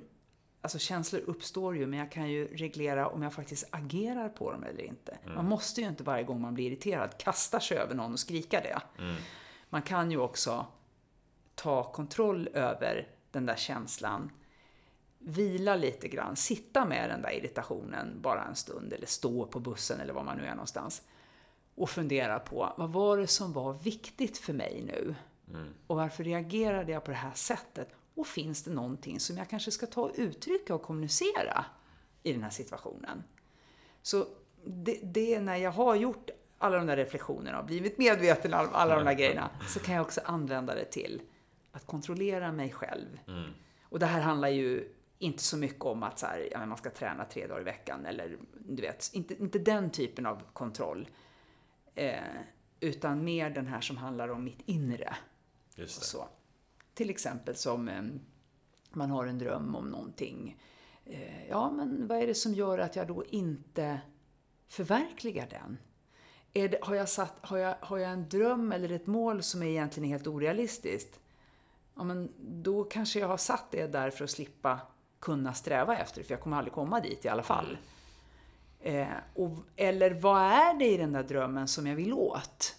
Alltså 0.65 0.79
känslor 0.79 1.21
uppstår 1.25 1.77
ju, 1.77 1.87
men 1.87 1.99
jag 1.99 2.11
kan 2.11 2.29
ju 2.29 2.47
reglera 2.55 3.07
om 3.07 3.21
jag 3.21 3.33
faktiskt 3.33 3.67
agerar 3.71 4.29
på 4.29 4.51
dem 4.51 4.63
eller 4.63 4.83
inte. 4.83 5.17
Man 5.35 5.45
måste 5.45 5.81
ju 5.81 5.87
inte 5.87 6.03
varje 6.03 6.23
gång 6.23 6.41
man 6.41 6.53
blir 6.53 6.67
irriterad 6.67 7.17
kasta 7.17 7.59
sig 7.59 7.77
över 7.77 7.95
någon 7.95 8.13
och 8.13 8.19
skrika 8.19 8.61
det. 8.61 8.81
Man 9.69 9.81
kan 9.81 10.11
ju 10.11 10.17
också 10.17 10.65
ta 11.55 11.91
kontroll 11.91 12.49
över 12.53 13.07
den 13.31 13.45
där 13.45 13.55
känslan, 13.55 14.31
vila 15.19 15.75
lite 15.75 16.07
grann, 16.07 16.35
sitta 16.35 16.85
med 16.85 17.09
den 17.09 17.21
där 17.21 17.31
irritationen 17.31 18.21
bara 18.21 18.43
en 18.43 18.55
stund 18.55 18.93
eller 18.93 19.07
stå 19.07 19.45
på 19.45 19.59
bussen 19.59 19.99
eller 19.99 20.13
var 20.13 20.23
man 20.23 20.37
nu 20.37 20.45
är 20.45 20.51
någonstans 20.51 21.01
och 21.75 21.89
fundera 21.89 22.39
på 22.39 22.73
vad 22.77 22.89
var 22.89 23.17
det 23.17 23.27
som 23.27 23.53
var 23.53 23.73
viktigt 23.73 24.37
för 24.37 24.53
mig 24.53 24.83
nu? 24.85 25.15
Och 25.87 25.95
varför 25.95 26.23
reagerade 26.23 26.91
jag 26.91 27.03
på 27.03 27.11
det 27.11 27.17
här 27.17 27.33
sättet? 27.33 27.89
Och 28.15 28.27
finns 28.27 28.63
det 28.63 28.71
någonting 28.71 29.19
som 29.19 29.37
jag 29.37 29.49
kanske 29.49 29.71
ska 29.71 29.85
ta 29.85 30.01
och 30.01 30.11
uttrycka 30.15 30.75
och 30.75 30.81
kommunicera 30.81 31.65
i 32.23 32.33
den 32.33 32.43
här 32.43 32.49
situationen? 32.49 33.23
Så 34.01 34.27
det, 34.65 34.99
det 35.03 35.35
är 35.35 35.41
när 35.41 35.55
jag 35.55 35.71
har 35.71 35.95
gjort 35.95 36.29
alla 36.57 36.77
de 36.77 36.87
där 36.87 36.95
reflektionerna 36.97 37.59
och 37.59 37.65
blivit 37.65 37.97
medveten 37.97 38.53
om 38.53 38.67
alla 38.71 38.95
de 38.95 39.05
där 39.05 39.13
grejerna 39.13 39.49
så 39.67 39.79
kan 39.79 39.95
jag 39.95 40.01
också 40.05 40.21
använda 40.25 40.75
det 40.75 40.85
till 40.85 41.21
att 41.71 41.85
kontrollera 41.85 42.51
mig 42.51 42.71
själv. 42.71 43.19
Och 43.83 43.99
det 43.99 44.05
här 44.05 44.21
handlar 44.21 44.49
ju 44.49 44.93
inte 45.19 45.43
så 45.43 45.57
mycket 45.57 45.85
om 45.85 46.03
att 46.03 46.19
så 46.19 46.25
här, 46.25 46.49
ja, 46.51 46.65
man 46.65 46.77
ska 46.77 46.89
träna 46.89 47.25
tre 47.25 47.47
dagar 47.47 47.61
i 47.61 47.63
veckan 47.63 48.05
eller 48.05 48.37
du 48.53 48.81
vet, 48.81 49.09
inte, 49.13 49.41
inte 49.41 49.59
den 49.59 49.89
typen 49.91 50.25
av 50.25 50.41
kontroll. 50.53 51.07
Eh, 51.95 52.19
Utan 52.79 53.23
mer 53.23 53.49
den 53.49 53.67
här 53.67 53.81
som 53.81 53.97
handlar 53.97 54.27
om 54.29 54.43
mitt 54.43 54.61
inre. 54.65 55.15
Just 55.75 55.99
det. 55.99 56.05
Så. 56.05 56.27
Till 56.95 57.09
exempel 57.09 57.55
som 57.55 57.87
eh, 57.87 58.03
man 58.89 59.09
har 59.09 59.25
en 59.25 59.37
dröm 59.37 59.75
om 59.75 59.89
någonting. 59.89 60.57
Eh, 61.05 61.47
ja, 61.49 61.71
men 61.71 62.07
vad 62.07 62.17
är 62.17 62.27
det 62.27 62.35
som 62.35 62.53
gör 62.53 62.77
att 62.77 62.95
jag 62.95 63.07
då 63.07 63.25
inte 63.25 63.99
förverkligar 64.67 65.47
den? 65.49 65.77
Är 66.53 66.69
det, 66.69 66.77
har, 66.81 66.95
jag 66.95 67.09
satt, 67.09 67.37
har, 67.41 67.57
jag, 67.57 67.75
har 67.79 67.97
jag 67.97 68.11
en 68.11 68.29
dröm 68.29 68.71
eller 68.71 68.91
ett 68.91 69.07
mål 69.07 69.43
som 69.43 69.63
är 69.63 69.67
egentligen 69.67 70.09
helt 70.09 70.27
orealistiskt? 70.27 71.19
Ja, 71.95 72.03
men 72.03 72.33
då 72.37 72.83
kanske 72.83 73.19
jag 73.19 73.27
har 73.27 73.37
satt 73.37 73.71
det 73.71 73.87
där 73.87 74.09
för 74.09 74.23
att 74.23 74.29
slippa 74.29 74.79
kunna 75.19 75.53
sträva 75.53 75.97
efter 75.97 76.21
det, 76.21 76.27
för 76.27 76.33
jag 76.33 76.41
kommer 76.41 76.57
aldrig 76.57 76.73
komma 76.73 76.99
dit 76.99 77.25
i 77.25 77.29
alla 77.29 77.43
fall. 77.43 77.77
Eh, 78.79 79.07
och, 79.33 79.51
eller 79.75 80.11
vad 80.11 80.41
är 80.41 80.73
det 80.79 80.85
i 80.85 80.97
den 80.97 81.11
där 81.11 81.23
drömmen 81.23 81.67
som 81.67 81.87
jag 81.87 81.95
vill 81.95 82.13
åt? 82.13 82.75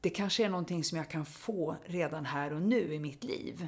Det 0.00 0.10
kanske 0.10 0.44
är 0.44 0.48
någonting 0.48 0.84
som 0.84 0.98
jag 0.98 1.08
kan 1.08 1.26
få 1.26 1.76
redan 1.84 2.26
här 2.26 2.52
och 2.52 2.62
nu 2.62 2.94
i 2.94 2.98
mitt 2.98 3.24
liv. 3.24 3.66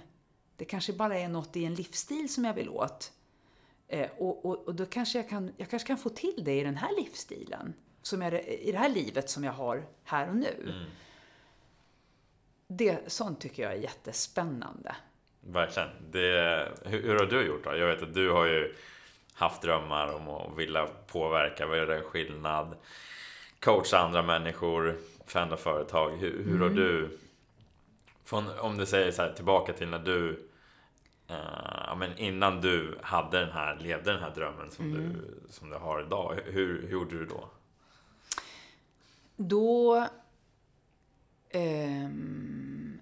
Det 0.57 0.65
kanske 0.65 0.93
bara 0.93 1.19
är 1.19 1.29
något 1.29 1.57
i 1.57 1.65
en 1.65 1.75
livsstil 1.75 2.33
som 2.33 2.45
jag 2.45 2.55
vill 2.55 2.69
åt. 2.69 3.13
Eh, 3.89 4.11
och, 4.19 4.45
och, 4.45 4.69
och 4.69 4.75
då 4.75 4.87
kanske 4.87 5.19
jag 5.19 5.29
kan, 5.29 5.53
jag 5.57 5.71
kanske 5.71 5.87
kan 5.87 5.99
få 5.99 6.09
till 6.09 6.45
det 6.45 6.61
i 6.61 6.65
den 6.65 6.77
här 6.77 6.97
livsstilen. 6.97 7.75
Som 8.03 8.23
jag, 8.23 8.35
I 8.45 8.73
det 8.73 8.79
här 8.79 8.89
livet 8.89 9.31
som 9.31 9.45
jag 9.45 9.53
har 9.53 9.87
här 10.05 10.29
och 10.29 10.37
nu. 10.37 10.63
Mm. 10.63 10.91
Det, 12.67 13.13
sånt 13.13 13.41
tycker 13.41 13.63
jag 13.63 13.73
är 13.73 13.77
jättespännande. 13.77 14.97
Verkligen. 15.41 15.89
Det, 16.11 16.69
hur, 16.85 17.03
hur 17.03 17.19
har 17.19 17.27
du 17.27 17.47
gjort 17.47 17.65
då? 17.65 17.77
Jag 17.77 17.87
vet 17.87 18.03
att 18.03 18.15
du 18.15 18.31
har 18.31 18.47
ju 18.47 18.75
haft 19.35 19.63
drömmar 19.63 20.15
om 20.15 20.29
att 20.29 20.59
vilja 20.59 20.87
påverka, 21.07 21.67
vad 21.67 21.79
göra 21.79 22.03
skillnad, 22.03 22.77
coacha 23.61 23.99
andra 23.99 24.23
människor, 24.23 24.99
förändra 25.33 25.57
företag. 25.57 26.11
Hur, 26.17 26.45
hur 26.45 26.59
har 26.59 26.67
Mm. 26.67 26.75
du, 26.77 27.19
från, 28.25 28.59
om 28.59 28.77
du 28.77 28.87
säger 28.87 29.13
så 29.13 29.23
här, 29.23 29.33
tillbaka 29.33 29.73
till 29.73 29.89
när 29.89 29.99
du, 29.99 30.49
eh, 31.29 31.37
ja, 31.87 31.95
men 31.99 32.19
innan 32.19 32.61
du 32.61 32.99
hade 33.03 33.39
den 33.41 33.51
här, 33.51 33.77
levde 33.77 34.13
den 34.13 34.21
här 34.21 34.35
drömmen 34.35 34.71
som, 34.71 34.85
Mm. 34.85 35.13
du, 35.13 35.41
som 35.53 35.71
du 35.71 35.77
har 35.77 36.03
idag. 36.03 36.41
Hur, 36.45 36.83
hur 36.83 36.89
gjorde 36.93 37.19
du 37.19 37.27
då? 37.27 37.49
Då 39.37 40.07
ehm, 41.51 43.01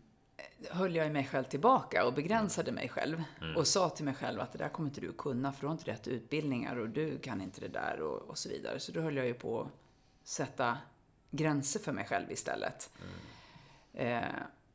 höll 0.70 0.96
jag 0.96 1.12
mig 1.12 1.26
själv 1.26 1.44
tillbaka 1.44 2.06
och 2.06 2.14
begränsade 2.14 2.72
mig 2.72 2.88
själv. 2.88 3.22
Och 3.56 3.66
sa 3.66 3.88
till 3.90 4.04
mig 4.04 4.14
själv 4.14 4.40
att 4.40 4.52
det 4.52 4.58
där 4.58 4.68
kommer 4.68 4.88
inte 4.88 5.00
du 5.00 5.12
kunna 5.12 5.52
för 5.52 5.60
du 5.60 5.66
har 5.66 5.72
inte 5.72 5.90
rätt 5.90 6.08
utbildningar 6.08 6.76
och 6.76 6.88
du 6.88 7.18
kan 7.18 7.40
inte 7.42 7.60
det 7.60 7.68
där 7.68 8.00
och, 8.00 8.30
och 8.30 8.38
så 8.38 8.48
vidare. 8.48 8.80
Så 8.80 8.92
då 8.92 9.00
höll 9.00 9.16
jag 9.16 9.26
ju 9.26 9.34
på 9.34 9.60
att 9.60 9.68
sätta 10.28 10.78
gränser 11.30 11.80
för 11.80 11.92
mig 11.92 12.04
själv 12.04 12.32
istället. 12.32 12.90
Eh, 13.92 14.22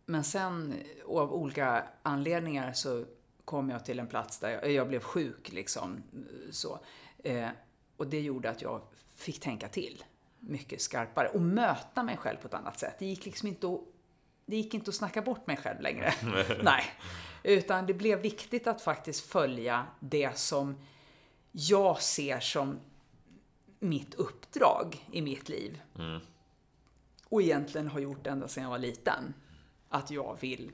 men 0.06 0.24
sen 0.24 0.74
av 1.08 1.34
olika 1.34 1.88
anledningar 2.04 2.74
så 2.74 3.06
kom 3.46 3.70
jag 3.70 3.86
till 3.86 4.00
en 4.00 4.08
plats 4.08 4.40
där 4.40 4.50
jag, 4.50 4.72
jag 4.72 4.88
blev 4.88 5.00
sjuk 5.00 5.52
liksom. 5.52 6.04
Så. 6.52 6.80
Eh, 7.24 7.50
och 7.98 8.08
det 8.08 8.22
gjorde 8.22 8.50
att 8.50 8.62
jag 8.62 8.82
fick 9.16 9.40
tänka 9.40 9.68
till 9.68 10.04
mycket 10.40 10.82
skarpare 10.82 11.28
och 11.28 11.42
möta 11.42 12.04
mig 12.04 12.18
själv 12.18 12.38
på 12.38 12.48
ett 12.48 12.54
annat 12.54 12.80
sätt. 12.80 12.96
Det 13.00 13.06
gick 13.06 13.26
liksom 13.26 13.48
inte 13.48 13.68
att, 13.68 13.82
det 14.46 14.56
gick 14.56 14.74
inte 14.74 14.90
att 14.90 14.96
snacka 14.96 15.22
bort 15.22 15.48
mig 15.48 15.58
själv 15.58 15.82
längre. 15.82 16.14
Nej. 16.64 16.84
Utan 17.44 17.86
det 17.86 17.94
blev 17.94 18.20
viktigt 18.20 18.68
att 18.68 18.82
faktiskt 18.82 19.26
följa 19.26 19.86
det 20.00 20.38
som 20.38 20.76
jag 21.52 22.02
ser 22.02 22.40
som 22.40 22.80
mitt 23.80 24.16
uppdrag 24.16 25.06
i 25.12 25.22
mitt 25.22 25.50
liv. 25.50 25.82
Och 27.30 27.42
egentligen 27.42 27.88
har 27.88 28.00
gjort 28.00 28.28
ända 28.28 28.48
sedan 28.48 28.64
jag 28.64 28.70
var 28.70 28.80
liten. 28.80 29.34
Att 29.90 30.12
jag 30.12 30.38
vill 30.40 30.72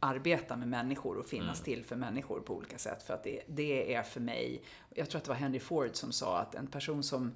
arbeta 0.00 0.56
med 0.56 0.68
människor 0.68 1.16
och 1.18 1.26
finnas 1.26 1.60
till 1.60 1.84
för 1.84 1.96
människor 1.96 2.40
på 2.40 2.54
olika 2.56 2.78
sätt. 2.78 3.02
För 3.02 3.14
att 3.14 3.24
det, 3.24 3.42
det 3.46 3.94
är 3.94 4.02
för 4.02 4.20
mig, 4.20 4.62
jag 4.90 5.10
tror 5.10 5.18
att 5.18 5.24
det 5.24 5.30
var 5.30 5.36
Henry 5.36 5.60
Ford 5.60 5.90
som 5.92 6.12
sa 6.12 6.38
att 6.38 6.54
en 6.54 6.66
person 6.66 7.02
som 7.02 7.34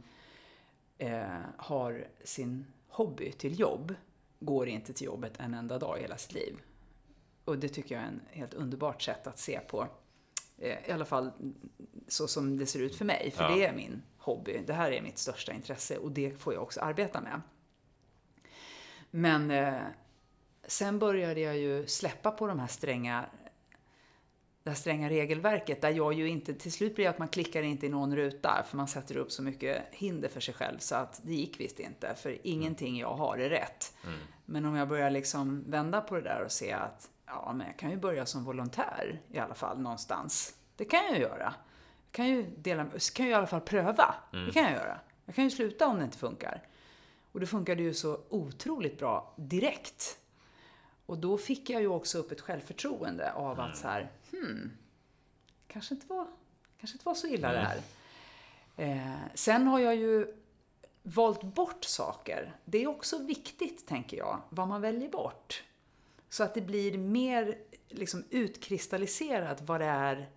eh, 0.99 1.41
har 1.57 2.09
sin 2.25 2.67
hobby 2.89 3.33
till 3.33 3.61
jobb 3.61 3.95
går 4.41 4.69
inte 4.69 4.93
till 4.93 5.07
jobbet 5.07 5.33
en 5.41 5.55
enda 5.55 5.79
dag 5.79 5.99
i 5.99 6.03
hela 6.03 6.17
sitt 6.17 6.33
liv. 6.33 6.57
Och 7.45 7.59
det 7.59 7.69
tycker 7.69 7.95
jag 7.95 8.05
är 8.05 8.09
en 8.09 8.21
helt 8.31 8.55
underbart 8.55 9.03
sätt 9.03 9.27
att 9.27 9.39
se 9.39 9.61
på. 9.61 9.89
Eh, 10.59 10.89
I 10.89 10.93
alla 10.93 11.05
fall 11.05 11.31
så 12.09 12.29
som 12.29 12.59
det 12.59 12.67
ser 12.67 12.81
ut 12.81 12.97
för 12.97 13.05
mig. 13.05 13.31
För 13.31 13.45
Ja. 13.45 13.55
det 13.55 13.67
är 13.67 13.73
min 13.73 14.03
hobby. 14.19 14.61
Det 14.67 14.73
här 14.73 14.93
är 14.93 15.03
mitt 15.03 15.19
största 15.19 15.53
intresse 15.53 15.99
och 15.99 16.13
det 16.13 16.41
får 16.41 16.55
jag 16.55 16.63
också 16.63 16.81
arbeta 16.81 17.21
med. 17.21 17.41
Men 19.11 19.51
eh, 19.51 19.83
sen 20.67 20.99
började 20.99 21.41
jag 21.41 21.57
ju 21.57 21.87
släppa 21.87 22.31
på 22.31 22.47
de 22.47 22.59
här 22.59 22.67
stränga 22.67 23.25
det 24.67 24.71
här 24.71 24.77
stränga 24.77 25.09
regelverket 25.09 25.83
där 25.83 25.91
jag 25.91 26.15
ju 26.15 26.29
inte, 26.29 26.55
till 26.55 26.73
slut 26.73 26.95
blir 26.95 27.05
det 27.05 27.11
att 27.11 27.19
man 27.19 27.29
klickar 27.29 27.63
inte 27.63 27.87
i 27.87 27.89
någon 27.89 28.17
ruta 28.17 28.65
för 28.69 28.77
man 28.77 28.89
sätter 28.89 29.17
upp 29.17 29.33
så 29.33 29.43
mycket 29.43 29.83
hinder 29.91 30.29
för 30.29 30.41
sig 30.41 30.55
själv 30.55 30.79
så 30.79 30.95
att 30.95 31.21
det 31.25 31.35
gick 31.35 31.61
visst 31.61 31.81
inte 31.81 32.15
för 32.15 32.39
ingenting 32.43 32.99
jag 32.99 33.15
har 33.15 33.39
är 33.39 33.49
rätt. 33.49 33.97
Men 34.45 34.65
om 34.65 34.77
jag 34.77 34.89
börjar 34.89 35.11
liksom 35.11 35.65
vända 35.71 36.01
på 36.01 36.15
det 36.15 36.21
där 36.21 36.43
och 36.45 36.53
se 36.53 36.73
att 36.73 37.11
ja, 37.27 37.53
men 37.55 37.67
jag 37.67 37.77
kan 37.77 37.91
ju 37.91 37.97
börja 37.97 38.27
som 38.27 38.45
volontär 38.45 39.21
i 39.31 39.39
alla 39.39 39.55
fall 39.55 39.81
någonstans. 39.81 40.55
Det 40.77 40.85
kan 40.85 41.05
jag 41.05 41.15
ju 41.15 41.21
göra. 41.21 41.55
Jag 42.07 42.13
kan 42.13 42.29
ju, 42.29 42.47
dela, 42.57 42.87
kan 43.15 43.27
ju 43.27 43.33
i 43.33 43.35
alla 43.35 43.47
fall 43.47 43.61
pröva. 43.61 44.15
Det 44.47 44.53
kan 44.53 44.63
jag 44.63 44.73
göra. 44.73 45.01
Jag 45.25 45.35
kan 45.35 45.45
ju 45.45 45.51
sluta 45.51 45.87
om 45.87 45.99
det 45.99 46.05
inte 46.05 46.19
funkar. 46.19 46.63
Och 47.37 47.41
det 47.41 47.47
funkade 47.47 47.83
ju 47.83 47.95
så 47.95 48.21
otroligt 48.29 48.99
bra 48.99 49.35
direkt. 49.37 50.19
Och 51.07 51.19
då 51.19 51.39
fick 51.39 51.71
jag 51.71 51.81
ju 51.81 51.89
också 51.89 52.19
upp 52.19 52.33
ett 52.33 52.41
självförtroende 52.41 53.33
av 53.33 53.61
att 53.61 53.77
så 53.77 53.89
här, 53.89 54.13
hmm, 54.31 54.71
kanske 55.67 55.95
inte 55.95 56.07
var, 56.07 56.27
kanske 56.81 56.95
inte 56.95 57.07
var 57.07 57.15
så 57.15 57.27
illa 57.27 57.53
det 57.53 57.59
här. 57.59 57.81
Eh, 58.77 59.21
sen 59.35 59.67
har 59.67 59.79
jag 59.79 59.97
ju 59.97 60.35
valt 61.03 61.43
bort 61.43 61.85
saker. 61.85 62.57
Det 62.65 62.83
är 62.83 62.87
också 62.87 63.19
viktigt, 63.19 63.87
tänker 63.87 64.17
jag, 64.17 64.43
vad 64.49 64.69
man 64.69 64.81
väljer 64.81 65.09
bort. 65.09 65.65
Så 66.29 66.45
att 66.45 66.55
det 66.55 66.61
blir 66.61 66.99
mer 66.99 67.59
liksom, 67.89 68.25
utkristalliserat 68.31 69.61
vad 69.61 69.81
det 69.81 69.87
är 69.87 70.31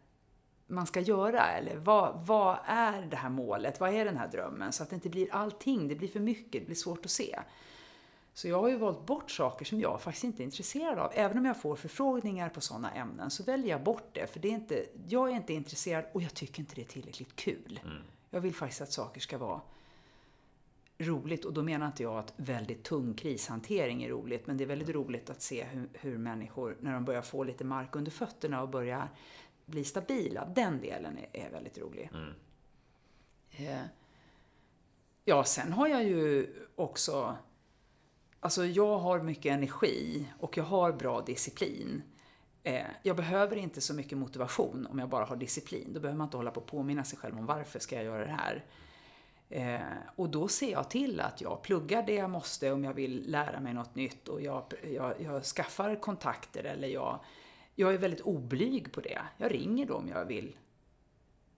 man 0.70 0.88
ska 0.88 1.00
göra. 1.00 1.48
Eller 1.48 1.76
vad, 1.78 2.26
vad 2.26 2.58
är 2.66 3.02
det 3.02 3.16
här 3.16 3.30
målet? 3.30 3.80
Vad 3.80 3.94
är 3.94 4.06
den 4.06 4.18
här 4.18 4.28
drömmen? 4.28 4.72
Så 4.72 4.84
att 4.84 4.90
det 4.90 4.96
inte 4.96 5.10
blir 5.10 5.34
allting. 5.34 5.88
Det 5.88 5.96
blir 5.96 6.08
för 6.08 6.20
mycket. 6.20 6.62
Det 6.62 6.66
blir 6.66 6.76
svårt 6.76 7.06
att 7.06 7.12
se. 7.12 7.40
Så 8.34 8.48
jag 8.48 8.62
har 8.62 8.70
ju 8.70 8.78
valt 8.78 9.06
bort 9.06 9.32
saker 9.32 9.66
som 9.66 9.80
jag 9.80 10.02
faktiskt 10.02 10.24
inte 10.24 10.44
är 10.44 10.46
intresserad 10.46 11.00
av. 11.00 11.12
Även 11.14 11.38
om 11.38 11.46
jag 11.46 11.62
får 11.62 11.76
förfrågningar 11.76 12.50
på 12.50 12.62
sådana 12.62 12.92
ämnen 12.92 13.30
så 13.30 13.44
väljer 13.44 13.70
jag 13.70 13.84
bort 13.84 14.10
det. 14.14 14.28
För 14.28 14.40
det 14.40 14.48
är 14.48 14.54
inte, 14.54 14.86
jag 15.08 15.30
är 15.30 15.36
inte 15.36 15.54
intresserad 15.54 16.06
och 16.14 16.22
jag 16.22 16.34
tycker 16.34 16.60
inte 16.60 16.76
det 16.76 16.82
är 16.82 16.86
tillräckligt 16.86 17.36
kul. 17.36 17.80
Jag 18.30 18.42
vill 18.42 18.56
faktiskt 18.56 18.82
att 18.82 18.92
saker 18.92 19.22
ska 19.22 19.38
vara 19.38 19.62
roligt. 20.98 21.46
Och 21.46 21.54
då 21.54 21.64
menar 21.64 21.88
inte 21.88 22.04
jag 22.04 22.18
att 22.18 22.34
väldigt 22.36 22.84
tung 22.84 23.14
krishantering 23.14 24.04
är 24.04 24.10
roligt. 24.10 24.48
Men 24.48 24.58
det 24.58 24.64
är 24.64 24.68
väldigt 24.68 24.90
roligt 24.90 25.30
att 25.30 25.42
se 25.42 25.64
hur, 25.64 25.90
hur 25.94 26.18
människor, 26.18 26.78
när 26.80 26.94
de 26.94 27.06
börjar 27.06 27.22
få 27.22 27.44
lite 27.44 27.64
mark 27.64 27.96
under 27.96 28.12
fötterna 28.12 28.62
och 28.62 28.70
börjar 28.70 29.10
bli 29.70 29.84
stabila. 29.84 30.46
Den 30.46 30.82
delen 30.82 31.18
är, 31.18 31.46
är 31.46 31.50
väldigt 31.50 31.78
rolig. 31.78 32.10
Eh, 33.52 33.82
ja, 35.26 35.44
sen 35.44 35.74
har 35.74 35.88
jag 35.88 36.04
ju 36.04 36.54
också 36.76 37.38
Alltså 38.42 38.66
jag 38.66 39.00
har 39.00 39.22
mycket 39.22 39.54
energi 39.54 40.26
och 40.40 40.58
jag 40.58 40.64
har 40.64 40.92
bra 40.92 41.22
disciplin. 41.22 42.02
Eh, 42.64 42.86
jag 43.04 43.16
behöver 43.16 43.56
inte 43.56 43.82
så 43.82 43.94
mycket 43.94 44.18
motivation 44.18 44.88
om 44.92 45.00
jag 45.00 45.10
bara 45.10 45.26
har 45.26 45.36
disciplin. 45.36 45.94
Då 45.94 46.00
behöver 46.00 46.18
man 46.18 46.28
inte 46.28 46.38
hålla 46.38 46.52
på 46.52 46.62
och 46.62 46.68
påminna 46.68 47.04
sig 47.04 47.20
själv 47.20 47.38
om 47.38 47.46
varför 47.46 47.80
ska 47.80 47.96
jag 47.96 48.06
göra 48.06 48.26
det 48.26 48.38
här. 48.40 48.66
Eh, 49.50 49.98
och 50.16 50.30
då 50.30 50.48
ser 50.48 50.72
jag 50.72 50.90
till 50.90 51.20
att 51.20 51.42
jag 51.42 51.62
pluggar 51.62 52.04
det 52.04 52.14
jag 52.14 52.30
måste 52.30 52.72
om 52.72 52.84
jag 52.84 52.94
vill 52.94 53.32
lära 53.32 53.60
mig 53.60 53.74
något 53.74 53.96
nytt 53.96 54.28
och 54.28 54.42
jag, 54.42 54.64
jag, 54.94 55.14
jag 55.22 55.44
skaffar 55.44 55.96
kontakter 55.96 56.64
eller 56.64 56.88
jag, 56.88 57.20
jag 57.80 57.94
är 57.94 57.98
väldigt 57.98 58.22
oblyg 58.22 58.92
på 58.92 59.02
det. 59.02 59.20
Jag 59.38 59.52
ringer 59.54 59.86
då 59.86 59.94
om 59.94 60.08
jag 60.08 60.26
vill 60.26 60.58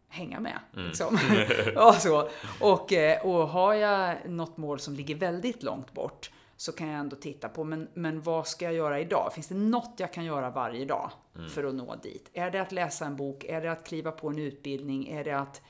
hänga 0.07 0.39
med. 0.39 0.59
Liksom. 0.71 1.19
ja, 1.75 1.93
så. 1.93 2.29
Och, 2.59 2.93
eh, 2.93 3.25
och 3.25 3.47
har 3.47 3.73
jag 3.73 4.29
något 4.29 4.57
mål 4.57 4.79
som 4.79 4.95
ligger 4.95 5.15
väldigt 5.15 5.63
långt 5.63 5.93
bort 5.93 6.31
så 6.57 6.71
kan 6.71 6.87
jag 6.87 6.99
ändå 6.99 7.15
titta 7.15 7.49
på, 7.49 7.63
men, 7.63 7.87
men 7.93 8.21
vad 8.21 8.47
ska 8.47 8.65
jag 8.65 8.73
göra 8.73 8.99
idag? 8.99 9.33
Finns 9.33 9.47
det 9.47 9.55
något 9.55 9.93
jag 9.97 10.13
kan 10.13 10.25
göra 10.25 10.49
varje 10.49 10.85
dag 10.85 11.11
för 11.49 11.63
att 11.63 11.75
nå 11.75 11.95
dit? 11.95 12.29
Är 12.33 12.51
det 12.51 12.61
att 12.61 12.71
läsa 12.71 13.05
en 13.05 13.15
bok? 13.15 13.43
Är 13.43 13.61
det 13.61 13.71
att 13.71 13.87
kliva 13.87 14.11
på 14.11 14.29
en 14.29 14.39
utbildning? 14.39 15.07
Är 15.07 15.23
det 15.23 15.31
att... 15.31 15.61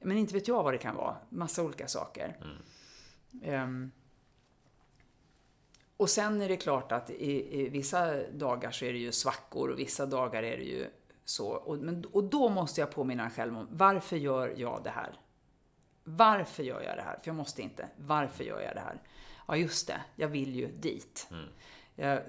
Men 0.00 0.16
inte 0.16 0.34
vet 0.34 0.48
jag 0.48 0.62
vad 0.62 0.74
det 0.74 0.78
kan 0.78 0.96
vara. 0.96 1.16
Massa 1.28 1.62
olika 1.62 1.86
saker. 1.86 2.36
Ehm, 3.42 3.90
och 5.98 6.10
sen 6.10 6.40
är 6.40 6.48
det 6.48 6.56
klart 6.56 6.92
att 6.92 7.10
i, 7.10 7.60
i 7.60 7.68
vissa 7.68 8.22
dagar 8.30 8.70
så 8.70 8.84
är 8.84 8.92
det 8.92 8.98
ju 8.98 9.12
svackor 9.12 9.70
och 9.70 9.78
vissa 9.78 10.06
dagar 10.06 10.42
är 10.42 10.56
det 10.56 10.64
ju 10.64 10.86
så. 11.24 11.48
Och, 11.48 11.78
men, 11.78 12.04
och 12.04 12.24
då 12.24 12.48
måste 12.48 12.80
jag 12.80 12.90
påminna 12.90 13.22
mig 13.22 13.32
själv 13.32 13.58
om 13.58 13.68
varför 13.70 14.16
gör 14.16 14.54
jag 14.56 14.80
det 14.84 14.90
här? 14.90 15.12
Varför 16.04 16.62
gör 16.62 16.82
jag 16.82 16.96
det 16.96 17.02
här? 17.02 17.18
För 17.22 17.28
jag 17.28 17.34
måste 17.34 17.62
inte. 17.62 17.88
Varför 17.96 18.44
gör 18.44 18.60
jag 18.60 18.74
det 18.74 18.80
här? 18.80 19.02
Ja, 19.48 19.56
just 19.56 19.86
det, 19.86 20.00
jag 20.16 20.28
vill 20.28 20.54
ju 20.54 20.66
dit. 20.66 21.28
Jag, 21.94 22.12
eh, 22.12 22.22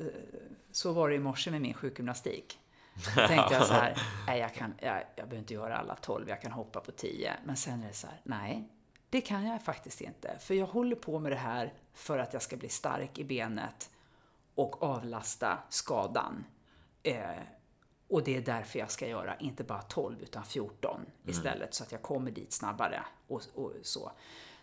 så 0.72 0.92
var 0.92 1.10
det 1.10 1.16
i 1.16 1.20
morse 1.20 1.52
med 1.52 1.62
min 1.62 1.74
sjukgymnastik. 1.74 2.60
Då 3.16 3.28
tänkte 3.28 3.54
jag 3.54 3.66
så 3.66 3.74
här, 3.74 4.02
nej 4.28 4.40
jag, 4.40 4.54
kan, 4.54 4.74
jag, 4.80 5.04
jag 5.16 5.26
behöver 5.28 5.38
inte 5.38 5.54
göra 5.54 5.78
alla 5.78 5.96
12, 5.96 6.30
jag 6.30 6.42
kan 6.42 6.52
hoppa 6.52 6.80
på 6.80 6.92
10. 6.92 7.34
Men 7.46 7.56
sen 7.56 7.84
är 7.84 7.88
det 7.88 7.94
så 7.94 8.08
här, 8.08 8.22
nej, 8.24 8.70
det 9.10 9.22
kan 9.22 9.46
jag 9.46 9.64
faktiskt 9.64 10.02
inte. 10.02 10.38
För 10.40 10.54
jag 10.54 10.66
håller 10.66 10.96
på 10.96 11.20
med 11.20 11.32
det 11.32 11.36
här 11.36 11.74
för 11.94 12.18
att 12.20 12.34
jag 12.34 12.42
ska 12.42 12.58
bli 12.58 12.70
stark 12.70 13.20
i 13.20 13.24
benet 13.24 13.90
och 14.56 14.84
avlasta 14.84 15.58
skadan. 15.70 16.46
Eh, 17.04 17.30
och 18.08 18.24
det 18.24 18.38
är 18.38 18.42
därför 18.42 18.80
jag 18.80 18.92
ska 18.92 19.08
göra, 19.08 19.36
inte 19.36 19.64
bara 19.64 19.82
12 19.82 20.22
utan 20.22 20.46
14 20.46 21.06
istället, 21.26 21.74
så 21.74 21.84
att 21.84 21.92
jag 21.92 22.02
kommer 22.02 22.32
dit 22.32 22.54
snabbare. 22.54 23.04
Och, 23.28 23.42
och 23.56 23.74
så. 23.82 24.12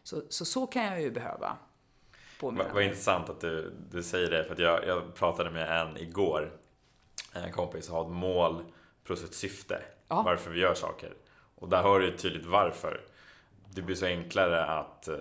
Så, 0.03 0.23
så. 0.29 0.45
så 0.45 0.67
kan 0.67 0.85
jag 0.85 1.01
ju 1.01 1.11
behöva. 1.11 1.57
Vad 2.73 2.83
intressant 2.83 3.29
att 3.29 3.41
du, 3.41 3.75
du 3.91 4.03
säger 4.03 4.31
det, 4.31 4.45
för 4.45 4.63
jag, 4.63 4.87
jag 4.87 5.15
pratade 5.15 5.51
med 5.51 5.81
en 5.81 5.97
igår, 5.97 6.59
en 7.33 7.53
kompis 7.53 7.87
som 7.87 7.95
har 7.95 8.03
ett 8.05 8.11
mål 8.11 8.65
plus 9.05 9.25
ett 9.25 9.35
syfte, 9.35 9.83
Ja. 10.09 10.23
varför 10.23 10.51
vi 10.51 10.61
gör 10.61 10.75
saker. 10.75 11.15
Och 11.55 11.69
där 11.69 11.83
har 11.83 12.01
du 12.01 12.17
tydligt 12.17 12.47
varför. 12.47 13.01
Det 13.77 13.83
blir 13.83 13.97
så 13.97 14.07
enklare 14.07 14.65
att 14.65 15.09
eh, 15.09 15.15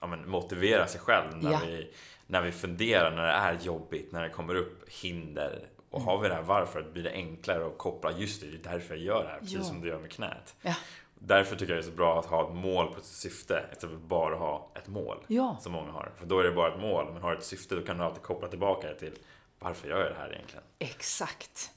ja, 0.00 0.06
men, 0.06 0.28
motivera 0.30 0.86
sig 0.86 1.00
själv 1.00 1.36
när, 1.36 1.52
Ja. 1.52 1.60
vi, 1.66 1.94
när 2.26 2.42
vi 2.42 2.52
funderar, 2.52 3.10
när 3.10 3.22
det 3.26 3.32
är 3.32 3.58
jobbigt, 3.60 4.12
när 4.12 4.22
det 4.22 4.28
kommer 4.30 4.54
upp 4.54 4.88
hinder. 4.88 5.68
Och 5.90 6.02
har 6.02 6.18
vi 6.18 6.28
det 6.28 6.34
här 6.34 6.42
varför, 6.42 6.82
blir 6.82 7.02
det 7.02 7.10
enklare 7.12 7.66
att 7.66 7.78
koppla, 7.78 8.12
just 8.12 8.40
det, 8.40 8.46
det 8.46 8.68
är 8.68 8.72
därför 8.72 8.94
jag 8.94 9.04
gör 9.04 9.22
det 9.22 9.28
här, 9.28 9.38
precis 9.38 9.56
Ja. 9.56 9.62
som 9.64 9.80
du 9.80 9.88
gör 9.88 9.98
med 9.98 10.10
knät. 10.10 10.54
Ja. 10.62 10.74
Därför 11.18 11.56
tycker 11.56 11.72
jag 11.74 11.82
det 11.82 11.86
är 11.86 11.90
så 11.90 11.96
bra 11.96 12.18
att 12.18 12.26
ha 12.26 12.48
ett 12.48 12.54
mål 12.54 12.94
på 12.94 13.00
sitt 13.00 13.32
syfte 13.32 13.64
istället 13.72 13.94
för 13.94 14.06
bara 14.06 14.36
ha 14.36 14.72
ett 14.74 14.88
mål. 14.88 15.18
Ja. 15.26 15.56
Som 15.60 15.72
många 15.72 15.90
har. 15.92 16.10
För 16.16 16.26
då 16.26 16.38
är 16.40 16.44
det 16.44 16.52
bara 16.52 16.74
ett 16.74 16.80
mål. 16.80 17.12
Men 17.12 17.22
har 17.22 17.30
du 17.30 17.36
ett 17.38 17.44
syfte 17.44 17.74
då 17.74 17.82
kan 17.82 17.98
du 17.98 18.04
alltid 18.04 18.22
koppla 18.22 18.48
tillbaka 18.48 18.88
det 18.88 18.94
till 18.94 19.12
varför 19.58 19.88
gör 19.88 20.00
jag 20.00 20.10
det 20.12 20.18
här 20.18 20.32
egentligen? 20.32 20.64
Exakt. 20.78 21.70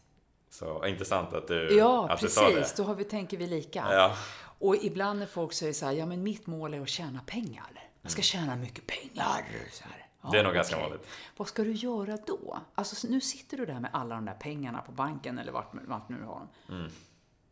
Så 0.59 0.85
intressant 0.85 1.33
att 1.33 1.47
du, 1.47 1.77
Ja, 1.77 2.09
att 2.09 2.19
du 2.19 2.29
sa 2.29 2.49
det. 2.49 2.55
precis. 2.55 2.75
Då 2.75 2.83
har 2.83 2.95
vi, 2.95 3.03
tänker 3.03 3.37
vi 3.37 3.47
lika. 3.47 3.87
Ja, 3.91 4.15
Och 4.59 4.75
ibland 4.75 5.19
när 5.19 5.25
folk 5.25 5.53
säger 5.53 5.73
så 5.73 5.85
här, 5.85 5.93
ja 5.93 6.05
men 6.05 6.23
mitt 6.23 6.47
mål 6.47 6.73
är 6.73 6.81
att 6.81 6.89
tjäna 6.89 7.19
pengar. 7.25 7.65
Jag 8.01 8.11
ska 8.11 8.21
tjäna 8.21 8.55
mycket 8.55 8.87
pengar. 8.87 9.45
Så 9.71 9.83
här. 9.83 9.93
Ja, 10.21 10.27
Mm. 10.27 10.31
Det 10.31 10.39
är 10.39 10.43
nog 10.43 10.53
ganska 10.53 10.75
okej. 10.75 10.89
vanligt. 10.89 11.07
Vad 11.37 11.47
ska 11.47 11.63
du 11.63 11.71
göra 11.71 12.17
då? 12.27 12.59
Alltså 12.75 13.07
nu 13.07 13.21
sitter 13.21 13.57
du 13.57 13.65
där 13.65 13.79
med 13.79 13.89
alla 13.93 14.15
de 14.15 14.25
där 14.25 14.33
pengarna 14.33 14.81
på 14.81 14.91
banken 14.91 15.39
eller 15.39 15.51
vart, 15.51 15.71
vart 15.87 16.09
nu 16.09 16.17
du 16.17 16.25
har 16.25 16.35
dem. 16.39 16.47
Mm. 16.69 16.91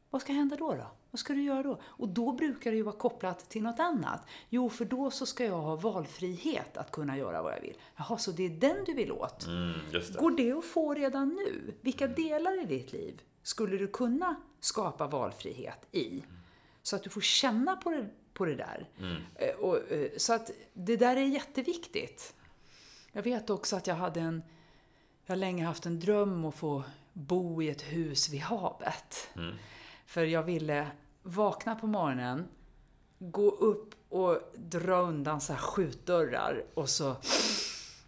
Vad 0.10 0.22
ska 0.22 0.34
hända 0.34 0.56
då, 0.56 0.74
då? 0.76 0.88
Vad 1.12 1.20
ska 1.20 1.34
du 1.34 1.44
göra 1.44 1.64
då? 1.64 1.80
Och 1.84 2.08
då 2.10 2.32
brukar 2.32 2.72
det 2.72 2.78
ju 2.78 2.84
vara 2.84 2.96
kopplat 2.96 3.50
till 3.50 3.62
något 3.64 3.80
annat. 3.80 4.22
Jo, 4.50 4.70
för 4.70 4.86
då 4.86 5.12
så 5.12 5.26
ska 5.26 5.46
jag 5.46 5.58
ha 5.62 5.76
valfrihet 5.76 6.78
att 6.78 6.92
kunna 6.92 7.18
göra 7.18 7.42
vad 7.42 7.54
jag 7.54 7.62
vill. 7.62 7.78
Jaha, 7.96 8.18
så 8.18 8.32
det 8.32 8.44
är 8.44 8.50
den 8.50 8.84
du 8.86 8.94
vill 8.94 9.12
åt? 9.12 9.46
mm, 9.46 9.74
det. 9.92 10.18
Går 10.18 10.32
det 10.32 10.52
att 10.52 10.66
få 10.66 10.94
redan 10.94 11.30
nu? 11.30 11.74
Vilka 11.82 12.08
delar 12.08 12.64
i 12.64 12.66
ditt 12.66 12.94
liv 12.94 13.22
skulle 13.44 13.78
du 13.78 13.88
kunna 13.88 14.36
skapa 14.60 15.08
valfrihet 15.08 15.86
i? 15.92 16.24
Så 16.84 16.96
att 16.96 17.04
du 17.04 17.10
får 17.10 17.22
känna 17.22 17.76
på 17.76 17.90
det, 17.92 18.08
på 18.34 18.46
det 18.46 18.56
där. 18.56 18.90
Eh, 19.36 19.56
Och, 19.56 19.92
eh, 19.92 20.10
så 20.18 20.34
att 20.34 20.52
det 20.74 20.98
där 20.98 21.16
är 21.18 21.26
jätteviktigt. 21.26 22.34
Jag 23.12 23.24
vet 23.24 23.50
också 23.50 23.76
att 23.76 23.88
jag 23.88 23.96
hade 23.96 24.20
en, 24.20 24.44
jag 25.26 25.32
har 25.32 25.38
länge 25.38 25.66
haft 25.66 25.86
en 25.86 26.00
dröm 26.00 26.46
att 26.46 26.56
få 26.56 26.84
bo 27.14 27.62
i 27.62 27.70
ett 27.70 27.82
hus 27.82 28.30
vid 28.30 28.42
havet. 28.42 29.30
För 30.08 30.24
jag 30.24 30.44
ville 30.44 30.88
vakna 31.24 31.76
på 31.76 31.88
morgonen, 31.88 32.48
gå 33.20 33.50
upp 33.50 33.94
och 34.10 34.40
dra 34.56 35.02
undan 35.02 35.42
så 35.42 35.54
här 35.54 35.60
skjutdörrar 35.60 36.64
och 36.74 36.90
så 36.90 37.16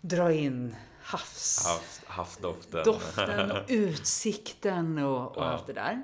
dra 0.01 0.33
in 0.33 0.75
havs 1.01 1.65
Havs, 1.67 2.01
havsdoften. 2.07 2.83
doften 2.85 3.51
och 3.51 3.57
utsikten 3.67 4.97
och, 4.97 5.37
och 5.37 5.43
Ja. 5.43 5.47
allt 5.49 5.67
det 5.67 5.73
där. 5.73 6.03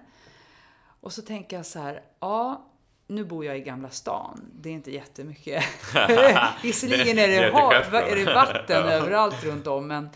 Och 1.01 1.13
så 1.13 1.21
tänker 1.21 1.55
jag 1.55 1.65
så 1.65 1.79
här, 1.79 2.03
ja, 2.19 2.65
nu 3.07 3.25
bor 3.25 3.45
jag 3.45 3.57
i 3.57 3.61
Gamla 3.61 3.89
stan. 3.89 4.51
Det 4.53 4.69
är 4.69 4.73
inte 4.73 4.91
jättemycket. 4.91 5.63
Visserligen 6.63 7.19
är 7.19 7.27
Det 7.27 7.51
hav, 7.51 7.73
är 7.73 8.15
det 8.15 8.33
vatten 8.33 8.83
överallt 8.83 9.43
runt 9.43 9.67
om, 9.67 9.87
men, 9.87 10.09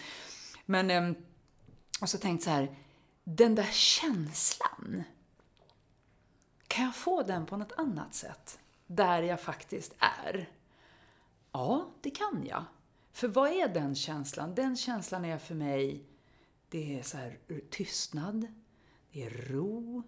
men 0.65 0.91
ehm, 0.91 1.15
och 2.01 2.09
så 2.09 2.17
tänkte 2.17 2.45
så 2.45 2.51
här, 2.51 2.75
den 3.23 3.55
där 3.55 3.69
känslan, 3.71 5.03
kan 6.69 6.85
jag 6.85 6.95
få 6.95 7.23
den 7.23 7.45
på 7.45 7.57
något 7.57 7.71
annat 7.77 8.13
sätt? 8.13 8.59
Där 8.87 9.23
jag 9.23 9.41
faktiskt 9.41 9.95
är. 9.99 10.49
Ja, 11.51 11.87
det 12.01 12.09
kan 12.09 12.45
jag. 12.49 12.63
För 13.11 13.27
vad 13.27 13.51
är 13.51 13.67
den 13.67 13.95
känslan? 13.95 14.55
Den 14.55 14.75
känslan 14.75 15.25
är 15.25 15.37
för 15.37 15.55
mig, 15.55 16.03
det 16.69 16.99
är 16.99 17.03
så 17.03 17.17
här 17.17 17.39
tystnad, 17.69 18.47
det 19.11 19.23
är 19.23 19.29
ro, 19.29 20.03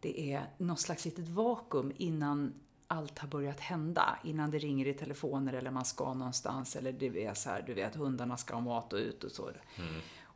det 0.00 0.32
är 0.32 0.54
något 0.58 0.80
slags 0.80 1.04
litet 1.04 1.28
vakuum 1.28 1.92
innan 1.96 2.54
allt 2.86 3.18
har 3.18 3.28
börjat 3.28 3.60
hända. 3.60 4.18
Innan 4.24 4.50
det 4.50 4.58
ringer 4.58 4.86
i 4.86 4.94
telefoner 4.94 5.52
eller 5.52 5.70
man 5.70 5.84
ska 5.84 6.14
någonstans 6.14 6.76
eller 6.76 6.92
det 6.92 7.24
är 7.24 7.34
så 7.34 7.50
här, 7.50 7.62
du 7.66 7.74
vet, 7.74 7.94
hundarna 7.94 8.36
ska 8.36 8.54
ha 8.54 8.60
mat 8.60 8.92
och 8.92 8.98
ut 8.98 9.24
och 9.24 9.30
så. 9.30 9.50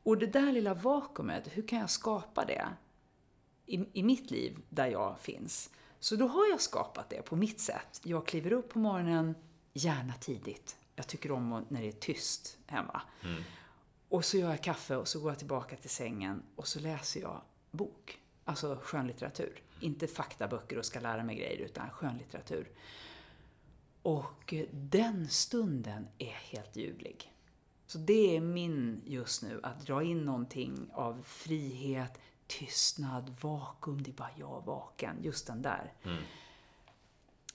Och 0.03 0.19
det 0.19 0.27
där 0.27 0.53
lilla 0.53 0.75
vakuumet, 0.75 1.49
hur 1.53 1.69
kan 1.69 1.79
jag 1.79 1.91
skapa 1.91 2.45
det? 2.45 2.69
I, 3.71 3.89
i 3.93 4.03
mitt 4.03 4.31
liv 4.31 4.59
där 4.69 4.87
jag 4.87 5.21
finns. 5.21 5.71
Så 6.01 6.17
då 6.17 6.27
har 6.27 6.47
jag 6.47 6.61
skapat 6.61 7.11
det 7.11 7.23
på 7.23 7.37
mitt 7.37 7.61
sätt. 7.61 8.01
Jag 8.05 8.27
kliver 8.27 8.53
upp 8.53 8.69
på 8.69 8.79
morgonen, 8.79 9.35
gärna 9.73 10.13
tidigt. 10.13 10.77
Jag 10.97 11.07
tycker 11.07 11.33
om 11.33 11.67
när 11.69 11.81
det 11.81 11.89
är 11.89 11.93
tyst 11.93 12.59
hemma. 12.67 13.03
Och 14.09 14.25
så 14.25 14.37
gör 14.37 14.51
jag 14.51 14.63
kaffe 14.63 14.97
och 14.97 15.09
så 15.09 15.21
går 15.21 15.31
jag 15.31 15.39
tillbaka 15.39 15.77
till 15.77 15.91
sängen 15.91 16.43
och 16.57 16.69
så 16.69 16.81
läser 16.81 17.21
jag 17.21 17.41
bok. 17.71 18.19
Alltså 18.45 18.79
skönlitteratur. 18.83 19.63
Inte 19.81 20.07
faktaböcker 20.07 20.79
och 20.79 20.85
ska 20.85 21.01
lära 21.01 21.25
mig 21.25 21.37
grejer, 21.37 21.59
utan 21.59 21.91
skönlitteratur. 21.91 22.71
Och 24.03 24.55
den 24.73 25.29
stunden 25.29 26.09
är 26.19 26.33
helt 26.33 26.77
ljuvlig. 26.77 27.33
Så 27.87 27.99
det 27.99 28.37
är 28.37 28.41
min 28.41 29.03
just 29.05 29.43
nu, 29.43 29.61
att 29.63 29.87
dra 29.87 30.03
in 30.03 30.25
någonting 30.25 30.91
av 30.93 31.23
frihet, 31.23 32.19
tystnad, 32.51 33.37
vakuum, 33.41 34.03
det 34.03 34.11
är 34.11 34.15
bara 34.15 34.31
jag 34.37 34.63
vaken, 34.67 35.17
just 35.23 35.47
den 35.47 35.63
där. 35.63 35.93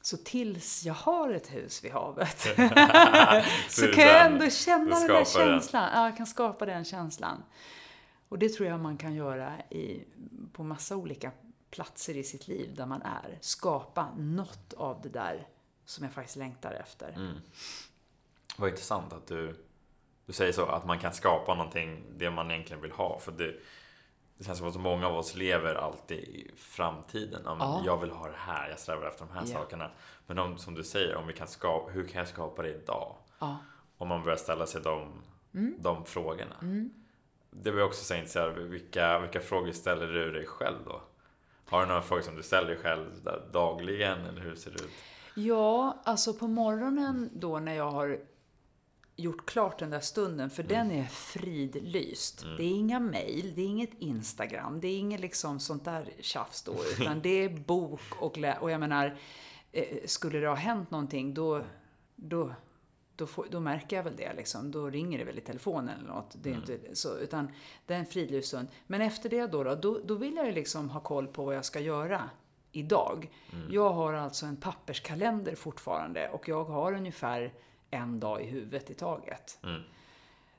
Så 0.01 0.17
tills 0.17 0.83
jag 0.85 0.93
har 0.93 1.29
ett 1.29 1.53
hus 1.53 1.83
vid 1.83 1.91
havet 1.91 2.39
så, 2.39 2.49
Så 3.69 3.87
kan 3.93 4.03
jag 4.03 4.25
ändå 4.25 4.49
känna 4.49 4.99
den 4.99 5.07
där 5.07 5.23
skapar 5.23 5.47
den. 5.49 5.59
känslan. 5.59 5.89
Ja, 5.93 6.05
jag 6.05 6.17
kan 6.17 6.27
skapa 6.27 6.65
den 6.65 6.85
känslan. 6.85 7.43
Och 8.29 8.39
det 8.39 8.49
tror 8.49 8.69
jag 8.69 8.79
man 8.79 8.97
kan 8.97 9.13
göra 9.13 9.61
i, 9.69 10.03
på 10.53 10.63
massa 10.63 10.95
olika 10.95 11.31
platser 11.71 12.17
i 12.17 12.23
sitt 12.23 12.47
liv 12.47 12.75
där 12.75 12.85
man 12.85 13.01
är. 13.01 13.37
Skapa 13.41 14.09
något 14.17 14.73
av 14.73 15.01
det 15.01 15.09
där 15.09 15.47
som 15.85 16.03
jag 16.03 16.13
faktiskt 16.13 16.37
längtar 16.37 16.71
efter. 16.71 17.09
Mm. 17.09 17.37
Vad 18.57 18.69
intressant 18.69 19.13
att 19.13 19.27
du, 19.27 19.65
du 20.25 20.33
säger 20.33 20.51
så, 20.51 20.65
att 20.65 20.85
man 20.85 20.99
kan 20.99 21.13
skapa 21.13 21.55
någonting, 21.55 22.03
det 22.17 22.31
man 22.31 22.51
egentligen 22.51 22.81
vill 22.81 22.91
ha. 22.91 23.19
För 23.19 23.31
det, 23.31 23.55
det 24.37 24.43
känns 24.43 24.57
som 24.59 24.67
att 24.67 24.75
många 24.75 25.07
av 25.07 25.15
oss 25.17 25.35
lever 25.35 25.75
alltid 25.75 26.17
i 26.19 26.51
framtiden. 26.57 27.41
Ja, 27.45 27.55
men 27.55 27.67
Ja. 27.67 27.81
Jag 27.85 27.97
vill 28.01 28.11
ha 28.11 28.27
det 28.27 28.37
här, 28.37 28.69
jag 28.69 28.79
strävar 28.79 29.07
efter 29.07 29.25
de 29.25 29.33
här 29.33 29.41
Ja. 29.45 29.53
sakerna. 29.53 29.91
Men 30.27 30.39
om, 30.39 30.57
som 30.57 30.73
du 30.75 30.83
säger, 30.83 31.15
om 31.15 31.27
vi 31.27 31.33
kan 31.33 31.47
skapa, 31.47 31.91
hur 31.91 32.07
kan 32.07 32.19
jag 32.19 32.27
skapa 32.27 32.61
det 32.61 32.69
idag? 32.69 33.15
Ja. 33.39 33.57
Om 33.97 34.07
man 34.07 34.23
börjar 34.23 34.37
ställa 34.37 34.65
sig 34.65 34.81
de, 34.81 35.11
Mm. 35.53 35.75
de 35.79 36.05
frågorna. 36.05 36.89
Det 37.51 37.71
var 37.71 37.79
jag 37.79 37.87
också 37.87 38.03
så 38.03 38.13
intresserad 38.13 38.47
av. 38.49 38.55
Vilka, 38.55 39.19
vilka 39.19 39.39
frågor 39.39 39.71
ställer 39.71 40.07
du 40.07 40.31
dig 40.31 40.45
själv 40.45 40.77
då? 40.85 41.01
Har 41.65 41.81
du 41.81 41.87
några 41.87 42.01
frågor 42.01 42.21
som 42.21 42.35
du 42.35 42.43
ställer 42.43 42.67
dig 42.67 42.77
själv 42.77 43.05
dagligen 43.51 44.25
eller 44.25 44.41
hur 44.41 44.55
ser 44.55 44.71
det 44.71 44.83
ut? 44.83 44.89
Ja, 45.35 46.01
alltså 46.05 46.33
på 46.33 46.47
morgonen 46.47 47.29
då 47.33 47.59
när 47.59 47.73
jag 47.73 47.91
har 47.91 48.19
gjort 49.15 49.45
klart 49.45 49.79
den 49.79 49.89
där 49.89 49.99
stunden, 49.99 50.49
för 50.49 50.63
den 50.63 50.91
är 50.91 51.03
fridlyst. 51.05 52.45
Det 52.57 52.63
är 52.63 52.71
inga 52.71 52.99
mejl, 52.99 53.53
det 53.55 53.61
är 53.61 53.67
inget 53.67 53.93
Instagram, 53.99 54.79
det 54.81 54.87
är 54.87 54.97
inget 54.99 55.19
liksom 55.19 55.59
sånt 55.59 55.85
där 55.85 56.09
tjafs 56.19 56.61
då, 56.63 56.75
utan 56.99 57.21
det 57.21 57.29
är 57.43 57.49
bok 57.49 58.01
och 58.19 58.37
lä- 58.37 58.57
Och 58.61 58.71
jag 58.71 58.79
menar, 58.79 59.17
eh, 59.71 59.97
skulle 60.05 60.39
det 60.39 60.47
ha 60.47 60.55
hänt 60.55 60.91
någonting 60.91 61.33
då, 61.33 61.61
då, 62.15 62.51
då, 63.15 63.27
får, 63.27 63.47
då 63.51 63.59
märker 63.59 63.95
jag 63.95 64.03
väl 64.03 64.15
det 64.15 64.33
liksom. 64.33 64.71
Då 64.71 64.89
ringer 64.89 65.17
det 65.17 65.23
väl 65.23 65.37
i 65.37 65.41
telefonen 65.41 65.99
eller 65.99 66.07
något. 66.09 66.35
Det 66.41 66.49
är 66.49 66.53
inte 66.55 66.95
så, 66.95 67.17
utan 67.17 67.51
det 67.85 67.93
är 67.93 67.99
en 67.99 68.05
fridlyst 68.05 68.47
stund. 68.47 68.67
Men 68.87 69.01
efter 69.01 69.29
det 69.29 69.47
då, 69.47 69.63
då, 69.63 69.75
då, 69.75 69.99
då 70.05 70.15
vill 70.15 70.35
jag 70.35 70.45
ju 70.45 70.51
liksom 70.51 70.89
ha 70.89 70.99
koll 70.99 71.27
på 71.27 71.45
vad 71.45 71.55
jag 71.55 71.65
ska 71.65 71.79
göra 71.79 72.29
idag. 72.71 73.29
Jag 73.71 73.89
har 73.93 74.13
alltså 74.13 74.45
en 74.45 74.55
papperskalender 74.57 75.55
fortfarande 75.55 76.29
och 76.29 76.47
jag 76.49 76.63
har 76.63 76.93
ungefär 76.93 77.53
en 77.91 78.19
dag 78.19 78.41
i 78.41 78.45
huvudet 78.45 78.89
i 78.89 78.93
taget. 78.93 79.59
Mm. 79.63 79.81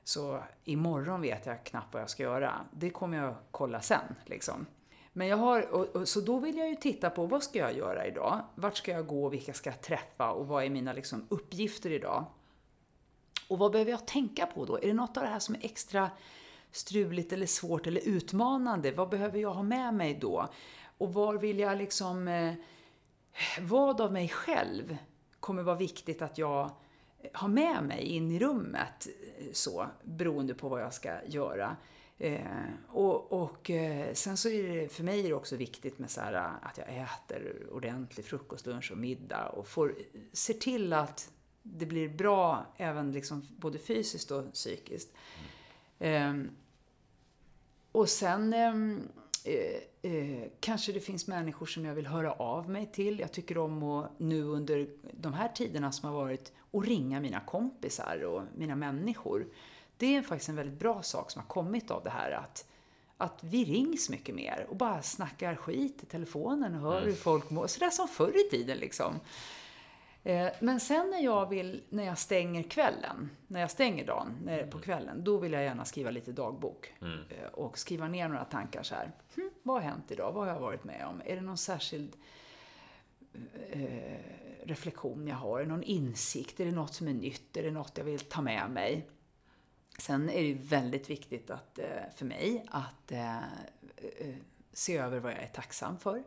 Så 0.03 0.43
imorgon 0.63 1.21
vet 1.21 1.45
jag 1.45 1.65
knappt 1.65 1.93
vad 1.93 2.01
jag 2.01 2.09
ska 2.09 2.23
göra. 2.23 2.53
Det 2.71 2.89
kommer 2.89 3.17
jag 3.17 3.35
kolla 3.51 3.81
sen. 3.81 4.15
Liksom. 4.25 4.65
Men 5.13 5.27
jag 5.27 5.37
har, 5.37 5.69
och, 5.69 5.85
och, 5.85 6.07
så 6.07 6.21
då 6.21 6.39
vill 6.39 6.57
jag 6.57 6.69
ju 6.69 6.75
titta 6.75 7.09
på 7.09 7.25
vad 7.25 7.43
ska 7.43 7.59
jag 7.59 7.77
göra 7.77 8.07
idag? 8.07 8.41
Vart 8.55 8.77
ska 8.77 8.91
jag 8.91 9.07
gå? 9.07 9.29
Vilka 9.29 9.53
ska 9.53 9.69
jag 9.69 9.81
träffa? 9.81 10.31
Och 10.31 10.47
vad 10.47 10.63
är 10.63 10.69
mina 10.69 10.93
liksom, 10.93 11.25
uppgifter 11.29 11.91
idag? 11.91 12.25
Och 13.47 13.57
vad 13.57 13.71
behöver 13.71 13.91
jag 13.91 14.07
tänka 14.07 14.45
på 14.45 14.65
då? 14.65 14.77
Är 14.77 14.87
det 14.87 14.93
något 14.93 15.17
av 15.17 15.23
det 15.23 15.29
här 15.29 15.39
som 15.39 15.55
är 15.55 15.65
extra 15.65 16.09
struligt 16.71 17.33
eller 17.33 17.45
svårt 17.45 17.87
eller 17.87 18.07
utmanande? 18.07 18.91
Vad 18.91 19.09
behöver 19.09 19.39
jag 19.39 19.53
ha 19.53 19.63
med 19.63 19.93
mig 19.93 20.17
då? 20.21 20.47
Och 20.97 21.13
var 21.13 21.33
vill 21.33 21.59
jag 21.59 21.77
liksom... 21.77 22.27
Eh, 22.27 22.53
vad 23.61 24.01
av 24.01 24.13
mig 24.13 24.29
själv 24.29 24.97
kommer 25.39 25.63
vara 25.63 25.75
viktigt 25.75 26.21
att 26.21 26.37
jag 26.37 26.71
ha 27.33 27.47
med 27.47 27.83
mig 27.83 28.01
in 28.01 28.31
i 28.31 28.39
rummet, 28.39 29.07
så, 29.53 29.87
beroende 30.03 30.53
på 30.53 30.69
vad 30.69 30.81
jag 30.81 30.93
ska 30.93 31.25
göra. 31.25 31.77
Eh, 32.17 32.41
och, 32.87 33.33
och 33.43 33.69
eh, 33.69 34.13
sen 34.13 34.37
så 34.37 34.49
är 34.49 34.63
det, 34.63 34.89
för 34.89 35.03
mig 35.03 35.19
är 35.19 35.27
det 35.27 35.33
också 35.33 35.55
viktigt 35.55 35.99
med 35.99 36.09
så 36.09 36.21
här, 36.21 36.33
att 36.61 36.77
jag 36.77 36.87
äter 36.87 37.67
ordentlig 37.71 38.25
frukost, 38.25 38.65
lunch 38.65 38.91
och 38.91 38.97
middag 38.97 39.49
och 39.49 39.67
får, 39.67 39.95
ser 40.33 40.53
till 40.53 40.93
att 40.93 41.31
det 41.63 41.85
blir 41.85 42.09
bra 42.09 42.65
även 42.77 43.11
liksom 43.11 43.43
både 43.57 43.79
fysiskt 43.79 44.31
och 44.31 44.53
psykiskt. 44.53 45.13
Eh, 45.99 46.33
och 47.91 48.09
sen 48.09 48.53
ehm, 48.53 49.07
eh, 49.43 50.11
eh, 50.11 50.47
kanske 50.59 50.91
det 50.91 50.99
finns 50.99 51.27
människor 51.27 51.65
som 51.65 51.85
jag 51.85 51.95
vill 51.95 52.07
höra 52.07 52.31
av 52.31 52.69
mig 52.69 52.91
till. 52.93 53.19
Jag 53.19 53.31
tycker 53.31 53.57
om 53.57 53.83
att 53.83 54.19
nu 54.19 54.43
under 54.43 54.87
de 55.11 55.33
här 55.33 55.49
tiderna 55.49 55.91
som 55.91 56.09
har 56.09 56.15
varit 56.15 56.51
och 56.71 56.85
ringa 56.85 57.19
mina 57.19 57.39
kompisar 57.39 58.23
och 58.25 58.43
mina 58.55 58.75
människor. 58.75 59.47
Det 59.97 60.15
är 60.15 60.21
faktiskt 60.21 60.49
en 60.49 60.55
väldigt 60.55 60.79
bra 60.79 61.01
sak 61.01 61.31
som 61.31 61.41
har 61.41 61.47
kommit 61.47 61.91
av 61.91 62.03
det 62.03 62.09
här 62.09 62.31
att, 62.31 62.65
att 63.17 63.43
vi 63.43 63.65
rings 63.65 64.09
mycket 64.09 64.35
mer 64.35 64.67
och 64.69 64.75
bara 64.75 65.01
snackar 65.01 65.55
skit 65.55 66.03
i 66.03 66.05
telefonen 66.05 66.75
och 66.75 66.81
hör 66.81 66.97
mm. 66.97 67.09
hur 67.09 67.15
folk 67.15 67.49
mår. 67.49 67.67
Sådär 67.67 67.89
som 67.89 68.07
förr 68.07 68.45
i 68.45 68.49
tiden 68.49 68.77
liksom. 68.77 69.19
Eh, 70.27 70.49
men 70.59 70.79
sen 70.79 71.09
när 71.09 71.23
jag 71.23 71.49
vill, 71.49 71.83
när 71.89 72.03
jag 72.03 72.17
stänger 72.17 72.63
kvällen, 72.63 73.29
när 73.47 73.59
jag 73.59 73.71
stänger 73.71 74.05
dagen 74.05 74.37
när, 74.43 74.57
på 74.57 74.77
mm. 74.77 74.81
kvällen, 74.81 75.23
då 75.23 75.37
vill 75.37 75.51
jag 75.51 75.63
gärna 75.63 75.85
skriva 75.85 76.11
lite 76.11 76.31
dagbok. 76.31 76.93
Mm. 77.01 77.19
Eh, 77.29 77.47
och 77.53 77.77
skriva 77.77 78.07
ner 78.07 78.27
några 78.27 78.45
tankar 78.45 78.83
så 78.83 78.95
här. 78.95 79.11
Hm, 79.35 79.49
vad 79.63 79.75
har 79.75 79.89
hänt 79.89 80.11
idag? 80.11 80.31
Vad 80.31 80.47
har 80.47 80.53
jag 80.53 80.59
varit 80.59 80.83
med 80.83 81.05
om? 81.07 81.21
Är 81.25 81.35
det 81.35 81.41
någon 81.41 81.57
särskild 81.57 82.15
eh, 83.69 84.19
reflektion 84.63 85.27
jag 85.27 85.35
har? 85.35 85.59
Är 85.59 85.63
det 85.63 85.69
någon 85.69 85.83
insikt? 85.83 86.59
Är 86.59 86.65
det 86.65 86.71
något 86.71 86.93
som 86.93 87.07
är 87.07 87.13
nytt? 87.13 87.57
Är 87.57 87.63
det 87.63 87.71
något 87.71 87.97
jag 87.97 88.05
vill 88.05 88.19
ta 88.19 88.41
med 88.41 88.69
mig? 88.69 89.09
Sen 89.99 90.29
är 90.29 90.43
det 90.43 90.53
väldigt 90.53 91.09
viktigt 91.09 91.49
att, 91.49 91.79
eh, 91.79 91.85
för 92.15 92.25
mig 92.25 92.65
att 92.67 93.11
eh, 93.11 93.39
se 94.73 94.97
över 94.97 95.19
vad 95.19 95.31
jag 95.31 95.39
är 95.39 95.47
tacksam 95.47 95.99
för. 95.99 96.23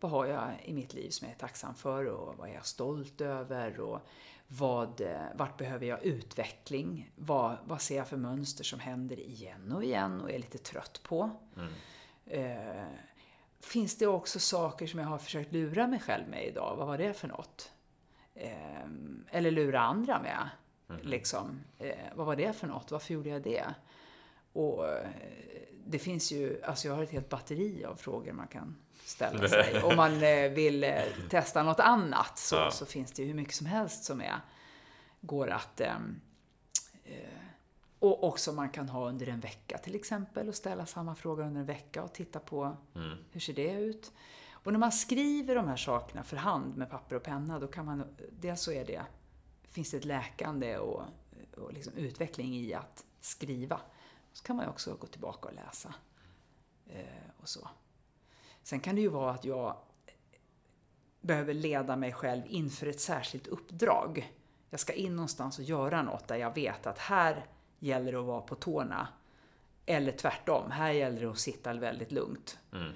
Vad 0.00 0.10
har 0.10 0.26
jag 0.26 0.50
i 0.64 0.72
mitt 0.72 0.94
liv 0.94 1.10
som 1.10 1.26
jag 1.26 1.34
är 1.34 1.38
tacksam 1.38 1.74
för 1.74 2.04
och 2.04 2.36
vad 2.38 2.48
är 2.48 2.54
jag 2.54 2.66
stolt 2.66 3.20
över? 3.20 3.80
Och 3.80 4.00
vad, 4.46 5.02
vart 5.34 5.56
behöver 5.56 5.86
jag 5.86 6.04
utveckling? 6.04 7.10
Vad, 7.16 7.56
vad 7.64 7.80
ser 7.80 7.96
jag 7.96 8.08
för 8.08 8.16
mönster 8.16 8.64
som 8.64 8.80
händer 8.80 9.20
igen 9.20 9.72
och 9.72 9.84
igen 9.84 10.20
och 10.20 10.30
är 10.30 10.38
lite 10.38 10.58
trött 10.58 11.00
på? 11.02 11.30
Mm. 11.56 11.72
Eh, 12.26 12.86
finns 13.64 13.98
det 13.98 14.06
också 14.06 14.38
saker 14.38 14.86
som 14.86 15.00
jag 15.00 15.06
har 15.06 15.18
försökt 15.18 15.52
lura 15.52 15.86
mig 15.86 16.00
själv 16.00 16.28
med 16.28 16.46
idag? 16.46 16.76
Vad 16.76 16.86
var 16.86 16.98
det 16.98 17.14
för 17.14 17.28
något? 17.28 17.72
Eh, 18.34 18.86
eller 19.30 19.50
lura 19.50 19.80
andra 19.80 20.22
med. 20.22 20.48
Mm. 20.88 21.06
Liksom. 21.06 21.60
Eh, 21.78 21.96
vad 22.14 22.26
var 22.26 22.36
det 22.36 22.52
för 22.52 22.66
något? 22.66 22.90
Varför 22.90 23.14
gjorde 23.14 23.28
jag 23.28 23.42
det? 23.42 23.64
Och 24.52 24.88
eh, 24.88 25.08
det 25.86 25.98
finns 25.98 26.32
ju, 26.32 26.62
alltså 26.62 26.88
jag 26.88 26.94
har 26.94 27.02
ett 27.02 27.10
helt 27.10 27.28
batteri 27.28 27.84
av 27.84 27.96
frågor 27.96 28.32
man 28.32 28.46
kan 28.46 28.76
ställa 29.04 29.48
sig. 29.48 29.82
Om 29.84 29.96
man 29.96 30.22
eh, 30.22 30.50
vill 30.50 30.84
eh, 30.84 31.02
testa 31.30 31.62
något 31.62 31.80
annat 31.80 32.38
så, 32.38 32.56
ja. 32.56 32.70
så 32.70 32.86
finns 32.86 33.12
det 33.12 33.22
ju 33.22 33.28
hur 33.28 33.34
mycket 33.34 33.54
som 33.54 33.66
helst 33.66 34.04
som 34.04 34.20
är, 34.20 34.40
går 35.20 35.50
att 35.50 35.80
ehm, 35.80 36.20
och 38.02 38.24
också 38.24 38.52
man 38.52 38.70
kan 38.70 38.88
ha 38.88 39.08
under 39.08 39.28
en 39.28 39.40
vecka 39.40 39.78
till 39.78 39.94
exempel 39.94 40.48
och 40.48 40.54
ställa 40.54 40.86
samma 40.86 41.14
fråga 41.14 41.44
under 41.46 41.60
en 41.60 41.66
vecka 41.66 42.02
och 42.02 42.12
titta 42.12 42.40
på 42.40 42.76
mm. 42.94 43.18
hur 43.30 43.40
ser 43.40 43.52
det 43.52 43.72
ut. 43.72 44.12
Och 44.50 44.72
när 44.72 44.78
man 44.78 44.92
skriver 44.92 45.54
de 45.54 45.68
här 45.68 45.76
sakerna 45.76 46.24
för 46.24 46.36
hand 46.36 46.76
med 46.76 46.90
papper 46.90 47.16
och 47.16 47.22
penna 47.22 47.58
då 47.58 47.66
kan 47.66 47.84
man, 47.84 48.16
dels 48.30 48.60
så 48.60 48.72
är 48.72 48.84
det, 48.84 49.02
finns 49.62 49.90
det 49.90 49.96
ett 49.96 50.04
läkande 50.04 50.78
och, 50.78 51.02
och 51.56 51.72
liksom 51.72 51.92
utveckling 51.94 52.54
i 52.54 52.74
att 52.74 53.04
skriva. 53.20 53.80
Så 54.32 54.44
kan 54.44 54.56
man 54.56 54.64
ju 54.64 54.70
också 54.70 54.94
gå 54.94 55.06
tillbaka 55.06 55.48
och 55.48 55.54
läsa. 55.54 55.94
Eh, 56.86 57.30
och 57.40 57.48
så. 57.48 57.68
Sen 58.62 58.80
kan 58.80 58.94
det 58.94 59.00
ju 59.00 59.08
vara 59.08 59.30
att 59.30 59.44
jag 59.44 59.76
behöver 61.20 61.54
leda 61.54 61.96
mig 61.96 62.12
själv 62.12 62.42
inför 62.46 62.86
ett 62.86 63.00
särskilt 63.00 63.46
uppdrag. 63.46 64.32
Jag 64.70 64.80
ska 64.80 64.92
in 64.92 65.16
någonstans 65.16 65.58
och 65.58 65.64
göra 65.64 66.02
något 66.02 66.28
där 66.28 66.36
jag 66.36 66.54
vet 66.54 66.86
att 66.86 66.98
här 66.98 67.46
gäller 67.82 68.12
det 68.12 68.18
att 68.18 68.24
vara 68.24 68.40
på 68.40 68.54
tårna. 68.54 69.08
Eller 69.86 70.12
tvärtom, 70.12 70.70
här 70.70 70.92
gäller 70.92 71.20
det 71.20 71.30
att 71.30 71.38
sitta 71.38 71.74
väldigt 71.74 72.12
lugnt. 72.12 72.58
Mm. 72.72 72.92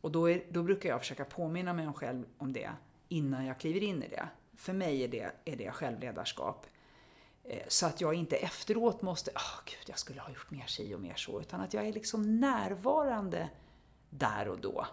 Och 0.00 0.12
då, 0.12 0.30
är, 0.30 0.42
då 0.50 0.62
brukar 0.62 0.88
jag 0.88 1.00
försöka 1.00 1.24
påminna 1.24 1.72
mig 1.72 1.92
själv 1.92 2.24
om 2.38 2.52
det 2.52 2.70
innan 3.08 3.46
jag 3.46 3.60
kliver 3.60 3.82
in 3.82 4.02
i 4.02 4.08
det. 4.08 4.28
För 4.56 4.72
mig 4.72 5.04
är 5.04 5.08
det, 5.08 5.32
är 5.44 5.56
det 5.56 5.70
självledarskap. 5.70 6.66
Eh, 7.44 7.62
så 7.68 7.86
att 7.86 8.00
jag 8.00 8.14
inte 8.14 8.36
efteråt 8.36 9.02
måste, 9.02 9.30
åh 9.34 9.40
oh, 9.40 9.64
gud, 9.64 9.84
jag 9.86 9.98
skulle 9.98 10.20
ha 10.20 10.28
gjort 10.28 10.50
mer 10.50 10.66
si 10.66 10.94
och 10.94 11.00
mer 11.00 11.14
så. 11.14 11.40
Utan 11.40 11.60
att 11.60 11.74
jag 11.74 11.88
är 11.88 11.92
liksom 11.92 12.40
närvarande 12.40 13.48
där 14.10 14.48
och 14.48 14.60
då. 14.60 14.86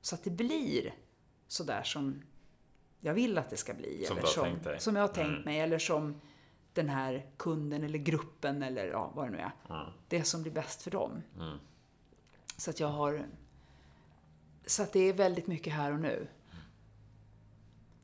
Så 0.00 0.14
att 0.14 0.24
det 0.24 0.30
blir 0.30 0.94
sådär 1.48 1.82
som 1.82 2.22
jag 3.00 3.14
vill 3.14 3.38
att 3.38 3.50
det 3.50 3.56
ska 3.56 3.74
bli. 3.74 4.04
Som 4.04 4.18
eller 4.18 4.26
dig. 4.64 4.80
Som 4.80 4.96
jag 4.96 5.02
har 5.02 5.14
tänkt 5.14 5.28
mm. 5.28 5.42
mig. 5.42 5.60
Eller 5.60 5.78
som 5.78 6.20
den 6.76 6.88
här 6.88 7.26
kunden 7.36 7.84
eller 7.84 7.98
gruppen 7.98 8.62
eller 8.62 8.86
ja, 8.86 9.12
vad 9.14 9.26
det 9.26 9.30
nu 9.30 9.38
är. 9.38 9.52
Mm. 9.70 9.86
Det 10.08 10.24
som 10.24 10.42
blir 10.42 10.52
bäst 10.52 10.82
för 10.82 10.90
dem. 10.90 11.22
Mm. 11.36 11.58
Så 12.56 12.70
att 12.70 12.80
jag 12.80 12.88
har... 12.88 13.26
Så 14.66 14.82
att 14.82 14.92
det 14.92 15.00
är 15.00 15.12
väldigt 15.12 15.46
mycket 15.46 15.72
här 15.72 15.92
och 15.92 16.00
nu. 16.00 16.26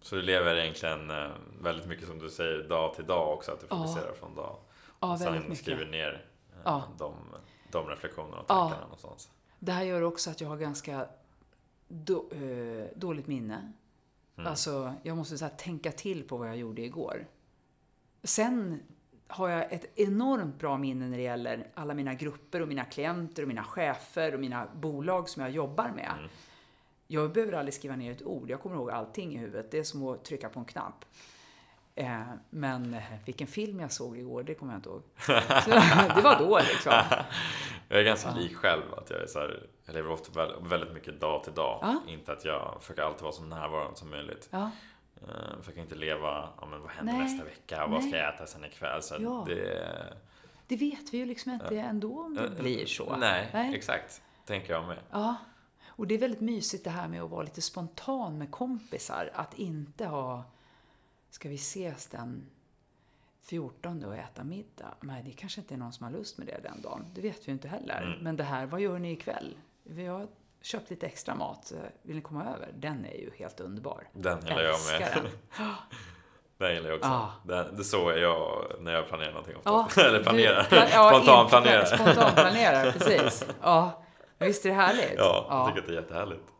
Så 0.01 0.17
du 0.17 0.23
lever 0.23 0.57
egentligen 0.57 1.11
eh, 1.11 1.31
väldigt 1.61 1.87
mycket 1.87 2.07
som 2.07 2.19
du 2.19 2.31
säger 2.31 2.69
dag 2.69 2.95
till 2.95 3.07
dag 3.07 3.33
också, 3.33 3.53
att 3.53 3.61
du 3.61 3.67
fokuserar 3.67 4.07
ja. 4.07 4.15
från 4.15 4.35
dag. 4.35 4.57
Ja, 5.01 5.15
och 5.15 5.21
väldigt 5.21 5.49
mycket. 5.49 5.59
skriver 5.59 5.87
ner 5.87 6.27
eh, 6.53 6.61
ja. 6.65 6.83
de, 6.99 7.15
de 7.71 7.89
reflektionerna 7.89 8.41
och 8.41 8.47
tankarna 8.47 8.77
ja. 8.81 8.85
någonstans. 8.85 9.31
Det 9.59 9.73
här 9.73 9.83
gör 9.83 10.03
också 10.03 10.31
att 10.31 10.41
jag 10.41 10.49
har 10.49 10.57
ganska 10.57 11.07
då, 11.89 12.31
äh, 12.31 12.99
dåligt 12.99 13.27
minne. 13.27 13.73
Mm. 14.37 14.51
Alltså, 14.51 14.95
jag 15.03 15.17
måste 15.17 15.39
så 15.39 15.49
tänka 15.49 15.93
till 15.93 16.29
på 16.29 16.37
vad 16.37 16.49
jag 16.49 16.57
gjorde 16.57 16.83
igår. 16.83 17.27
Sen 18.25 18.83
har 19.27 19.49
jag 19.49 19.73
ett 19.73 19.99
enormt 19.99 20.59
bra 20.59 20.79
minne 20.79 21.09
när 21.09 21.17
det 21.17 21.23
gäller 21.23 21.67
alla 21.75 21.95
mina 21.95 22.15
grupper 22.15 22.63
och 22.63 22.69
mina 22.69 22.85
klienter 22.85 23.43
och 23.43 23.49
mina 23.49 23.65
chefer 23.65 24.35
och 24.35 24.41
mina 24.41 24.69
bolag 24.75 25.29
som 25.29 25.43
jag 25.43 25.53
jobbar 25.53 25.89
med. 25.89 26.13
Mm. 26.19 26.31
Jag 27.07 27.33
behöver 27.33 27.53
aldrig 27.53 27.75
skriva 27.75 27.97
ner 27.97 28.13
ett 28.13 28.23
ord. 28.23 28.51
Jag 28.51 28.61
kommer 28.61 28.77
ihåg 28.77 28.91
allting 28.91 29.35
i 29.35 29.39
huvudet. 29.39 29.71
Det 29.71 29.79
är 29.79 29.85
som 29.85 30.09
att 30.09 30.25
trycka 30.25 30.49
på 30.49 30.59
en 30.59 30.65
knapp. 30.65 31.05
Eh, 31.95 32.21
men 32.51 32.97
vilken 33.25 33.47
film 33.47 33.81
jag 33.81 33.93
såg 33.93 34.19
igår, 34.19 34.43
det 34.43 34.55
kommer 34.55 34.73
jag 34.73 34.79
inte 34.79 34.89
ihåg. 34.89 35.03
Så, 35.17 35.33
det 36.17 36.23
var 36.23 36.39
då 36.39 36.59
liksom. 36.59 36.93
Jag 37.89 38.01
är 38.01 38.05
ganska 38.05 38.35
lik 38.35 38.57
själv. 38.57 38.95
Att 38.95 39.11
jag, 39.11 39.23
är 39.23 39.27
så 39.27 39.39
här, 39.39 39.67
jag 39.87 39.95
lever 39.95 40.11
ofta 40.11 40.59
väldigt 40.61 40.93
mycket 40.93 41.21
dag 41.21 41.45
till 41.45 41.53
dag. 41.55 41.79
Ja. 41.83 42.03
Inte 42.09 42.33
att 42.33 42.45
jag 42.45 42.77
försöker 42.81 43.03
alltid 43.03 43.23
vara 43.23 43.33
så 43.33 43.43
närvarande 43.43 43.99
som 43.99 44.11
möjligt. 44.11 44.49
Ja. 44.51 44.71
Uh, 45.29 45.61
försöker 45.61 45.81
inte 45.81 45.95
leva, 45.95 46.49
ja, 46.61 46.67
men 46.67 46.81
vad 46.81 46.91
händer 46.91 47.13
Nej. 47.13 47.23
nästa 47.23 47.45
vecka? 47.45 47.87
Vad 47.87 48.05
ska 48.05 48.17
jag 48.17 48.35
äta 48.35 48.47
sen 48.47 48.65
ikväll? 48.65 49.03
Så 49.03 49.17
ja. 49.21 49.45
det, 49.47 50.15
det 50.67 50.77
vet 50.77 51.15
vi 51.15 51.19
ju 51.19 51.27
liksom 51.27 51.53
inte 51.53 51.75
uh, 51.75 51.89
ändå 51.89 52.21
om 52.21 52.35
det 52.35 52.49
uh, 52.49 52.61
blir 52.61 52.87
så. 52.87 53.17
Nej, 53.17 53.51
Nej, 53.53 53.75
exakt. 53.75 54.23
Tänker 54.47 54.73
jag 54.73 54.87
med. 54.87 54.99
Ja. 55.11 55.37
Och 55.87 56.07
det 56.07 56.15
är 56.15 56.19
väldigt 56.19 56.41
mysigt 56.41 56.85
det 56.85 56.91
här 56.91 57.09
med 57.09 57.23
att 57.23 57.31
vara 57.31 57.43
lite 57.43 57.63
spontan 57.63 58.39
med 58.39 58.51
kompisar. 58.51 59.31
Att 59.35 59.59
inte 59.59 60.07
ha, 60.07 60.45
ska 61.31 61.49
vi 61.49 61.55
ses 61.55 62.07
den 62.07 62.47
14 63.41 64.05
och 64.05 64.17
äta 64.17 64.45
middag? 64.45 64.95
Nej, 65.01 65.23
det 65.25 65.33
kanske 65.33 65.61
inte 65.61 65.75
är 65.75 65.79
någon 65.79 65.93
som 65.93 66.05
har 66.05 66.13
lust 66.13 66.39
med 66.39 66.47
det 66.47 66.61
den 66.63 66.83
dagen. 66.83 67.05
Det 67.15 67.21
vet 67.21 67.39
vi 67.39 67.47
ju 67.47 67.53
inte 67.53 67.69
heller. 67.69 68.03
Mm. 68.03 68.19
Men 68.19 68.37
det 68.37 68.45
här, 68.45 68.67
vad 68.67 68.81
gör 68.81 68.99
ni 68.99 69.13
ikväll? 69.13 69.57
Vi 69.83 70.07
har 70.07 70.29
köpt 70.63 70.91
lite 70.91 71.07
extra 71.07 71.35
mat. 71.35 71.73
Vill 72.03 72.17
ni 72.17 72.23
komma 72.23 72.45
över? 72.45 72.69
Den 72.75 73.05
är 73.05 73.15
ju 73.15 73.31
helt 73.39 73.61
underbar. 73.61 74.09
Den 74.13 74.41
gillar 74.47 74.63
jag 74.63 74.79
med. 74.91 75.09
Den. 75.15 75.67
Den 76.59 76.75
gillar 76.75 76.89
jag 76.89 76.97
också. 76.97 77.09
Ah. 77.11 77.29
Den, 77.45 77.77
det 77.77 77.85
så 77.85 78.09
är 78.09 78.17
jag 78.17 78.73
när 78.81 78.93
jag 78.93 79.09
planerar 79.09 79.31
någonting. 79.31 79.57
Ah, 79.65 79.87
Eller 80.01 80.23
planerar. 80.23 80.67
Du, 80.71 80.77
ja, 80.77 81.11
Spontanplanerar. 81.15 81.85
Spontanplanerar, 81.85 82.93
precis. 82.93 83.45
Ja, 83.63 84.03
visst 84.39 84.65
är 84.65 84.69
det 84.69 84.75
härligt? 84.77 85.15
Ja, 85.17 85.47
jag 85.51 85.67
tycker 85.67 85.81
att 85.81 85.87
det 85.87 85.93
är 85.93 86.01
jättehärligt. 86.03 86.52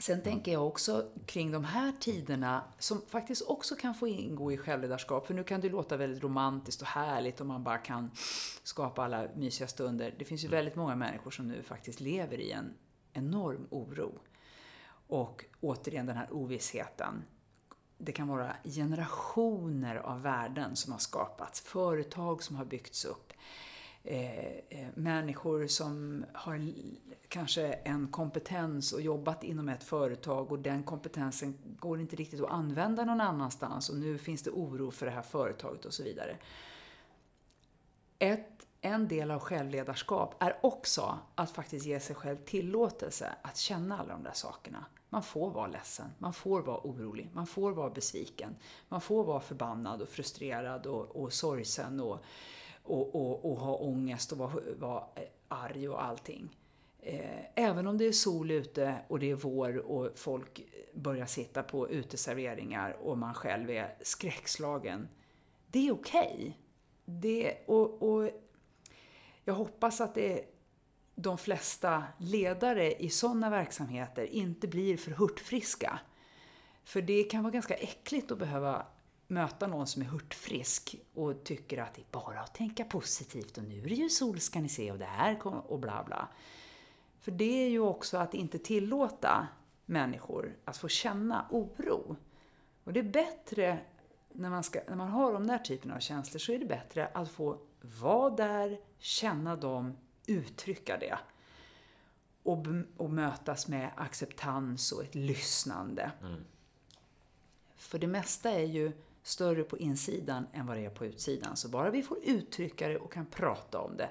Sen 0.00 0.22
tänker 0.22 0.52
jag 0.52 0.66
också 0.66 1.10
kring 1.26 1.50
de 1.50 1.64
här 1.64 1.92
tiderna 2.00 2.64
som 2.78 3.02
faktiskt 3.08 3.42
också 3.42 3.76
kan 3.76 3.94
få 3.94 4.08
ingå 4.08 4.52
i 4.52 4.56
självledarskap. 4.56 5.26
För 5.26 5.34
nu 5.34 5.44
kan 5.44 5.60
det 5.60 5.68
låta 5.68 5.96
väldigt 5.96 6.22
romantiskt 6.22 6.82
och 6.82 6.88
härligt 6.88 7.40
och 7.40 7.46
man 7.46 7.64
bara 7.64 7.78
kan 7.78 8.10
skapa 8.62 9.04
alla 9.04 9.28
mysiga 9.36 9.68
stunder. 9.68 10.14
Det 10.18 10.24
finns 10.24 10.44
ju 10.44 10.48
väldigt 10.48 10.76
många 10.76 10.96
människor 10.96 11.30
som 11.30 11.48
nu 11.48 11.62
faktiskt 11.62 12.00
lever 12.00 12.40
i 12.40 12.50
en 12.50 12.74
enorm 13.12 13.66
oro. 13.70 14.12
Och 15.08 15.44
återigen 15.60 16.06
den 16.06 16.16
här 16.16 16.32
ovissheten. 16.32 17.24
det 17.98 18.12
kan 18.12 18.28
vara 18.28 18.56
generationer 18.64 19.96
av 19.96 20.22
värden 20.22 20.76
som 20.76 20.92
har 20.92 20.98
skapats, 20.98 21.60
företag 21.60 22.42
som 22.42 22.56
har 22.56 22.64
byggts 22.64 23.04
upp, 23.04 23.29
Eh, 24.04 24.46
eh, 24.68 24.88
människor 24.94 25.66
som 25.66 26.24
har 26.32 26.72
kanske 27.28 27.72
en 27.72 28.08
kompetens 28.08 28.92
och 28.92 29.00
jobbat 29.00 29.44
inom 29.44 29.68
ett 29.68 29.84
företag 29.84 30.52
och 30.52 30.58
den 30.58 30.82
kompetensen 30.82 31.58
går 31.78 32.00
inte 32.00 32.16
riktigt 32.16 32.40
att 32.40 32.50
använda 32.50 33.04
någon 33.04 33.20
annanstans 33.20 33.88
och 33.88 33.96
nu 33.96 34.18
finns 34.18 34.42
det 34.42 34.50
oro 34.50 34.90
för 34.90 35.06
det 35.06 35.12
här 35.12 35.22
företaget 35.22 35.84
och 35.84 35.94
så 35.94 36.02
vidare. 36.02 36.36
Ett, 38.18 38.66
en 38.80 39.08
del 39.08 39.30
av 39.30 39.40
självledarskap 39.40 40.42
är 40.42 40.56
också 40.62 41.18
att 41.34 41.50
faktiskt 41.50 41.86
ge 41.86 42.00
sig 42.00 42.16
själv 42.16 42.36
tillåtelse 42.36 43.34
att 43.42 43.56
känna 43.56 43.98
alla 43.98 44.12
de 44.12 44.22
där 44.22 44.32
sakerna. 44.34 44.84
Man 45.08 45.22
får 45.22 45.50
vara 45.50 45.66
ledsen, 45.66 46.10
man 46.18 46.32
får 46.32 46.62
vara 46.62 46.80
orolig, 46.86 47.30
man 47.32 47.46
får 47.46 47.72
vara 47.72 47.90
besviken, 47.90 48.56
man 48.88 49.00
får 49.00 49.24
vara 49.24 49.40
förbannad 49.40 50.02
och 50.02 50.08
frustrerad 50.08 50.86
och, 50.86 51.16
och 51.16 51.32
sorgsen 51.32 52.00
och, 52.00 52.24
och, 52.82 53.14
och, 53.14 53.50
och 53.50 53.56
ha 53.56 53.74
ångest 53.74 54.32
och 54.32 54.38
vara, 54.38 54.54
vara 54.78 55.04
eh, 55.14 55.22
arg 55.48 55.88
och 55.88 56.04
allting. 56.04 56.56
Eh, 57.02 57.44
även 57.54 57.86
om 57.86 57.98
det 57.98 58.04
är 58.04 58.12
sol 58.12 58.50
ute 58.50 58.96
och 59.08 59.18
det 59.18 59.30
är 59.30 59.34
vår 59.34 59.76
och 59.76 60.18
folk 60.18 60.60
börjar 60.94 61.26
sitta 61.26 61.62
på 61.62 61.88
uteserveringar 61.88 62.96
och 63.02 63.18
man 63.18 63.34
själv 63.34 63.70
är 63.70 63.96
skräckslagen. 64.02 65.08
Det 65.66 65.88
är 65.88 65.92
okej. 65.92 66.58
Okay. 67.06 67.54
och, 67.66 68.02
och 68.02 68.30
jag 69.44 69.54
hoppas 69.54 70.00
att 70.00 70.14
det 70.14 70.44
de 71.14 71.38
flesta 71.38 72.04
ledare 72.18 72.92
i 72.92 73.10
sådana 73.10 73.50
verksamheter 73.50 74.24
inte 74.24 74.68
blir 74.68 74.96
för 74.96 75.10
hurtfriska. 75.10 76.00
För 76.84 77.02
det 77.02 77.24
kan 77.24 77.42
vara 77.42 77.52
ganska 77.52 77.74
äckligt 77.74 78.30
att 78.30 78.38
behöva 78.38 78.86
möta 79.30 79.66
någon 79.66 79.86
som 79.86 80.02
är 80.02 80.06
hurtfrisk 80.06 80.96
och 81.14 81.44
tycker 81.44 81.78
att 81.78 81.94
det 81.94 82.00
är 82.00 82.06
bara 82.10 82.40
att 82.40 82.54
tänka 82.54 82.84
positivt 82.84 83.58
och 83.58 83.64
nu 83.64 83.78
är 83.78 83.88
det 83.88 83.94
ju 83.94 84.08
sol 84.08 84.40
ska 84.40 84.60
ni 84.60 84.68
se 84.68 84.92
och 84.92 84.98
det 84.98 85.04
här 85.04 85.46
och 85.46 85.78
bla 85.78 86.04
bla. 86.04 86.28
För 87.20 87.30
det 87.30 87.64
är 87.64 87.68
ju 87.68 87.80
också 87.80 88.18
att 88.18 88.34
inte 88.34 88.58
tillåta 88.58 89.48
människor 89.86 90.56
att 90.64 90.76
få 90.76 90.88
känna 90.88 91.46
oro. 91.50 92.16
Och 92.84 92.92
det 92.92 93.00
är 93.00 93.04
bättre, 93.04 93.78
när 94.32 94.50
man, 94.50 94.62
ska, 94.62 94.80
när 94.88 94.96
man 94.96 95.08
har 95.08 95.32
de 95.32 95.46
där 95.46 95.58
typerna 95.58 95.94
av 95.94 96.00
känslor, 96.00 96.38
så 96.38 96.52
är 96.52 96.58
det 96.58 96.66
bättre 96.66 97.06
att 97.06 97.30
få 97.30 97.58
vara 97.80 98.30
där, 98.30 98.80
känna 98.98 99.56
dem, 99.56 99.96
uttrycka 100.26 100.98
det. 100.98 101.18
Och, 102.42 102.66
och 102.96 103.10
mötas 103.10 103.68
med 103.68 103.90
acceptans 103.96 104.92
och 104.92 105.02
ett 105.02 105.14
lyssnande. 105.14 106.12
Mm. 106.20 106.44
För 107.76 107.98
det 107.98 108.06
mesta 108.06 108.50
är 108.50 108.66
ju 108.66 108.92
större 109.22 109.62
på 109.62 109.78
insidan 109.78 110.46
än 110.52 110.66
vad 110.66 110.76
det 110.76 110.84
är 110.84 110.90
på 110.90 111.06
utsidan. 111.06 111.56
Så 111.56 111.68
bara 111.68 111.90
vi 111.90 112.02
får 112.02 112.18
uttrycka 112.24 112.88
det 112.88 112.98
och 112.98 113.12
kan 113.12 113.26
prata 113.26 113.80
om 113.80 113.96
det 113.96 114.10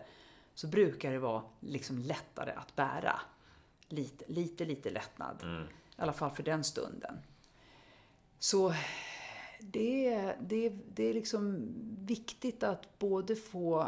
så 0.54 0.68
brukar 0.68 1.12
det 1.12 1.20
vara 1.20 1.44
liksom 1.60 1.98
lättare 1.98 2.52
att 2.52 2.76
bära. 2.76 3.20
Lite, 3.88 4.26
lite, 4.28 4.66
lite 4.66 4.90
lättnad. 4.90 5.40
Mm. 5.44 5.64
I 5.64 6.02
alla 6.02 6.14
fall 6.14 6.32
för 6.32 6.44
den 6.44 6.64
stunden. 6.64 7.20
Så 8.40 8.74
det, 9.60 10.34
det, 10.40 10.70
det 10.70 11.04
är 11.04 11.14
liksom 11.14 11.74
viktigt 12.06 12.64
att 12.64 13.00
både 13.00 13.36
få 13.36 13.88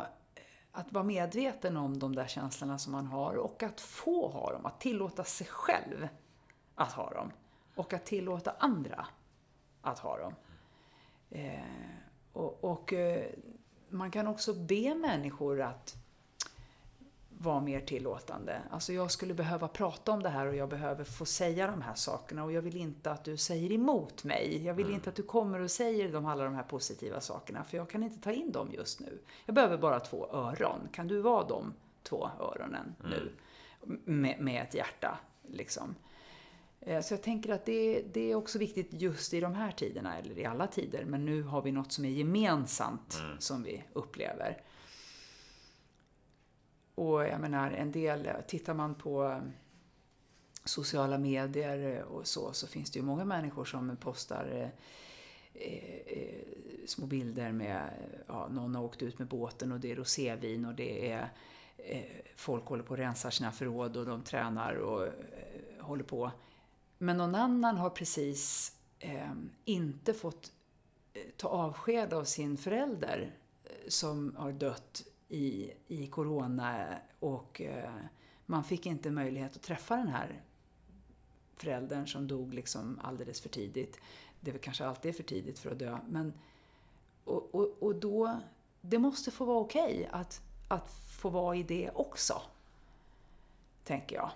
att 0.72 0.92
vara 0.92 1.04
medveten 1.04 1.78
om 1.78 2.00
de 2.00 2.16
där 2.16 2.28
känslorna 2.28 2.78
som 2.78 2.92
man 2.92 3.06
har 3.06 3.36
och 3.36 3.64
att 3.64 3.82
få 3.82 4.28
ha 4.28 4.52
dem. 4.52 4.66
Att 4.66 4.80
tillåta 4.80 5.24
sig 5.24 5.48
själv 5.48 6.08
att 6.76 6.92
ha 6.92 7.10
dem. 7.10 7.32
Och 7.76 7.94
att 7.94 8.06
tillåta 8.06 8.56
andra 8.60 9.08
att 9.82 10.00
ha 10.00 10.18
dem. 10.18 10.34
Eh, 11.32 11.60
och, 12.34 12.64
och 12.64 12.94
eh, 12.94 13.26
man 13.90 14.12
kan 14.12 14.28
också 14.28 14.54
be 14.54 14.96
människor 14.96 15.62
att 15.62 15.96
vara 17.42 17.62
mer 17.62 17.82
tillåtande. 17.82 18.62
Alltså 18.70 18.94
jag 18.94 19.12
skulle 19.12 19.34
behöva 19.34 19.68
prata 19.68 20.12
om 20.12 20.24
det 20.24 20.30
här 20.30 20.46
och 20.46 20.56
jag 20.56 20.70
behöver 20.70 21.04
få 21.04 21.26
säga 21.26 21.68
de 21.68 21.82
här 21.82 21.96
sakerna 21.96 22.44
och 22.44 22.52
jag 22.52 22.62
vill 22.62 22.78
inte 22.78 23.12
att 23.12 23.24
du 23.24 23.38
säger 23.38 23.72
emot 23.72 24.24
mig. 24.24 24.66
Jag 24.66 24.74
vill 24.74 24.86
mm. 24.86 24.96
inte 24.96 25.10
att 25.10 25.16
du 25.16 25.24
kommer 25.24 25.60
och 25.60 25.72
säger 25.72 26.12
de, 26.12 26.26
alla 26.26 26.44
de 26.44 26.54
här 26.56 26.64
positiva 26.64 27.22
sakerna 27.22 27.64
för 27.64 27.78
jag 27.78 27.90
kan 27.90 28.04
inte 28.04 28.22
ta 28.22 28.32
in 28.32 28.52
dem 28.52 28.70
just 28.74 29.00
nu. 29.00 29.20
Jag 29.46 29.56
behöver 29.56 29.78
bara 29.78 30.00
två 30.00 30.28
öron. 30.32 30.90
Kan 30.92 31.08
du 31.08 31.22
vara 31.22 31.48
de 31.48 31.74
två 32.04 32.30
öronen 32.40 32.96
mm. 33.00 33.12
nu? 33.12 33.32
Med, 34.06 34.40
med 34.40 34.64
ett 34.64 34.76
hjärta, 34.76 35.20
liksom. 35.48 35.96
Eh, 36.82 37.02
så 37.02 37.14
jag 37.14 37.22
tänker 37.22 37.54
att 37.54 37.66
det, 37.66 38.02
det, 38.14 38.32
är 38.32 38.36
också 38.36 38.60
viktigt 38.60 38.90
just 38.94 39.34
i 39.34 39.40
de 39.40 39.54
här 39.54 39.72
tiderna, 39.72 40.18
eller 40.18 40.40
i 40.40 40.46
alla 40.46 40.68
tider, 40.68 41.06
men 41.06 41.26
nu 41.26 41.44
har 41.44 41.62
vi 41.62 41.72
något 41.72 41.92
som 41.92 42.06
är 42.06 42.10
gemensamt 42.10 43.18
mm. 43.20 43.40
som 43.40 43.64
vi 43.64 43.84
upplever. 43.94 44.62
Och 46.96 47.24
jag 47.24 47.42
menar, 47.42 47.72
en 47.72 47.92
del, 47.92 48.30
tittar 48.48 48.74
man 48.74 48.96
på 48.96 49.42
sociala 50.64 51.18
medier 51.18 52.04
och 52.04 52.28
så, 52.28 52.54
så 52.54 52.68
finns 52.68 52.92
det 52.92 53.00
ju 53.00 53.06
många 53.06 53.26
människor 53.26 53.66
som 53.66 53.98
postar 53.98 54.48
eh, 54.52 54.70
eh, 55.64 56.42
små 56.86 57.06
bilder 57.06 57.52
med, 57.52 57.90
ja, 58.28 58.48
någon 58.48 58.76
har 58.76 58.84
åkt 58.84 59.02
ut 59.02 59.20
med 59.20 59.28
båten 59.28 59.72
och 59.72 59.80
det 59.80 59.92
är 59.92 59.96
rosévin 59.96 60.66
och 60.66 60.76
det 60.76 61.12
är 61.12 61.30
eh, 61.78 62.04
folk 62.36 62.66
håller 62.66 62.84
på 62.84 62.94
att 62.94 63.00
rensa 63.00 63.32
sina 63.32 63.52
förråd 63.52 63.98
och 63.98 64.06
de 64.06 64.24
tränar 64.24 64.74
och 64.74 65.06
eh, 65.06 65.12
håller 65.80 66.04
på. 66.04 66.32
Men 67.04 67.18
någon 67.18 67.36
annan 67.36 67.78
har 67.78 67.90
precis 67.90 68.76
eh, 69.00 69.32
inte 69.66 70.14
fått 70.14 70.52
eh, 71.14 71.22
ta 71.38 71.48
avsked 71.48 72.14
av 72.14 72.24
sin 72.24 72.58
förälder 72.58 73.36
eh, 73.64 73.72
som 73.88 74.36
har 74.38 74.52
dött 74.52 75.04
i, 75.30 75.72
i 75.88 76.08
corona 76.08 76.98
och 77.20 77.62
eh, 77.62 77.94
man 78.46 78.64
fick 78.64 78.86
inte 78.86 79.12
möjlighet 79.12 79.56
att 79.56 79.62
träffa 79.62 79.96
den 79.96 80.08
här 80.08 80.42
föräldern 81.56 82.08
som 82.08 82.28
dog 82.28 82.54
liksom 82.54 83.00
alldeles 83.04 83.42
för 83.42 83.50
tidigt. 83.50 84.00
Det 84.40 84.52
är 84.52 84.54
väl 84.54 84.62
kanske 84.62 84.86
alltid 84.86 85.10
är 85.10 85.14
för 85.14 85.24
tidigt 85.24 85.60
för 85.60 85.72
att 85.72 85.80
dö. 85.80 85.98
Men, 86.08 86.34
och, 87.24 87.56
och, 87.56 87.84
och 87.84 87.96
då, 87.96 88.40
det 88.82 89.00
måste 89.00 89.32
få 89.32 89.46
vara 89.46 89.60
okej 89.60 89.94
okay 89.94 90.22
att, 90.22 90.42
att 90.68 90.90
få 91.22 91.30
vara 91.30 91.56
i 91.56 91.64
det 91.64 91.92
också. 91.94 92.42
Tänker 93.84 94.16
jag. 94.16 94.32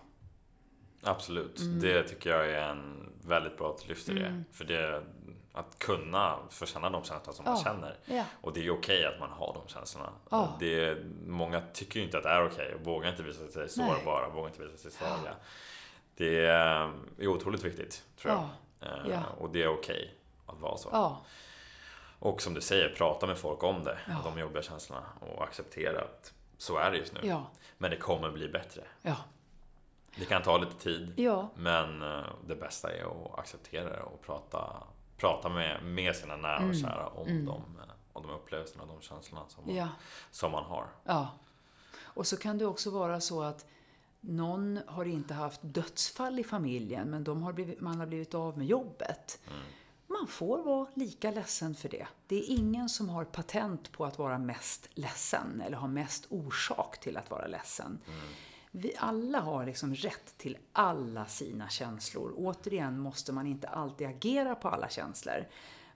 Absolut. 1.05 1.59
Mm. 1.59 1.79
Det 1.79 2.03
tycker 2.03 2.29
jag 2.29 2.49
är 2.49 2.69
en 2.69 3.13
väldigt 3.21 3.57
bra 3.57 3.69
att 3.69 3.81
du 3.81 3.87
lyfter 3.87 4.13
det. 4.13 4.25
Mm. 4.25 4.45
För 4.51 4.65
det, 4.65 5.03
att 5.53 5.79
kunna 5.79 6.37
få 6.49 6.65
känna 6.65 6.89
de 6.89 7.03
känslorna 7.03 7.33
som 7.33 7.45
man 7.45 7.57
känner. 7.57 7.97
Ja. 8.05 8.23
Och 8.41 8.53
det 8.53 8.59
är 8.59 8.69
okej 8.69 8.99
okay 8.99 9.05
att 9.05 9.19
man 9.19 9.29
har 9.29 9.53
de 9.53 9.67
känslorna. 9.67 10.09
Ja. 10.29 10.57
Det, 10.59 10.97
många 11.25 11.61
tycker 11.73 11.99
ju 11.99 12.05
inte 12.05 12.17
att 12.17 12.23
det 12.23 12.29
är 12.29 12.45
okej 12.45 12.65
okay 12.65 12.73
och 12.75 12.85
vågar 12.85 13.09
inte 13.09 13.23
visa 13.23 13.47
sig 13.47 13.69
sårbara, 13.69 14.29
vågar 14.29 14.47
inte 14.47 14.63
visa 14.63 14.77
sig 14.77 14.91
svaga. 14.91 15.35
Det 16.15 16.45
är 16.45 17.27
otroligt 17.27 17.63
viktigt, 17.63 18.03
tror 18.21 18.33
jag. 18.33 18.49
Ja. 19.09 19.23
Och 19.37 19.49
det 19.49 19.63
är 19.63 19.67
okej 19.67 19.95
okay 19.95 20.09
att 20.45 20.59
vara 20.59 20.77
så. 20.77 21.17
Och 22.19 22.41
som 22.41 22.53
du 22.53 22.61
säger, 22.61 22.89
prata 22.89 23.27
med 23.27 23.37
folk 23.37 23.63
om 23.63 23.83
det, 23.83 23.99
de 24.23 24.39
jobbiga 24.39 24.63
känslorna 24.63 25.03
och 25.19 25.43
acceptera 25.43 26.01
att 26.01 26.33
så 26.57 26.77
är 26.77 26.91
det 26.91 26.97
just 26.97 27.13
nu. 27.13 27.41
Men 27.77 27.91
det 27.91 27.97
kommer 27.97 28.31
bli 28.31 28.47
bättre. 28.47 28.81
Det 30.19 30.25
kan 30.25 30.41
ta 30.41 30.57
lite 30.57 30.75
tid, 30.75 31.13
men 31.55 32.01
eh, 32.01 32.25
det 32.47 32.55
bästa 32.55 32.91
är 32.91 33.03
att 33.03 33.39
acceptera 33.39 33.89
det 33.89 34.01
och 34.01 34.21
prata 34.21 34.83
prata 35.17 35.49
med, 35.49 35.83
med 35.83 36.15
sina 36.15 36.35
nära 36.35 36.55
och 36.55 36.61
mm. 36.61 36.81
kära 36.81 37.07
om, 37.07 37.27
mm. 37.27 37.45
de, 37.45 37.63
om 38.13 38.27
de 38.27 38.31
upplevelserna 38.31 38.83
och 38.83 38.89
de 38.89 39.01
känslorna 39.01 39.45
som 39.47 39.65
man, 39.65 39.75
ja. 39.75 39.89
som 40.31 40.51
man 40.51 40.63
har. 40.63 40.87
Ja. 41.03 41.27
Och 42.03 42.27
så 42.27 42.37
kan 42.37 42.57
det 42.57 42.65
också 42.65 42.89
vara 42.89 43.21
så 43.21 43.43
att 43.43 43.65
någon 44.19 44.79
har 44.87 45.05
inte 45.05 45.33
haft 45.33 45.59
dödsfall 45.63 46.39
i 46.39 46.43
familjen, 46.43 47.09
men 47.09 47.23
de 47.23 47.43
har 47.43 47.53
blivit, 47.53 47.81
man 47.81 47.99
har 47.99 48.07
blivit 48.07 48.33
av 48.33 48.57
med 48.57 48.67
jobbet. 48.67 49.39
Mm. 49.47 49.59
Man 50.07 50.27
får 50.27 50.63
vara 50.63 50.87
lika 50.93 51.31
ledsen 51.31 51.75
för 51.75 51.89
det. 51.89 52.07
Det 52.27 52.35
är 52.35 52.49
ingen 52.49 52.89
som 52.89 53.09
har 53.09 53.25
patent 53.25 53.91
på 53.91 54.05
att 54.05 54.17
vara 54.17 54.37
mest 54.37 54.89
ledsen, 54.93 55.61
eller 55.65 55.77
har 55.77 55.87
mest 55.87 56.25
orsak 56.29 56.99
till 56.99 57.17
att 57.17 57.29
vara 57.29 57.47
ledsen. 57.47 57.99
Mm. 58.07 58.27
Vi 58.77 58.93
alla 58.97 59.39
har 59.39 59.65
liksom 59.65 59.95
rätt 59.95 60.37
till 60.37 60.57
alla 60.73 61.25
sina 61.25 61.69
känslor. 61.69 62.33
Återigen 62.37 62.99
måste 62.99 63.33
man 63.33 63.47
inte 63.47 63.67
alltid 63.67 64.07
agera 64.07 64.55
på 64.55 64.69
alla 64.69 64.89
känslor. 64.89 65.47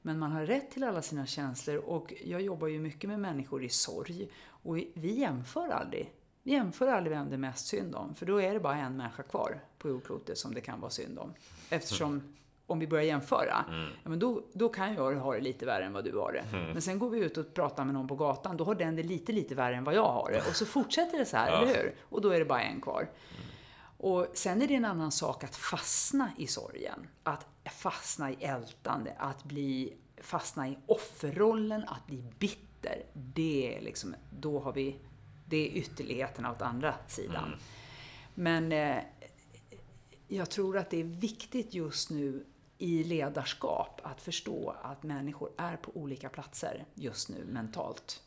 Men 0.02 0.20
man 0.20 0.32
har 0.32 0.46
rätt 0.46 0.72
till 0.72 0.84
alla 0.84 1.02
sina 1.02 1.26
känslor 1.26 1.78
och 1.78 2.14
jag 2.26 2.42
jobbar 2.42 2.68
ju 2.68 2.80
mycket 2.80 3.10
med 3.10 3.20
människor 3.20 3.64
i 3.64 3.70
sorg. 3.70 4.30
Och 4.46 4.78
vi 4.94 5.20
jämför 5.20 5.70
aldrig. 5.70 6.14
Vi 6.44 6.52
jämför 6.52 6.88
aldrig 6.88 7.18
vem 7.18 7.30
det 7.30 7.36
är 7.36 7.38
mest 7.38 7.68
synd 7.68 7.96
om. 7.96 8.16
För 8.16 8.26
då 8.26 8.42
är 8.42 8.54
det 8.54 8.60
bara 8.60 8.78
en 8.78 8.98
människa 8.98 9.24
kvar 9.24 9.64
på 9.78 9.90
jordklotet 9.90 10.38
som 10.38 10.54
det 10.54 10.62
kan 10.62 10.80
vara 10.80 10.92
synd 10.92 11.20
om. 11.20 11.34
Eftersom 11.70 12.36
om 12.70 12.80
vi 12.80 12.88
börjar 12.88 13.06
jämföra, 13.06 13.66
mm. 13.68 13.90
ja, 14.04 14.10
men 14.10 14.20
då, 14.20 14.42
då 14.54 14.70
kan 14.70 14.94
jag 14.94 15.16
ha 15.16 15.34
det 15.34 15.42
lite 15.42 15.66
värre 15.66 15.86
än 15.86 15.94
vad 15.94 16.04
du 16.04 16.18
har 16.18 16.32
det. 16.32 16.58
Mm. 16.58 16.72
Men 16.72 16.82
sen 16.82 17.00
går 17.00 17.10
vi 17.10 17.20
ut 17.20 17.38
och 17.38 17.54
pratar 17.54 17.86
med 17.86 17.94
någon 17.94 18.08
på 18.08 18.16
gatan, 18.16 18.58
då 18.58 18.64
har 18.64 18.76
den 18.76 18.96
det 18.96 19.04
lite, 19.04 19.32
lite 19.32 19.56
värre 19.56 19.76
än 19.76 19.84
vad 19.84 19.96
jag 19.96 20.12
har 20.12 20.32
det. 20.32 20.38
Och 20.38 20.56
så 20.56 20.66
fortsätter 20.66 21.18
det 21.18 21.26
så 21.26 21.38
här, 21.38 21.52
ja. 21.52 21.62
eller 21.62 21.76
hur? 21.76 21.96
Och 22.02 22.22
då 22.22 22.30
är 22.30 22.40
det 22.40 22.46
bara 22.46 22.62
en 22.62 22.82
kvar. 22.82 23.02
Mm. 23.02 23.50
Och 24.00 24.28
sen 24.34 24.62
är 24.62 24.68
det 24.68 24.76
en 24.76 24.86
annan 24.86 25.12
sak 25.12 25.44
att 25.44 25.56
fastna 25.56 26.32
i 26.38 26.48
sorgen. 26.48 27.08
Att 27.24 27.48
fastna 27.72 28.32
i 28.32 28.36
ältande, 28.40 29.16
att 29.18 29.44
bli, 29.44 29.94
fastna 30.18 30.68
i 30.68 30.78
offerrollen, 30.86 31.84
att 31.88 32.08
bli 32.08 32.24
bitter. 32.40 33.04
Det 33.14 33.78
är 33.78 33.82
liksom, 33.82 34.16
då 34.40 34.60
har 34.60 34.74
vi, 34.74 34.96
det 35.46 35.68
är 35.68 35.72
ytterligheterna 35.72 36.52
åt 36.52 36.62
andra 36.62 36.96
sidan. 37.08 37.46
Mm. 37.46 37.60
Men 38.34 38.72
eh, 38.72 39.04
jag 40.28 40.50
tror 40.50 40.78
att 40.78 40.90
det 40.90 41.00
är 41.00 41.04
viktigt 41.04 41.74
just 41.74 42.10
nu 42.10 42.46
i 42.82 43.04
ledarskap 43.04 44.02
att 44.04 44.22
förstå 44.22 44.76
att 44.82 45.04
människor 45.04 45.50
är 45.58 45.78
på 45.78 45.92
olika 45.94 46.30
platser 46.30 46.86
just 46.94 47.30
nu 47.30 47.46
mentalt. 47.46 48.24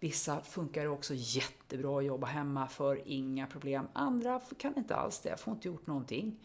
Vissa 0.00 0.40
funkar 0.40 0.86
också 0.86 1.14
jättebra 1.16 1.98
att 1.98 2.04
jobba 2.04 2.26
hemma 2.26 2.68
för 2.68 3.08
inga 3.08 3.46
problem. 3.46 3.88
Andra 3.92 4.40
kan 4.58 4.76
inte 4.76 4.96
alls 4.96 5.20
det, 5.20 5.40
får 5.40 5.54
inte 5.54 5.68
gjort 5.68 5.86
någonting. 5.86 6.36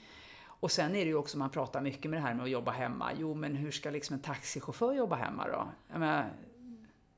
Och 0.46 0.72
sen 0.72 0.96
är 0.96 1.00
det 1.00 1.10
ju 1.10 1.16
också, 1.16 1.38
man 1.38 1.50
pratar 1.50 1.82
mycket 1.82 2.12
med 2.12 2.20
det 2.20 2.24
här 2.24 2.34
med 2.34 2.44
att 2.44 2.50
jobba 2.50 2.72
hemma. 2.72 3.12
Jo, 3.18 3.34
men 3.34 3.56
hur 3.56 3.72
ska 3.72 3.90
liksom 3.90 4.14
en 4.14 4.22
taxichaufför 4.22 4.94
jobba 4.94 5.16
hemma 5.16 5.48
då? 5.48 5.68
Menar, 6.00 6.34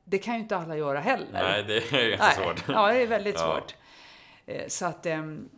det 0.03 0.17
kan 0.17 0.33
ju 0.33 0.39
inte 0.39 0.57
alla 0.57 0.77
göra 0.77 0.99
heller. 0.99 1.43
Nej, 1.43 1.63
det 1.63 1.77
är 1.77 2.17
ganska 2.17 2.43
svårt. 2.43 2.63
Ja, 2.67 2.87
det 2.91 3.01
är 3.01 3.07
väldigt 3.07 3.35
ja. 3.35 3.53
svårt. 3.53 3.75
Eh, 4.45 4.67
så 4.67 4.85
att 4.85 5.05
ehm, 5.05 5.49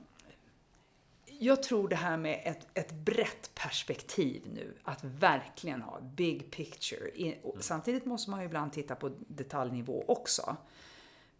jag 1.41 1.63
tror 1.63 1.87
det 1.87 1.95
här 1.95 2.17
med 2.17 2.41
ett, 2.45 2.67
ett 2.73 2.91
brett 2.91 3.51
perspektiv 3.55 4.41
nu, 4.53 4.73
att 4.83 5.03
verkligen 5.03 5.81
ha 5.81 5.99
big 6.01 6.51
picture. 6.51 7.35
Samtidigt 7.59 8.05
måste 8.05 8.31
man 8.31 8.39
ju 8.39 8.45
ibland 8.45 8.73
titta 8.73 8.95
på 8.95 9.11
detaljnivå 9.27 10.03
också. 10.07 10.57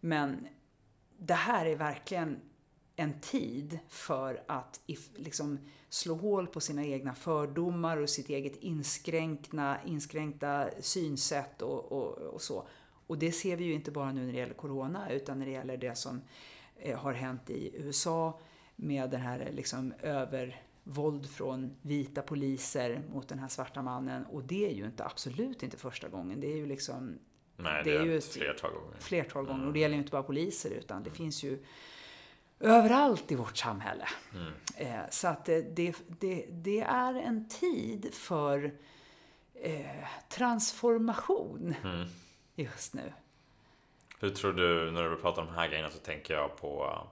Men 0.00 0.48
det 1.18 1.34
här 1.34 1.66
är 1.66 1.76
verkligen 1.76 2.40
en 2.96 3.20
tid 3.20 3.78
för 3.88 4.42
att 4.46 4.80
liksom 5.14 5.58
slå 5.88 6.14
hål 6.14 6.46
på 6.46 6.60
sina 6.60 6.84
egna 6.84 7.14
fördomar 7.14 7.96
och 7.96 8.10
sitt 8.10 8.28
eget 8.28 8.56
inskränkna, 8.56 9.78
inskränkta 9.86 10.68
synsätt 10.80 11.62
och, 11.62 11.92
och, 11.92 12.18
och 12.18 12.42
så. 12.42 12.68
Och 13.06 13.18
det 13.18 13.32
ser 13.32 13.56
vi 13.56 13.64
ju 13.64 13.74
inte 13.74 13.90
bara 13.90 14.12
nu 14.12 14.26
när 14.26 14.32
det 14.32 14.38
gäller 14.38 14.54
Corona, 14.54 15.10
utan 15.10 15.38
när 15.38 15.46
det 15.46 15.52
gäller 15.52 15.76
det 15.76 15.94
som 15.94 16.22
eh, 16.76 16.98
har 16.98 17.12
hänt 17.12 17.50
i 17.50 17.70
USA, 17.74 18.38
med 18.82 19.10
det 19.10 19.16
här 19.16 19.50
liksom 19.52 19.94
övervåld 20.02 21.30
från 21.30 21.76
vita 21.82 22.22
poliser 22.22 23.02
mot 23.12 23.28
den 23.28 23.38
här 23.38 23.48
svarta 23.48 23.82
mannen. 23.82 24.24
Och 24.24 24.42
det 24.42 24.70
är 24.70 24.74
ju 24.74 24.84
inte, 24.84 25.04
absolut 25.04 25.62
inte 25.62 25.76
första 25.76 26.08
gången. 26.08 26.40
Det 26.40 26.52
är 26.52 26.56
ju 26.56 26.66
liksom... 26.66 27.18
Nej, 27.56 27.84
det, 27.84 27.90
det 27.90 27.96
är 27.96 28.04
ju 28.04 28.18
ett 28.18 28.32
flertal 28.32 28.72
gånger. 28.72 28.96
Flertal 29.00 29.44
gånger. 29.44 29.54
Mm. 29.54 29.66
Och 29.66 29.72
det 29.72 29.80
gäller 29.80 29.94
ju 29.94 30.00
inte 30.00 30.10
bara 30.10 30.22
poliser, 30.22 30.70
utan 30.70 31.02
det 31.02 31.10
mm. 31.10 31.16
finns 31.16 31.42
ju 31.42 31.64
överallt 32.60 33.32
i 33.32 33.34
vårt 33.34 33.56
samhälle. 33.56 34.08
Mm. 34.34 34.52
Eh, 34.76 35.10
så 35.10 35.28
att 35.28 35.44
det, 35.44 35.62
det, 35.62 35.94
det, 36.48 36.80
är 36.80 37.14
en 37.14 37.48
tid 37.48 38.14
för 38.14 38.74
eh, 39.54 40.06
transformation 40.28 41.74
mm. 41.84 42.08
just 42.54 42.94
nu. 42.94 43.12
Hur 44.20 44.30
tror 44.30 44.52
du, 44.52 44.90
när 44.90 45.10
du 45.10 45.16
pratar 45.16 45.42
om 45.42 45.48
de 45.48 45.54
här 45.54 45.68
grejerna 45.68 45.90
så 45.90 45.98
tänker 45.98 46.34
jag 46.34 46.56
på 46.56 47.02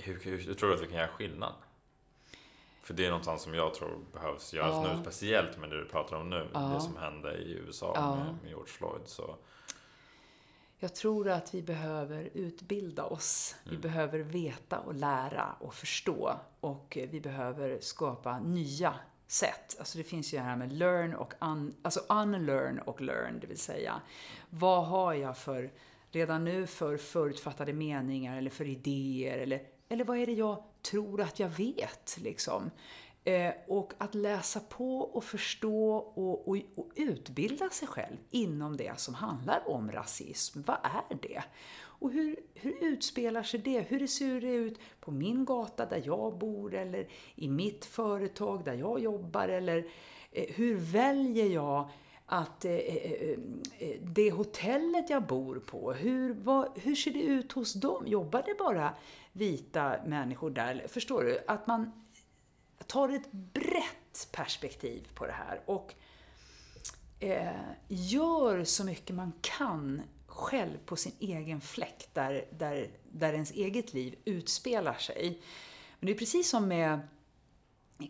hur, 0.00 0.20
hur, 0.20 0.38
hur 0.38 0.54
tror 0.54 0.68
du 0.68 0.74
att 0.74 0.82
vi 0.82 0.86
kan 0.86 0.96
göra 0.96 1.08
skillnad? 1.08 1.54
För 2.82 2.94
det 2.94 3.04
är 3.04 3.08
någonstans 3.08 3.42
som 3.42 3.54
jag 3.54 3.74
tror 3.74 3.98
behövs 4.12 4.54
göras 4.54 4.86
ja. 4.86 4.94
nu, 4.94 5.02
speciellt 5.02 5.58
med 5.58 5.70
det 5.70 5.78
du 5.78 5.88
pratar 5.88 6.16
om 6.16 6.30
nu. 6.30 6.48
Ja. 6.52 6.60
Det 6.60 6.80
som 6.80 6.96
hände 6.96 7.36
i 7.36 7.52
USA 7.52 7.92
ja. 7.94 8.16
med, 8.16 8.34
med 8.42 8.50
George 8.50 8.72
Floyd. 8.72 9.02
Så. 9.04 9.36
Jag 10.78 10.94
tror 10.94 11.28
att 11.28 11.54
vi 11.54 11.62
behöver 11.62 12.30
utbilda 12.34 13.04
oss. 13.04 13.56
Mm. 13.64 13.76
Vi 13.76 13.82
behöver 13.82 14.18
veta 14.18 14.78
och 14.78 14.94
lära 14.94 15.54
och 15.60 15.74
förstå. 15.74 16.40
Och 16.60 16.98
vi 17.10 17.20
behöver 17.20 17.78
skapa 17.80 18.38
nya 18.38 18.94
sätt. 19.26 19.76
Alltså 19.78 19.98
det 19.98 20.04
finns 20.04 20.34
ju 20.34 20.38
det 20.38 20.44
här 20.44 20.56
med 20.56 20.72
learn 20.72 21.14
och 21.14 21.34
un, 21.40 21.74
alltså 21.82 22.00
unlearn 22.08 22.78
och 22.78 23.00
learn, 23.00 23.40
det 23.40 23.46
vill 23.46 23.58
säga 23.58 24.00
vad 24.50 24.86
har 24.86 25.14
jag 25.14 25.38
för 25.38 25.70
redan 26.10 26.44
nu 26.44 26.66
för 26.66 26.96
förutfattade 26.96 27.72
meningar 27.72 28.38
eller 28.38 28.50
för 28.50 28.64
idéer 28.64 29.38
eller 29.38 29.62
eller 29.88 30.04
vad 30.04 30.18
är 30.18 30.26
det 30.26 30.32
jag 30.32 30.62
tror 30.82 31.20
att 31.20 31.40
jag 31.40 31.48
vet? 31.48 32.18
Liksom? 32.22 32.70
Eh, 33.24 33.52
och 33.66 33.92
att 33.98 34.14
läsa 34.14 34.60
på 34.60 34.98
och 35.00 35.24
förstå 35.24 35.96
och, 35.96 36.48
och, 36.48 36.56
och, 36.74 36.90
utbilda 36.96 37.70
sig 37.70 37.88
själv 37.88 38.16
inom 38.30 38.76
det 38.76 39.00
som 39.00 39.14
handlar 39.14 39.68
om 39.68 39.92
rasism. 39.92 40.60
Vad 40.66 40.76
är 40.82 41.16
det? 41.22 41.42
Och 41.80 42.12
hur, 42.12 42.36
hur 42.54 42.84
utspelar 42.84 43.42
sig 43.42 43.60
det? 43.60 43.80
Hur 43.80 44.06
ser 44.06 44.40
det 44.40 44.52
ut 44.52 44.78
på 45.00 45.10
min 45.10 45.44
gata 45.44 45.86
där 45.86 46.02
jag 46.04 46.38
bor 46.38 46.74
eller 46.74 47.08
i 47.34 47.48
mitt 47.48 47.84
företag 47.84 48.64
där 48.64 48.74
jag 48.74 49.00
jobbar? 49.00 49.48
Eller 49.48 49.86
eh, 50.32 50.54
hur 50.54 50.76
väljer 50.76 51.46
jag 51.46 51.88
att 52.26 52.64
eh, 52.64 52.72
eh, 52.72 53.12
eh, 53.12 53.38
eh 53.78 53.96
det 54.02 54.30
hotellet 54.30 55.10
jag 55.10 55.26
bor 55.26 55.58
på, 55.58 55.92
hur, 55.92 56.34
vad, 56.34 56.78
hur 56.78 56.94
ser 56.94 57.10
det 57.10 57.22
ut 57.22 57.52
hos 57.52 57.74
dem? 57.74 58.06
Jobbar 58.06 58.42
det 58.46 58.54
bara 58.58 58.94
vita 59.38 59.96
människor 60.06 60.50
där. 60.50 60.86
Förstår 60.88 61.24
du? 61.24 61.44
Att 61.46 61.66
man 61.66 61.92
tar 62.86 63.08
ett 63.08 63.32
brett 63.32 64.28
perspektiv 64.32 65.08
på 65.14 65.26
det 65.26 65.32
här 65.32 65.60
och 65.66 65.94
eh, 67.20 67.60
gör 67.88 68.64
så 68.64 68.84
mycket 68.84 69.16
man 69.16 69.32
kan 69.40 70.02
själv 70.26 70.78
på 70.86 70.96
sin 70.96 71.12
egen 71.18 71.60
fläck 71.60 72.08
där, 72.12 72.44
där, 72.50 72.90
där 73.12 73.32
ens 73.32 73.50
eget 73.50 73.94
liv 73.94 74.18
utspelar 74.24 74.94
sig. 74.94 75.42
Men 76.00 76.06
det 76.06 76.12
är 76.12 76.18
precis 76.18 76.50
som 76.50 76.68
med 76.68 77.00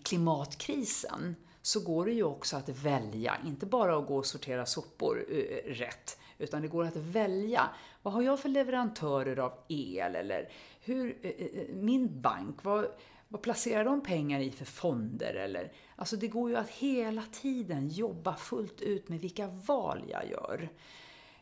klimatkrisen 0.03 1.37
så 1.63 1.81
går 1.81 2.07
det 2.07 2.13
ju 2.13 2.23
också 2.23 2.57
att 2.57 2.69
välja, 2.69 3.37
inte 3.47 3.67
bara 3.67 3.99
att 3.99 4.07
gå 4.07 4.17
och 4.17 4.27
sortera 4.27 4.67
sopor 4.67 5.25
eh, 5.29 5.73
rätt, 5.73 6.19
utan 6.39 6.63
det 6.63 6.69
går 6.69 6.85
att 6.85 6.97
välja. 6.97 7.71
Vad 8.03 8.15
har 8.15 8.23
jag 8.23 8.41
för 8.41 8.49
leverantörer 8.49 9.39
av 9.39 9.53
el? 9.69 10.17
Eller 10.17 10.49
hur, 10.89 11.19
eh, 11.23 11.31
eh, 11.31 11.75
min 11.75 12.21
bank, 12.21 12.65
vad, 12.65 12.87
vad 13.29 13.43
placerar 13.43 13.85
de 13.85 14.03
pengar 14.03 14.41
i 14.41 14.51
för 14.51 14.65
fonder? 14.65 15.35
Eller, 15.35 15.73
alltså 15.97 16.17
det 16.17 16.29
går 16.29 16.51
ju 16.51 16.57
att 16.57 16.71
hela 16.71 17.23
tiden 17.33 17.89
jobba 17.89 18.37
fullt 18.37 18.81
ut 18.81 19.09
med 19.09 19.21
vilka 19.21 19.47
val 19.47 20.05
jag 20.09 20.31
gör. 20.31 20.69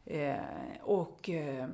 Eh, 0.05 0.81
och 0.83 1.31
eh, 1.31 1.69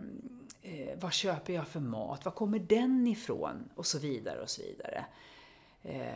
eh, 0.62 0.98
vad 1.00 1.12
köper 1.12 1.52
jag 1.52 1.68
för 1.68 1.80
mat? 1.80 2.24
Var 2.24 2.32
kommer 2.32 2.58
den 2.58 3.06
ifrån? 3.06 3.68
Och 3.74 3.86
så 3.86 3.98
vidare 3.98 4.42
och 4.42 4.50
så 4.50 4.62
vidare. 4.62 5.04
Eh, 5.82 6.14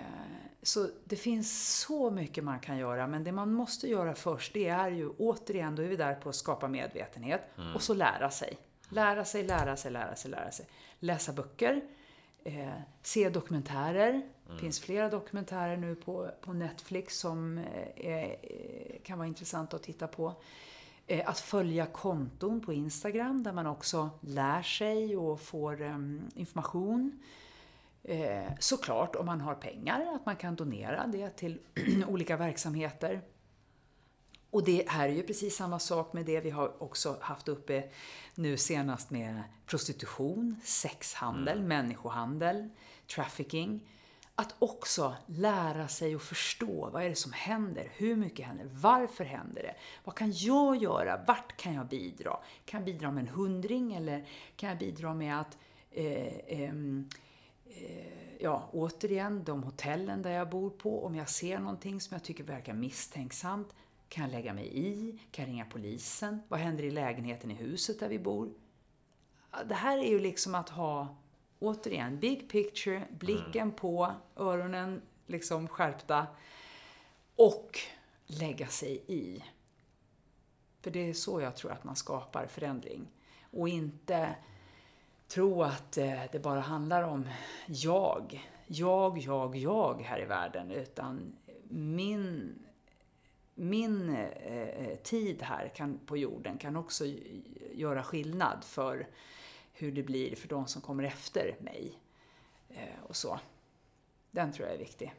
så 0.63 0.89
det 1.05 1.17
finns 1.17 1.79
så 1.81 2.11
mycket 2.11 2.45
man 2.45 2.61
kan 2.61 2.79
göra, 2.79 3.07
men 3.07 3.25
det 3.25 3.33
man 3.33 3.53
måste 3.53 3.89
göra 3.89 4.15
först, 4.15 4.55
det 4.55 4.69
är 4.69 4.91
ju 4.91 5.09
återigen, 5.09 5.77
då 5.77 5.83
är 5.83 5.89
vi 5.89 5.97
där 5.97 6.15
på 6.15 6.29
att 6.29 6.35
skapa 6.35 6.69
medvetenhet 6.69 7.43
mm. 7.59 7.75
och 7.75 7.83
så 7.83 7.95
lära 7.95 8.31
sig. 8.31 8.59
Lära 8.89 9.25
sig, 9.25 9.45
lära 9.45 9.77
sig, 9.77 9.91
lära 9.91 10.17
sig, 10.17 10.31
lära 10.31 10.51
sig. 10.51 10.67
Läsa 10.99 11.33
böcker, 11.33 11.81
eh, 12.45 12.69
se 13.03 13.31
dokumentärer. 13.31 14.11
Mm. 14.11 14.25
Det 14.49 14.59
finns 14.59 14.81
flera 14.81 15.09
dokumentärer 15.09 15.77
nu 15.77 15.95
på, 15.95 16.31
på 16.41 16.53
Netflix 16.53 17.19
som 17.19 17.59
eh, 17.59 18.13
eh 18.13 18.37
kan 19.03 19.19
vara 19.19 19.29
intressanta 19.29 19.77
att 19.77 19.83
titta 19.83 20.07
på. 20.07 20.35
Eh, 21.07 21.29
att 21.29 21.39
följa 21.39 21.87
konton 21.87 22.61
på 22.61 22.73
Instagram 22.73 23.43
där 23.43 23.53
man 23.53 23.67
också 23.67 24.11
lär 24.21 24.63
sig 24.63 25.17
och 25.17 25.41
får 25.41 25.83
information. 26.35 27.21
Eh, 28.09 28.53
såklart 28.59 29.17
om 29.17 29.27
man 29.27 29.41
har 29.41 29.55
pengar, 29.55 30.15
att 30.15 30.27
man 30.27 30.37
kan 30.37 30.57
donera 30.57 31.07
det 31.07 31.31
till 31.31 31.59
olika 32.09 32.37
verksamheter. 32.37 33.21
Och 34.57 34.65
det 34.65 34.85
här 34.87 35.09
är 35.09 35.13
ju 35.13 35.23
precis 35.23 35.57
samma 35.57 35.79
sak 35.79 36.13
med 36.13 36.27
det 36.27 36.41
vi 36.41 36.51
har 36.51 36.83
också 36.83 37.17
haft 37.21 37.49
uppe 37.49 37.85
nu 38.35 38.57
senast 38.57 39.11
med 39.11 39.43
prostitution, 39.67 40.57
sexhandel, 40.65 41.59
mm. 41.59 41.69
människohandel, 41.69 42.69
trafficking. 43.15 43.81
Att 44.35 44.55
också 44.59 45.15
lära 45.27 45.89
sig 45.89 46.17
och 46.17 46.23
förstå 46.23 46.91
vad 46.93 47.03
är 47.03 47.09
det 47.09 47.15
som 47.15 47.33
händer, 47.33 47.91
hur 47.95 48.17
mycket 48.17 48.47
händer, 48.47 48.69
varför 48.73 49.25
händer 49.25 49.63
det, 49.63 49.75
vad 50.05 50.15
kan 50.15 50.33
jag 50.33 50.77
göra, 50.77 51.25
vart 51.27 51.57
kan 51.57 51.75
jag 51.75 51.87
bidra? 51.87 52.37
Kan 52.65 52.81
jag 52.81 52.85
bidra 52.85 53.11
med 53.11 53.21
en 53.21 53.29
hundring 53.29 53.95
eller 53.95 54.29
kan 54.57 54.69
jag 54.69 54.79
bidra 54.79 55.15
med 55.15 55.41
att 55.41 55.59
eh, 55.91 56.27
eh, 56.47 56.75
ja, 58.41 58.69
återigen, 58.73 59.45
de 59.45 59.63
hotellen 59.63 60.23
där 60.23 60.31
jag 60.31 60.51
bor 60.51 60.71
på, 60.71 61.05
om 61.05 61.15
jag 61.15 61.29
ser 61.29 61.59
någonting 61.59 62.01
som 62.01 62.15
jag 62.15 62.23
tycker 62.23 62.45
verkar 62.45 62.75
misstänksamt, 62.75 63.75
kan 64.17 64.25
jag 64.25 64.33
lägga 64.33 64.53
mig 64.53 64.79
i? 64.79 65.19
Kan 65.31 65.45
jag 65.45 65.53
ringa 65.53 65.65
polisen? 65.65 66.43
Vad 66.49 66.61
händer 66.61 66.85
i 66.85 66.91
lägenheten 66.91 67.51
i 67.51 67.55
huset 67.55 68.01
där 68.01 68.09
vi 68.09 68.19
bor? 68.19 68.53
Det 69.65 69.75
här 69.75 69.99
är 69.99 70.09
ju 70.09 70.19
liksom 70.19 70.55
att 70.55 70.69
ha, 70.69 71.17
återigen, 71.59 72.21
big 72.21 72.51
picture, 72.51 73.07
blicken 73.11 73.63
mm. 73.63 73.75
på, 73.75 74.13
öronen 74.37 75.03
liksom 75.27 75.69
skärpta 75.69 76.27
och 77.37 77.79
lägga 78.27 78.67
sig 78.67 79.03
i. 79.07 79.45
För 80.81 80.91
det 80.91 81.09
är 81.09 81.15
så 81.15 81.41
jag 81.41 81.57
tror 81.57 81.73
att 81.73 81.85
man 81.85 81.97
skapar 81.97 82.47
förändring. 82.47 83.07
Och 83.51 83.69
inte 83.69 84.35
tro 85.29 85.63
att 85.63 85.99
eh, 85.99 86.21
det 86.33 86.39
bara 86.39 86.61
handlar 86.61 87.03
om 87.03 87.29
jag, 87.67 88.49
jag, 88.67 89.19
jag, 89.19 89.57
jag 89.57 90.03
här 90.03 90.23
i 90.23 90.25
världen, 90.25 90.71
utan 90.71 91.37
min, 91.69 92.59
min 93.59 94.17
eh, 94.17 94.97
tid 95.03 95.43
här 95.43 95.69
kan, 95.69 95.99
på 96.07 96.17
jorden 96.17 96.59
kan 96.59 96.77
också 96.77 97.05
göra 97.73 98.03
skillnad 98.03 98.65
för 98.65 99.07
hur 99.73 99.93
det 99.93 100.03
blir 100.03 100.37
för 100.37 100.49
de 100.49 100.67
som 100.67 100.83
kommer 100.83 101.05
efter 101.05 101.57
mig. 101.61 101.99
Eh, 102.69 103.03
och 103.09 103.17
så. 103.17 103.41
Den 104.31 104.53
tror 104.53 104.67
jag 104.67 104.75
är 104.75 104.79
viktig. 104.79 105.15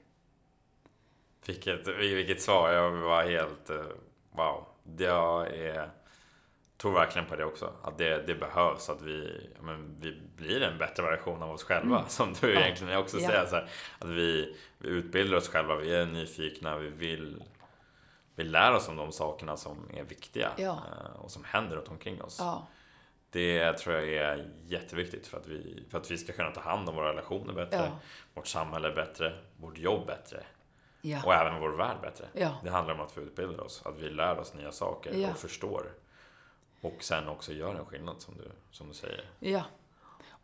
Vilket, 1.45 1.87
vilket 1.87 2.41
svar. 2.41 2.71
Jag 2.71 2.91
var 2.91 3.23
helt... 3.23 3.69
eh, 3.69 3.85
Wow. 4.31 4.65
Jag 4.97 5.47
är, 5.47 5.89
tror 6.77 6.91
verkligen 6.93 7.27
på 7.27 7.35
det 7.35 7.45
också. 7.45 7.73
Att 7.83 7.97
det, 7.97 8.27
det 8.27 8.35
behövs. 8.35 8.89
Att 8.89 9.01
vi, 9.01 9.47
men, 9.61 9.95
vi 10.01 10.21
blir 10.35 10.61
en 10.61 10.77
bättre 10.77 11.03
version 11.03 11.43
av 11.43 11.51
oss 11.51 11.63
själva. 11.63 11.95
Mm. 11.97 12.09
Som 12.09 12.33
du 12.41 12.53
Ja. 12.53 12.59
egentligen 12.61 12.97
också 12.97 13.19
Ja. 13.19 13.27
säger. 13.27 13.45
Så 13.45 13.55
här, 13.55 13.69
att 13.99 14.09
vi, 14.09 14.55
vi 14.77 14.89
utbildar 14.89 15.37
oss 15.37 15.49
själva. 15.49 15.75
Vi 15.75 15.95
är 15.95 16.05
nyfikna. 16.05 16.77
Vi 16.77 16.89
vill... 16.89 17.43
Vi 18.37 18.43
lär 18.43 18.73
oss 18.73 18.87
om 18.89 18.95
de 18.95 19.11
sakerna 19.11 19.57
som 19.57 19.77
är 19.93 20.03
viktiga. 20.03 20.51
Ja. 20.57 20.81
eh, 20.91 21.19
Och 21.21 21.31
som 21.31 21.43
händer 21.43 21.75
runt 21.75 21.87
omkring 21.87 22.21
oss. 22.21 22.37
Ja, 22.39 22.67
Det 23.29 23.73
tror 23.73 23.95
jag 23.95 24.07
är 24.09 24.49
jätteviktigt 24.65 25.27
för 25.27 25.37
att, 25.37 25.47
vi, 25.47 25.85
för 25.89 25.97
att 25.97 26.11
vi 26.11 26.17
ska 26.17 26.33
kunna 26.33 26.51
ta 26.51 26.61
hand 26.61 26.89
om 26.89 26.95
våra 26.95 27.09
relationer 27.09 27.53
bättre, 27.53 27.77
Ja. 27.77 27.99
vårt 28.33 28.47
samhälle 28.47 28.91
bättre, 28.91 29.33
vårt 29.57 29.77
jobb 29.77 30.07
bättre 30.07 30.43
och 31.25 31.33
även 31.33 31.59
vår 31.61 31.69
värld 31.69 31.97
bättre. 32.01 32.25
Det 32.63 32.69
handlar 32.69 32.93
om 32.93 33.01
att 33.01 33.17
vi 33.17 33.21
utbildar 33.21 33.63
oss, 33.63 33.81
att 33.85 33.97
vi 33.97 34.09
lär 34.09 34.39
oss 34.39 34.53
nya 34.53 34.71
saker 34.71 35.29
och 35.29 35.37
förstår. 35.37 35.91
Och 36.81 37.03
sen 37.03 37.27
också 37.27 37.53
gör 37.53 37.75
en 37.75 37.85
skillnad 37.85 38.21
som 38.21 38.37
du, 38.37 38.51
som 38.71 38.87
du 38.87 38.93
säger. 38.93 39.29
ja. 39.39 39.63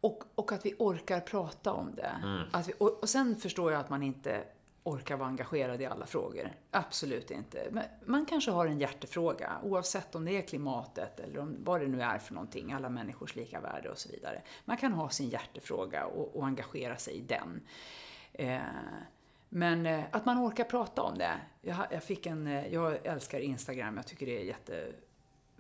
Och, 0.01 0.23
och 0.35 0.51
att 0.51 0.65
vi 0.65 0.75
orkar 0.79 1.19
prata 1.19 1.73
om 1.73 1.95
det. 1.95 2.11
Mm. 2.23 2.43
Att 2.51 2.67
vi, 2.67 2.73
och, 2.79 2.99
och 3.01 3.09
sen 3.09 3.35
förstår 3.35 3.71
jag 3.71 3.81
att 3.81 3.89
man 3.89 4.03
inte 4.03 4.43
orkar 4.83 5.17
vara 5.17 5.29
engagerad 5.29 5.81
i 5.81 5.85
alla 5.85 6.05
frågor. 6.05 6.51
Absolut 6.71 7.31
inte. 7.31 7.67
Men 7.71 7.83
man 8.05 8.25
kanske 8.25 8.51
har 8.51 8.65
en 8.65 8.79
hjärtefråga, 8.79 9.51
oavsett 9.63 10.15
om 10.15 10.25
det 10.25 10.37
är 10.37 10.41
klimatet 10.41 11.19
eller 11.19 11.39
om, 11.39 11.55
vad 11.59 11.81
det 11.81 11.87
nu 11.87 12.01
är 12.01 12.17
för 12.17 12.33
någonting, 12.33 12.71
alla 12.71 12.89
människors 12.89 13.35
lika 13.35 13.61
värde 13.61 13.89
och 13.89 13.97
så 13.97 14.09
vidare. 14.09 14.41
Man 14.65 14.77
kan 14.77 14.93
ha 14.93 15.09
sin 15.09 15.29
hjärtefråga 15.29 16.05
och, 16.05 16.35
och 16.35 16.45
engagera 16.45 16.97
sig 16.97 17.13
i 17.13 17.21
den. 17.21 17.61
Eh, 18.33 18.59
men 19.49 19.85
eh, 19.85 20.03
att 20.11 20.25
man 20.25 20.47
orkar 20.47 20.63
prata 20.63 21.01
om 21.01 21.17
det. 21.17 21.33
Jag, 21.61 21.77
jag, 21.91 22.03
fick 22.03 22.25
en, 22.25 22.47
eh, 22.47 22.73
jag 22.73 23.05
älskar 23.05 23.39
Instagram, 23.39 23.97
jag 23.97 24.07
tycker 24.07 24.25
det 24.25 24.39
är 24.39 24.43
jätte 24.43 24.93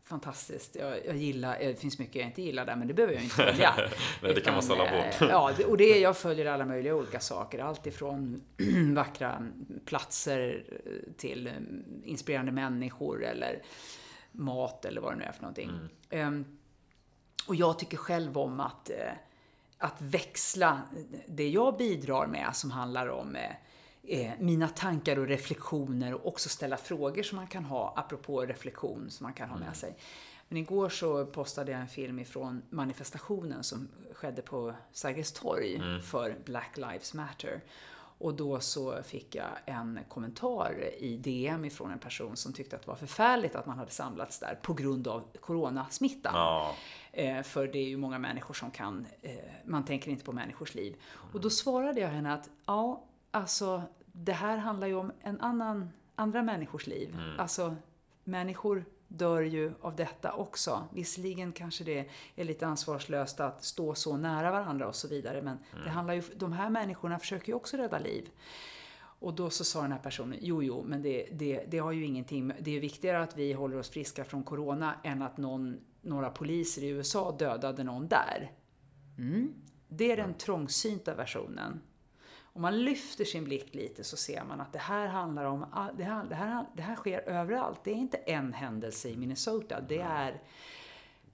jättefantastiskt. 0.03 0.75
Jag, 0.75 1.05
jag 1.05 1.15
gillar, 1.15 1.57
eh, 1.61 1.67
det 1.67 1.75
finns 1.75 1.99
mycket 1.99 2.15
jag 2.15 2.25
inte 2.25 2.41
gillar 2.41 2.65
där, 2.65 2.75
men 2.75 2.87
det 2.87 2.93
behöver 2.93 3.13
jag 3.13 3.23
inte 3.23 3.35
följa. 3.35 3.73
Nej, 4.21 4.33
det 4.33 4.41
kan 4.41 4.53
man 4.53 4.63
sålla 4.63 4.85
eh, 4.85 4.91
bort. 5.19 5.29
Ja, 5.29 5.51
det- 5.57 5.65
och 5.65 5.77
det, 5.77 5.99
jag 5.99 6.17
följer 6.17 6.45
alla 6.45 6.65
möjliga 6.65 6.95
olika 6.95 7.19
saker. 7.19 7.59
Allt 7.59 7.87
ifrån 7.87 8.41
vackra 8.95 9.47
platser 9.85 10.63
eh, 10.85 11.13
till 11.17 11.47
eh, 11.47 11.53
inspirerande 12.03 12.51
människor 12.51 13.23
eller 13.25 13.61
mat 14.31 14.85
eller 14.85 15.01
vad 15.01 15.13
det 15.13 15.17
nu 15.17 15.23
är 15.23 15.31
för 15.31 15.41
någonting. 15.41 15.69
Mm. 15.69 15.87
Ehm, 16.09 16.45
och 17.47 17.55
jag 17.55 17.79
tycker 17.79 17.97
själv 17.97 18.37
om 18.37 18.59
att, 18.59 18.89
eh, 18.89 18.95
att 19.77 20.01
växla 20.01 20.81
det 21.27 21.49
jag 21.49 21.77
bidrar 21.77 22.27
med 22.27 22.49
som 22.53 22.71
handlar 22.71 23.07
om 23.07 23.35
eh, 23.35 23.43
eh, 23.43 23.51
mina 24.39 24.67
tankar 24.67 25.19
och 25.19 25.27
reflektioner 25.27 26.13
och 26.13 26.27
också 26.27 26.49
ställa 26.49 26.77
frågor 26.77 27.23
som 27.23 27.35
man 27.35 27.47
kan 27.47 27.65
ha, 27.65 27.93
apropå 27.95 28.41
reflektion, 28.41 29.09
som 29.09 29.23
man 29.23 29.33
kan 29.33 29.49
ha 29.49 29.57
med 29.57 29.75
sig. 29.75 29.95
Men 30.47 30.57
igår 30.57 30.89
så 30.89 31.25
postade 31.25 31.71
jag 31.71 31.81
en 31.81 31.87
film 31.87 32.19
ifrån 32.19 32.61
manifestationen 32.69 33.63
som 33.63 33.87
skedde 34.13 34.41
på 34.41 34.73
Sergels 34.91 35.31
torg 35.31 35.81
för 36.03 36.35
Black 36.45 36.77
Lives 36.77 37.13
Matter. 37.13 37.61
Och 38.17 38.33
då 38.33 38.59
så 38.59 39.03
fick 39.03 39.35
jag 39.35 39.49
en 39.65 39.99
kommentar 40.09 40.75
i 40.97 41.17
DM 41.17 41.65
ifrån 41.65 41.91
en 41.91 41.99
person 41.99 42.35
som 42.35 42.53
tyckte 42.53 42.75
att 42.75 42.81
det 42.81 42.87
var 42.87 42.95
förfärligt 42.95 43.55
att 43.55 43.65
man 43.65 43.77
hade 43.77 43.91
samlats 43.91 44.39
där 44.39 44.59
på 44.61 44.73
grund 44.73 45.07
av 45.07 45.23
coronasmittan. 45.39 46.33
Ja, 46.35 46.75
Eh, 47.15 47.43
för 47.43 47.67
det 47.67 47.79
är 47.79 47.87
ju 47.87 47.97
många 47.97 48.19
människor 48.19 48.53
som 48.53 48.71
kan, 48.71 49.07
eh, 49.21 49.35
man 49.65 49.85
tänker 49.85 50.11
inte 50.11 50.25
på 50.25 50.31
människors 50.31 50.75
liv. 50.75 50.95
Och 51.33 51.41
då 51.41 51.49
svarade 51.49 52.01
jag 52.01 52.09
henne 52.09 52.33
att, 52.33 52.49
ja, 52.65 53.03
alltså 53.33 53.83
det 54.11 54.33
här 54.33 54.57
handlar 54.57 54.87
ju 54.87 54.95
om 54.95 55.11
en 55.21 55.41
annan, 55.41 55.89
andra 56.15 56.43
människors 56.43 56.87
liv. 56.87 57.17
Alltså, 57.37 57.75
människor 58.23 58.85
dör 59.07 59.41
ju 59.41 59.73
av 59.81 59.95
detta 59.95 60.33
också. 60.33 60.87
Visserligen 60.93 61.51
kanske 61.51 61.83
det 61.83 62.09
är 62.35 62.43
lite 62.43 62.67
ansvarslöst 62.67 63.39
att 63.39 63.63
stå 63.63 63.95
så 63.95 64.17
nära 64.17 64.51
varandra 64.51 64.87
och 64.87 64.95
så 64.95 65.07
vidare, 65.07 65.41
men 65.41 65.57
det 65.83 65.89
handlar 65.89 66.13
ju, 66.13 66.23
de 66.35 66.53
här 66.53 66.69
människorna 66.69 67.19
försöker 67.19 67.47
ju 67.47 67.53
också 67.53 67.77
rädda 67.77 67.99
liv. 67.99 68.29
Och 68.99 69.33
då 69.33 69.49
så 69.49 69.63
sa 69.63 69.81
den 69.81 69.91
här 69.91 69.99
personen, 69.99 70.39
jo, 70.41 70.63
jo, 70.63 70.83
men 70.87 71.01
det, 71.01 71.27
det, 71.31 71.65
det 71.67 71.77
har 71.77 71.91
ju 71.91 72.05
ingenting 72.05 72.53
det 72.59 72.77
är 72.77 72.79
viktigare 72.79 73.23
att 73.23 73.37
vi 73.37 73.53
håller 73.53 73.77
oss 73.77 73.89
friska 73.89 74.23
från 74.23 74.43
corona 74.43 74.93
än 75.03 75.21
att 75.21 75.37
någon, 75.37 75.79
några 76.01 76.29
poliser 76.29 76.83
i 76.83 76.87
USA 76.87 77.35
dödade 77.39 77.83
någon 77.83 78.07
där. 78.07 78.51
Mm. 79.17 79.53
Det 79.87 80.11
är 80.11 80.17
den 80.17 80.33
trångsynta 80.33 81.15
versionen. 81.15 81.81
Om 82.53 82.61
man 82.61 82.83
lyfter 82.83 83.25
sin 83.25 83.43
blick 83.43 83.73
lite 83.75 84.03
så 84.03 84.17
ser 84.17 84.43
man 84.43 84.61
att 84.61 84.73
det 84.73 84.79
här 84.79 85.07
handlar 85.07 85.43
om, 85.45 85.65
all- 85.71 85.97
det 85.97 86.03
här, 86.03 86.23
det 86.23 86.35
här, 86.35 86.65
det 86.75 86.81
här 86.81 86.95
sker 86.95 87.29
överallt. 87.29 87.79
Det 87.83 87.91
är 87.91 87.95
inte 87.95 88.17
en 88.17 88.53
händelse 88.53 89.09
i 89.09 89.17
Minnesota, 89.17 89.81
det 89.81 89.99
är 89.99 90.41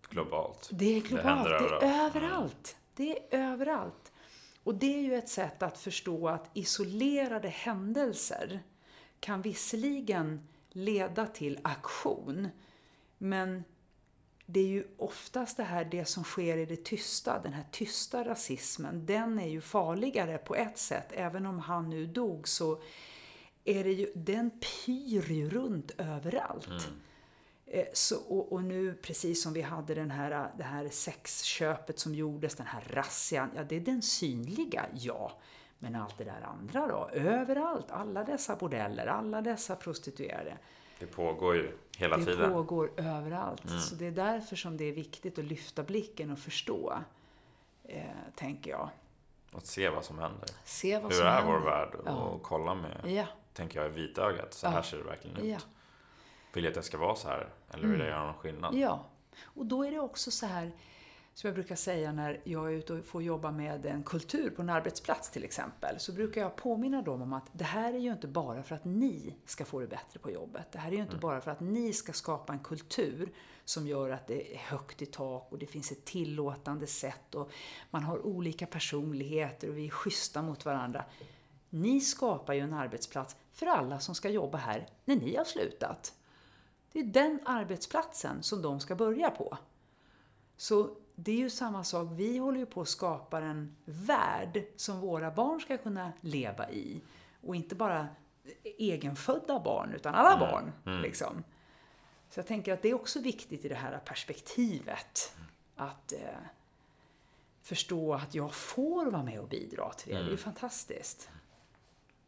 globalt. 0.10 0.70
det 0.72 0.98
är 0.98 1.02
globalt, 1.02 1.44
det, 1.44 1.50
händer 1.50 1.60
är 1.60 1.66
överallt. 1.66 2.16
överallt. 2.16 2.78
Det 2.96 3.12
är 3.36 3.40
överallt. 3.52 4.12
Och 4.64 4.76
det 4.76 4.96
är 4.96 5.02
ju 5.02 5.16
ett 5.16 5.30
sätt 5.30 5.64
att 5.64 5.78
förstå 5.78 6.28
att 6.28 6.50
isolerade 6.54 7.48
händelser 7.50 8.60
kan 9.20 9.42
visserligen 9.42 10.48
leda 10.70 11.26
till 11.26 11.60
aktion, 11.64 12.48
men 13.18 13.64
det 14.52 14.60
är 14.60 14.68
ju 14.68 14.84
oftast 14.98 15.58
det 15.58 15.64
här, 15.64 15.86
det 15.86 16.06
som 16.06 16.24
sker 16.24 16.58
i 16.58 16.66
det 16.66 16.84
tysta, 16.84 17.40
den 17.40 17.54
här 17.54 17.66
tysta 17.72 18.24
rasismen, 18.24 19.06
den 19.06 19.40
är 19.40 19.48
ju 19.48 19.62
farligare 19.62 20.38
på 20.38 20.56
ett 20.56 20.78
sätt. 20.78 21.12
Även 21.12 21.46
om 21.46 21.60
han 21.60 21.90
nu 21.90 22.06
dog 22.06 22.48
så 22.48 22.82
är 23.64 23.84
det 23.84 23.92
ju, 23.92 24.12
den 24.16 24.50
pyr 24.50 25.32
ju 25.32 25.50
runt 25.50 25.92
överallt. 25.98 26.88
Eh, 27.66 27.86
Så, 27.94 28.18
och, 28.18 28.54
och 28.54 28.64
nu, 28.64 28.94
precis 28.94 29.44
som 29.44 29.54
vi 29.54 29.62
hade 29.62 29.96
den 29.96 30.12
här, 30.12 30.52
det 30.58 30.64
här 30.64 30.90
sexköpet 30.90 32.00
som 32.00 32.16
gjordes, 32.16 32.56
den 32.56 32.68
här 32.68 32.84
razzian, 32.90 33.50
ja 33.56 33.64
det 33.64 33.76
är 33.76 33.80
den 33.80 34.02
synliga, 34.02 34.86
ja. 34.94 35.40
Men 35.80 35.96
allt 35.96 36.18
det 36.18 36.24
där 36.24 36.42
andra 36.42 36.88
då? 36.88 37.10
Överallt, 37.14 37.92
alla 37.92 38.24
dessa 38.24 38.56
bordeller, 38.56 39.08
alla 39.08 39.42
dessa 39.42 39.76
prostituerade. 39.76 40.58
Det 41.00 41.06
pågår 41.06 41.56
ju 41.56 41.78
hela 41.98 42.18
Det 42.18 42.26
tiden. 42.26 42.52
pågår 42.54 42.92
överallt. 42.98 43.70
Så 43.70 43.96
det 43.96 44.06
är 44.08 44.12
därför 44.12 44.56
som 44.56 44.78
det 44.78 44.84
är 44.86 44.92
viktigt 44.94 45.40
att 45.40 45.46
lyfta 45.46 45.84
blicken 45.84 46.32
och 46.32 46.40
förstå, 46.40 46.94
eh, 47.84 48.04
tänker 48.36 48.72
jag. 48.72 48.90
Att 49.52 49.66
se 49.66 49.90
vad 49.90 50.06
som 50.06 50.20
händer. 50.20 50.50
Se 50.64 51.00
vad 51.00 51.12
Hur 51.12 51.20
som 51.20 51.28
är 51.28 51.32
händer. 51.32 51.52
vår 51.54 51.60
värld? 51.60 51.96
Och 51.96 52.08
Ja. 52.08 52.40
kolla 52.44 52.76
med, 52.76 53.02
Ja, 53.06 53.26
tänker 53.54 53.82
jag, 53.82 53.92
i 53.92 53.94
vitögat. 53.96 54.54
Så 54.54 54.68
här 54.68 54.76
Ja. 54.76 54.84
ser 54.84 54.98
det 54.98 55.04
verkligen 55.04 55.38
ut. 55.38 55.46
ja. 55.46 55.58
Vill 56.54 56.64
jag 56.64 56.72
att 56.72 56.76
det 56.76 56.84
ska 56.84 56.98
vara 56.98 57.16
så 57.16 57.28
här? 57.28 57.50
Eller 57.72 57.88
vill 57.88 58.00
jag 58.00 58.10
göra 58.10 58.26
någon 58.26 58.34
skillnad? 58.34 58.76
Ja, 58.76 59.06
och 59.44 59.66
då 59.66 59.84
är 59.84 59.92
det 59.92 60.00
också 60.00 60.32
så 60.32 60.46
här 60.46 60.72
som 61.40 61.48
jag 61.48 61.56
brukar 61.56 61.76
säga 61.76 62.12
när 62.12 62.42
jag 62.44 62.74
är 62.74 62.78
ute 62.78 62.94
och 62.94 63.06
får 63.06 63.24
jobba 63.24 63.52
med 63.52 63.86
en 63.86 64.04
kultur 64.04 64.50
på 64.50 64.62
en 64.62 64.70
arbetsplats 64.70 65.30
till 65.30 65.44
exempel, 65.44 66.00
så 66.00 66.12
brukar 66.12 66.42
jag 66.42 66.56
påminna 66.56 67.02
dem 67.02 67.22
om 67.22 67.34
att 67.34 67.50
det 67.52 67.64
här 67.64 67.94
är 67.94 67.98
ju 67.98 68.12
inte 68.12 68.28
bara 68.28 68.64
för 68.64 68.76
att 68.76 68.86
ni 68.86 69.36
ska 69.46 69.66
få 69.66 69.80
det 69.80 69.88
bättre 69.88 70.20
på 70.20 70.32
jobbet. 70.32 70.72
Det 70.72 70.80
här 70.80 70.92
är 70.92 70.96
ju 70.96 71.02
inte 71.02 71.16
bara 71.16 71.42
för 71.42 71.52
att 71.52 71.60
ni 71.60 71.94
ska 71.94 72.14
skapa 72.14 72.54
en 72.54 72.60
kultur 72.60 73.34
som 73.66 73.88
gör 73.88 74.10
att 74.10 74.28
det 74.28 74.54
är 74.54 74.58
högt 74.58 75.02
i 75.02 75.06
tak 75.06 75.48
och 75.52 75.60
det 75.60 75.66
finns 75.66 75.92
ett 75.92 76.06
tillåtande 76.06 76.88
sätt 76.88 77.36
och 77.36 77.52
man 77.92 78.04
har 78.04 78.26
olika 78.26 78.66
personligheter 78.66 79.70
och 79.70 79.78
vi 79.78 79.86
är 79.86 79.92
schyssta 79.92 80.42
mot 80.42 80.66
varandra. 80.66 81.06
Ni 81.70 82.02
skapar 82.02 82.54
ju 82.54 82.60
en 82.60 82.74
arbetsplats 82.74 83.36
för 83.54 83.66
alla 83.66 84.00
som 84.00 84.16
ska 84.16 84.30
jobba 84.30 84.58
här 84.58 84.90
när 85.06 85.16
ni 85.16 85.36
har 85.36 85.46
slutat. 85.46 86.14
Det 86.92 87.00
är 87.00 87.04
den 87.04 87.40
arbetsplatsen 87.46 88.44
som 88.44 88.62
de 88.62 88.80
ska 88.80 88.96
börja 88.96 89.30
på. 89.30 89.58
Så 90.58 90.96
det 91.24 91.32
är 91.32 91.38
ju 91.38 91.50
samma 91.50 91.84
sak, 91.84 92.08
vi 92.12 92.38
håller 92.38 92.60
ju 92.60 92.66
på 92.66 92.82
att 92.82 92.88
skapa 92.88 93.40
en 93.40 93.76
värld 93.86 94.64
som 94.76 95.00
våra 95.00 95.32
barn 95.32 95.62
ska 95.62 95.78
kunna 95.78 96.12
leva 96.22 96.70
i. 96.70 97.02
Och 97.42 97.56
inte 97.56 97.76
bara 97.76 98.08
egenfödda 98.64 99.60
barn, 99.60 99.94
utan 99.94 100.16
alla 100.16 100.40
barn. 100.40 100.72
Liksom. 101.02 101.44
Så 102.30 102.40
jag 102.40 102.48
tänker 102.48 102.74
att 102.74 102.82
det 102.82 102.90
är 102.90 102.94
också 102.94 103.20
viktigt 103.20 103.66
i 103.66 103.70
det 103.70 103.76
här 103.76 104.00
perspektivet. 104.06 105.36
Att 105.76 106.14
eh, 106.14 106.20
förstå 107.62 108.14
att 108.14 108.36
jag 108.36 108.54
får 108.54 109.06
vara 109.06 109.24
med 109.24 109.40
och 109.40 109.48
bidra 109.48 109.90
till 109.94 110.14
det. 110.14 110.20
Det 110.20 110.28
är 110.28 110.32
ju 110.32 110.38
fantastiskt. 110.38 111.30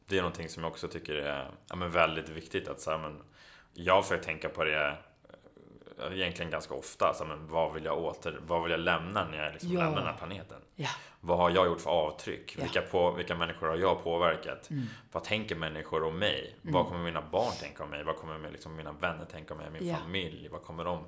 Det 0.07 0.17
är 0.17 0.21
någonting 0.21 0.49
som 0.49 0.63
jag 0.63 0.71
också 0.71 0.87
tycker 0.87 1.15
är 1.15 1.51
ja, 1.67 1.75
men 1.75 1.91
väldigt 1.91 2.29
viktigt. 2.29 2.67
att 2.67 2.81
så 2.81 2.91
här, 2.91 2.97
men 2.97 3.21
Jag 3.73 4.07
får 4.07 4.17
tänka 4.17 4.49
på 4.49 4.63
det 4.63 4.97
egentligen 6.11 6.51
ganska 6.51 6.73
ofta. 6.73 7.13
Så, 7.13 7.25
men 7.25 7.47
vad, 7.47 7.73
vill 7.73 7.85
jag 7.85 7.97
åter, 8.03 8.39
vad 8.47 8.61
vill 8.63 8.71
jag 8.71 8.79
lämna 8.79 9.27
när 9.27 9.43
jag 9.43 9.53
liksom 9.53 9.71
Ja. 9.73 9.79
lämnar 9.79 9.97
den 9.97 10.05
här 10.07 10.17
planeten? 10.17 10.61
Ja. 10.75 10.89
Vad 11.19 11.37
har 11.37 11.49
jag 11.49 11.65
gjort 11.67 11.81
för 11.81 11.89
avtryck? 11.91 12.55
Ja. 12.57 12.63
Vilka, 12.63 12.81
på, 12.81 13.11
vilka 13.11 13.35
människor 13.35 13.67
har 13.67 13.75
jag 13.75 14.03
påverkat? 14.03 14.69
Mm. 14.69 14.85
Vad 15.11 15.23
tänker 15.23 15.55
människor 15.55 16.03
om 16.03 16.19
mig? 16.19 16.55
Vad 16.61 16.87
kommer 16.87 17.03
mina 17.03 17.21
barn 17.31 17.51
tänka 17.59 17.83
om 17.83 17.89
mig? 17.89 18.03
Vad 18.03 18.15
kommer 18.17 18.51
liksom, 18.51 18.75
mina 18.75 18.91
vänner 18.91 19.25
tänka 19.25 19.53
om 19.53 19.59
mig? 19.59 19.69
Min 19.71 19.87
Ja. 19.87 19.95
familj? 19.95 20.47
Vad 20.51 20.61
kommer 20.63 20.83
de 20.83 21.03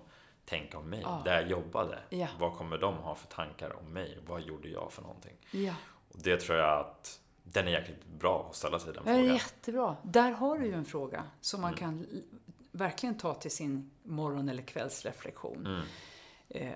tänka 0.45 0.77
om 0.77 0.89
mig? 0.89 0.99
Ja. 1.03 1.21
Där 1.25 1.41
jag 1.41 1.49
jobbade? 1.49 1.99
Ja. 2.09 2.27
Vad 2.39 2.53
kommer 2.53 2.77
de 2.77 2.95
ha 2.95 3.15
för 3.15 3.27
tankar 3.27 3.75
om 3.79 3.85
mig? 3.93 4.17
Vad 4.27 4.41
gjorde 4.41 4.67
jag 4.69 4.91
för 4.91 5.01
någonting? 5.01 5.33
Ja. 5.51 5.73
Och 6.13 6.19
det 6.23 6.37
tror 6.37 6.57
jag 6.57 6.79
att 6.79 7.19
den 7.43 7.67
är 7.67 7.71
jäkligt 7.71 8.05
bra 8.05 8.47
att 8.49 8.55
ställa 8.55 8.79
sig 8.79 8.93
den 8.93 9.03
Ja, 9.05 9.13
frågan. 9.13 9.33
jättebra. 9.33 9.95
Där 10.03 10.31
har 10.31 10.57
du 10.59 10.65
ju 10.65 10.73
en 10.73 10.85
fråga 10.85 11.23
som 11.41 11.61
man 11.61 11.73
Mm. 11.73 11.79
kan 11.79 12.07
verkligen 12.73 13.17
ta 13.17 13.33
till 13.33 13.51
sin 13.51 13.91
morgon 14.03 14.49
eller 14.49 14.63
kvällsreflektion. 14.63 15.65
Mm. 15.65 15.81
Eh, 16.49 16.73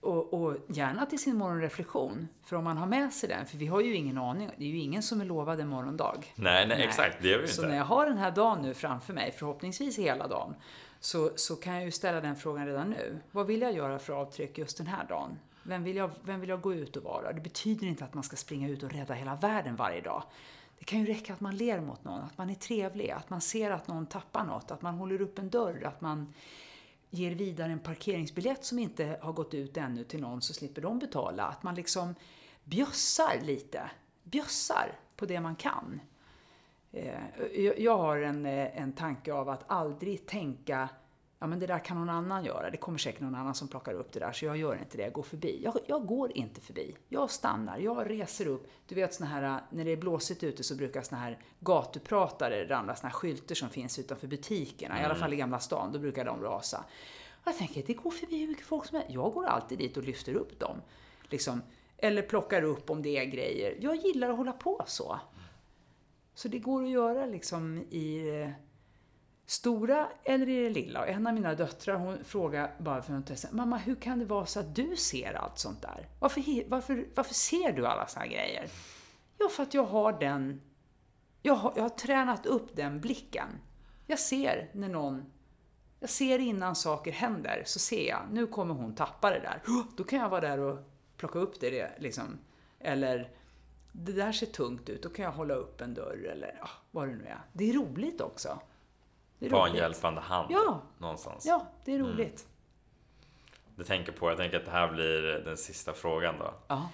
och, 0.00 0.34
och 0.34 0.56
gärna 0.68 1.06
till 1.06 1.18
sin 1.18 1.36
morgonreflektion. 1.36 2.28
För 2.44 2.56
om 2.56 2.64
man 2.64 2.76
har 2.76 2.86
med 2.86 3.12
sig 3.12 3.28
den, 3.28 3.46
för 3.46 3.56
vi 3.58 3.66
har 3.66 3.80
ju 3.80 3.94
ingen 3.94 4.18
aning, 4.18 4.50
det 4.56 4.64
är 4.64 4.68
ju 4.68 4.78
ingen 4.78 5.02
som 5.02 5.20
är 5.20 5.24
lovad 5.24 5.60
en 5.60 5.68
morgondag. 5.68 6.14
Nej, 6.34 6.66
nej, 6.66 6.78
Nej. 6.78 6.86
exakt. 6.86 7.16
Det 7.22 7.32
är 7.34 7.38
vi 7.38 7.48
Så 7.48 7.60
inte. 7.62 7.70
när 7.70 7.76
jag 7.76 7.84
har 7.84 8.06
den 8.06 8.18
här 8.18 8.30
dagen 8.30 8.62
nu 8.62 8.74
framför 8.74 9.12
mig, 9.12 9.32
förhoppningsvis 9.32 9.98
hela 9.98 10.28
dagen, 10.28 10.54
så, 11.00 11.30
så 11.36 11.56
kan 11.56 11.74
jag 11.74 11.84
ju 11.84 11.90
ställa 11.90 12.20
den 12.20 12.36
frågan 12.36 12.66
redan 12.66 12.90
nu. 12.90 13.18
Vad 13.30 13.46
vill 13.46 13.62
jag 13.62 13.72
göra 13.72 13.98
för 13.98 14.12
avtryck 14.12 14.58
just 14.58 14.78
den 14.78 14.86
här 14.86 15.04
dagen? 15.08 15.38
Vem 15.62 15.84
vill, 15.84 15.96
jag, 15.96 16.10
vem 16.22 16.40
vill 16.40 16.48
jag 16.48 16.60
gå 16.60 16.74
ut 16.74 16.96
och 16.96 17.02
vara? 17.02 17.32
Det 17.32 17.40
betyder 17.40 17.86
inte 17.86 18.04
att 18.04 18.14
man 18.14 18.22
ska 18.24 18.36
springa 18.36 18.68
ut 18.68 18.82
och 18.82 18.92
rädda 18.92 19.14
hela 19.14 19.34
världen 19.34 19.76
varje 19.76 20.00
dag. 20.00 20.22
Det 20.78 20.84
kan 20.84 20.98
ju 20.98 21.06
räcka 21.06 21.32
att 21.32 21.40
man 21.40 21.56
ler 21.56 21.80
mot 21.80 22.04
någon, 22.04 22.20
att 22.20 22.38
man 22.38 22.50
är 22.50 22.54
trevlig, 22.54 23.10
att 23.10 23.30
man 23.30 23.40
ser 23.40 23.70
att 23.70 23.88
någon 23.88 24.06
tappar 24.06 24.44
något, 24.44 24.70
att 24.70 24.82
man 24.82 24.94
håller 24.94 25.20
upp 25.20 25.38
en 25.38 25.50
dörr, 25.50 25.84
att 25.84 26.00
man 26.00 26.34
ger 27.10 27.34
vidare 27.34 27.72
en 27.72 27.78
parkeringsbiljett 27.78 28.64
som 28.64 28.78
inte 28.78 29.18
har 29.22 29.32
gått 29.32 29.54
ut 29.54 29.76
ännu 29.76 30.04
till 30.04 30.20
någon 30.20 30.42
så 30.42 30.54
slipper 30.54 30.82
de 30.82 30.98
betala. 30.98 31.44
Att 31.44 31.62
man 31.62 31.74
liksom 31.74 32.14
bjössar 32.64 33.40
lite. 33.42 33.90
Bjössar 34.22 34.92
på 35.16 35.26
det 35.26 35.40
man 35.40 35.56
kan. 35.56 36.00
Eh, 36.92 37.20
jag- 37.78 37.98
har 37.98 38.16
en, 38.18 38.46
eh, 38.46 38.82
en 38.82 38.92
tanke 38.92 39.32
av 39.32 39.48
att 39.48 39.64
aldrig 39.66 40.26
tänka 40.26 40.88
Ja 41.40 41.46
men 41.46 41.58
det 41.58 41.66
där 41.66 41.78
kan 41.78 41.96
någon 41.96 42.08
annan 42.08 42.44
göra. 42.44 42.70
Det 42.70 42.76
kommer 42.76 42.98
säkert 42.98 43.20
någon 43.20 43.34
annan 43.34 43.54
som 43.54 43.68
plockar 43.68 43.94
upp 43.94 44.12
det 44.12 44.20
där 44.20 44.32
så 44.32 44.44
jag 44.44 44.56
gör 44.56 44.78
inte 44.78 44.96
det, 44.96 45.02
jag 45.02 45.12
går 45.12 45.22
förbi. 45.22 45.60
Jag, 45.64 45.78
jag 45.86 46.06
går 46.06 46.36
inte 46.36 46.60
förbi. 46.60 46.96
Jag 47.08 47.30
stannar, 47.30 47.78
jag 47.78 48.10
reser 48.10 48.46
upp. 48.46 48.70
Du 48.86 48.94
vet 48.94 49.14
såna 49.14 49.30
här, 49.30 49.60
när 49.70 49.84
det 49.84 49.90
är 49.90 49.96
blåsigt 49.96 50.44
ute 50.44 50.62
så 50.62 50.74
brukar 50.74 51.02
såna 51.02 51.20
här 51.20 51.38
gatupratare 51.60 52.68
ramla, 52.68 52.96
såna 52.96 53.08
här 53.08 53.16
skyltar 53.16 53.54
som 53.54 53.68
finns 53.68 53.98
utanför 53.98 54.26
butikerna. 54.26 55.00
I 55.02 55.04
alla 55.04 55.14
fall 55.14 55.32
i 55.32 55.36
Gamla 55.36 55.58
stan, 55.58 55.92
då 55.92 55.98
brukar 55.98 56.24
de 56.24 56.42
rasa. 56.42 56.84
Jag 57.44 57.56
tänker, 57.56 57.82
det 57.86 57.94
går 57.94 58.10
förbi 58.10 58.40
hur 58.40 58.48
mycket 58.48 58.66
folk 58.66 58.86
som 58.86 58.96
helst. 58.96 59.14
Jag 59.14 59.32
går 59.32 59.46
alltid 59.46 59.78
dit 59.78 59.96
och 59.96 60.02
lyfter 60.02 60.34
upp 60.34 60.58
dem. 60.60 60.82
Liksom, 61.22 61.62
eller 61.96 62.22
plockar 62.22 62.62
upp 62.62 62.90
om 62.90 63.02
det 63.02 63.18
är 63.18 63.24
grejer. 63.24 63.76
Jag 63.80 63.96
gillar 63.96 64.30
att 64.30 64.36
hålla 64.36 64.52
på 64.52 64.82
så. 64.86 65.20
Så 66.34 66.48
det 66.48 66.58
går 66.58 66.84
att 66.84 66.90
göra 66.90 67.26
liksom 67.26 67.78
i 67.78 68.52
stora 69.48 70.08
eller 70.24 70.48
i 70.48 70.62
det 70.62 70.70
lilla. 70.70 71.00
Och 71.00 71.08
en 71.08 71.26
av 71.26 71.34
mina 71.34 71.54
döttrar 71.54 71.94
hon 71.94 72.24
frågade 72.24 72.72
bara 72.78 73.02
för 73.02 73.12
något 73.12 73.26
tid 73.26 73.38
sedan, 73.38 73.50
mamma 73.52 73.76
hur 73.76 73.94
kan 73.94 74.18
det 74.18 74.24
vara 74.24 74.46
så 74.46 74.60
att 74.60 74.74
du 74.74 74.96
ser 74.96 75.34
allt 75.34 75.58
sånt 75.58 75.82
där? 75.82 76.08
Varför, 76.18 76.68
varför, 76.68 77.08
varför 77.14 77.34
ser 77.34 77.72
du 77.72 77.86
alla 77.86 78.06
såna 78.06 78.24
här 78.24 78.32
grejer? 78.32 78.68
Ja, 79.38 79.48
för 79.48 79.62
att 79.62 79.74
jag 79.74 79.84
har 79.84 80.12
den, 80.12 80.60
jag 81.42 81.54
har, 81.54 81.72
jag 81.76 81.82
har 81.82 81.88
tränat 81.88 82.46
upp 82.46 82.76
den 82.76 83.00
blicken. 83.00 83.48
Jag 84.06 84.18
ser 84.18 84.70
när 84.74 84.88
någon, 84.88 85.32
jag 86.00 86.10
ser 86.10 86.38
innan 86.38 86.76
saker 86.76 87.12
händer, 87.12 87.62
så 87.66 87.78
ser 87.78 88.08
jag, 88.08 88.20
nu 88.30 88.46
kommer 88.46 88.74
hon 88.74 88.94
tappa 88.94 89.30
det 89.30 89.40
där. 89.40 89.62
Då 89.96 90.04
kan 90.04 90.18
jag 90.18 90.28
vara 90.28 90.40
där 90.40 90.58
och 90.58 90.78
plocka 91.16 91.38
upp 91.38 91.60
det, 91.60 91.70
det 91.70 91.92
liksom. 91.98 92.38
Eller, 92.80 93.30
det 93.92 94.12
där 94.12 94.32
ser 94.32 94.46
tungt 94.46 94.88
ut, 94.88 95.02
då 95.02 95.08
kan 95.08 95.24
jag 95.24 95.32
hålla 95.32 95.54
upp 95.54 95.80
en 95.80 95.94
dörr 95.94 96.28
eller 96.32 96.56
ja, 96.60 96.68
vad 96.90 97.08
det 97.08 97.14
nu 97.14 97.24
är. 97.24 97.40
Det 97.52 97.70
är 97.70 97.72
roligt 97.72 98.20
också. 98.20 98.60
Det 99.38 99.46
är 99.46 99.50
Var 99.50 99.68
en 99.68 99.74
hjälpande 99.74 100.20
hand 100.20 100.46
Ja. 100.50 100.82
någonstans. 100.98 101.46
Ja, 101.46 101.66
det 101.84 101.94
är 101.94 101.98
roligt. 101.98 102.46
Du 103.76 103.84
tänker 103.84 104.12
på, 104.12 104.28
jag 104.30 104.36
tänker 104.36 104.56
att 104.58 104.64
det 104.64 104.70
här 104.70 104.92
blir 104.92 105.22
den 105.22 105.56
sista 105.56 105.92
frågan 105.92 106.34
då. 106.38 106.54
Ja. 106.68 106.88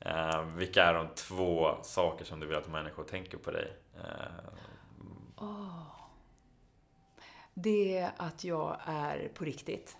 Eh, 0.00 0.42
vilka 0.44 0.84
är 0.84 0.94
de 0.94 1.08
två 1.14 1.76
saker 1.82 2.24
som 2.24 2.40
du 2.40 2.46
vill 2.46 2.56
att 2.56 2.68
människor 2.68 3.04
tänker 3.04 3.38
på 3.38 3.50
dig? 3.50 3.76
Eh, 3.96 5.42
Det 7.54 7.98
är 7.98 8.12
att 8.16 8.44
jag 8.44 8.76
är 8.84 9.28
på 9.34 9.44
riktigt. 9.44 9.96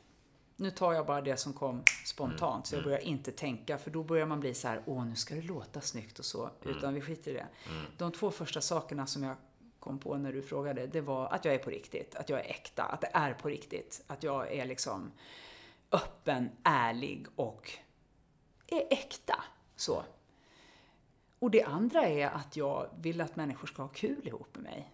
Nu 0.56 0.70
tar 0.70 0.92
jag 0.92 1.06
bara 1.06 1.20
det 1.20 1.36
som 1.36 1.52
kom 1.52 1.82
spontant, 2.04 2.66
så 2.66 2.74
jag 2.76 2.84
börjar 2.84 2.98
inte 2.98 3.32
tänka, 3.32 3.78
för 3.78 3.90
då 3.90 4.02
börjar 4.02 4.26
man 4.26 4.40
bli 4.40 4.54
så 4.54 4.68
här, 4.68 4.82
åh, 4.86 5.04
nu 5.06 5.16
ska 5.16 5.34
det 5.34 5.42
låta 5.42 5.80
snyggt 5.80 6.18
och 6.18 6.24
så, 6.24 6.50
utan 6.62 6.94
vi 6.94 7.00
skiter 7.00 7.30
i 7.30 7.34
det. 7.34 7.46
De 7.98 8.12
två 8.12 8.30
första 8.30 8.60
sakerna 8.60 9.06
som 9.06 9.22
jag 9.22 9.36
kom 9.86 9.98
på 9.98 10.16
när 10.16 10.32
du 10.32 10.42
frågade, 10.42 10.86
det 10.86 11.00
var 11.00 11.28
att 11.28 11.44
jag 11.44 11.54
är 11.54 11.58
på 11.58 11.70
riktigt, 11.70 12.14
att 12.14 12.28
jag 12.28 12.40
är 12.40 12.50
äkta, 12.50 12.82
att 12.82 13.00
det 13.00 13.10
är 13.12 13.34
på 13.34 13.48
riktigt, 13.48 14.04
att 14.06 14.22
jag 14.22 14.52
är 14.52 14.66
liksom 14.66 15.12
öppen, 15.90 16.50
ärlig 16.62 17.26
och 17.36 17.70
är 18.66 18.86
äkta. 18.90 19.44
Så. 19.76 20.02
Och 21.38 21.50
det 21.50 21.62
andra 21.62 22.06
är 22.06 22.26
att 22.26 22.56
jag 22.56 22.90
vill 23.00 23.20
att 23.20 23.36
människor 23.36 23.66
ska 23.66 23.82
ha 23.82 23.88
kul 23.88 24.28
ihop 24.28 24.54
med 24.54 24.62
mig. 24.62 24.92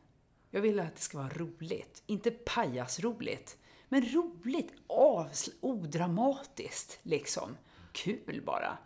Jag 0.51 0.61
vill 0.61 0.81
att 0.81 0.95
det 0.95 1.03
ska 1.03 1.19
vara 1.19 1.29
roligt. 1.29 2.03
Inte 2.07 2.31
pajasroligt, 2.31 3.59
men 3.89 4.03
roligt, 4.03 4.73
avsl- 4.89 5.55
odramatiskt 5.61 6.99
liksom. 7.03 7.57
Kul 7.93 8.43
bara. 8.47 8.79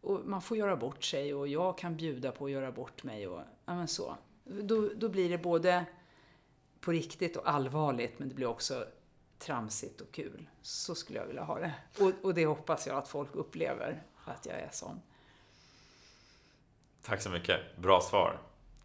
Och 0.00 0.20
man 0.24 0.42
får 0.42 0.56
göra 0.56 0.76
bort 0.76 1.04
sig 1.04 1.34
och 1.34 1.48
jag 1.48 1.78
kan 1.78 1.96
bjuda 1.96 2.32
på 2.32 2.44
att 2.44 2.50
göra 2.50 2.72
bort 2.72 3.02
mig 3.02 3.28
och 3.28 3.40
ja, 3.64 3.74
men 3.74 3.88
så. 3.88 4.16
Då, 4.48 4.90
då 4.96 5.08
blir 5.08 5.28
det 5.28 5.38
både 5.38 5.84
på 6.80 6.92
riktigt 6.92 7.36
och 7.36 7.48
allvarligt, 7.50 8.18
men 8.18 8.28
det 8.28 8.34
blir 8.34 8.46
också 8.46 8.86
tramsigt 9.38 10.00
och 10.00 10.12
kul. 10.12 10.48
Så 10.62 10.94
skulle 10.94 11.18
jag 11.18 11.26
vilja 11.26 11.42
ha 11.42 11.58
det. 11.58 11.72
Och, 12.00 12.12
och 12.22 12.34
det 12.34 12.46
hoppas 12.46 12.86
jag 12.86 12.96
att 12.96 13.08
folk 13.08 13.28
upplever, 13.32 14.02
att 14.24 14.46
jag 14.46 14.54
är 14.54 14.68
sån. 14.72 15.00
tack 17.02 17.22
så 17.22 17.30
mycket. 17.30 17.76
Bra 17.76 18.00
svar. 18.00 18.38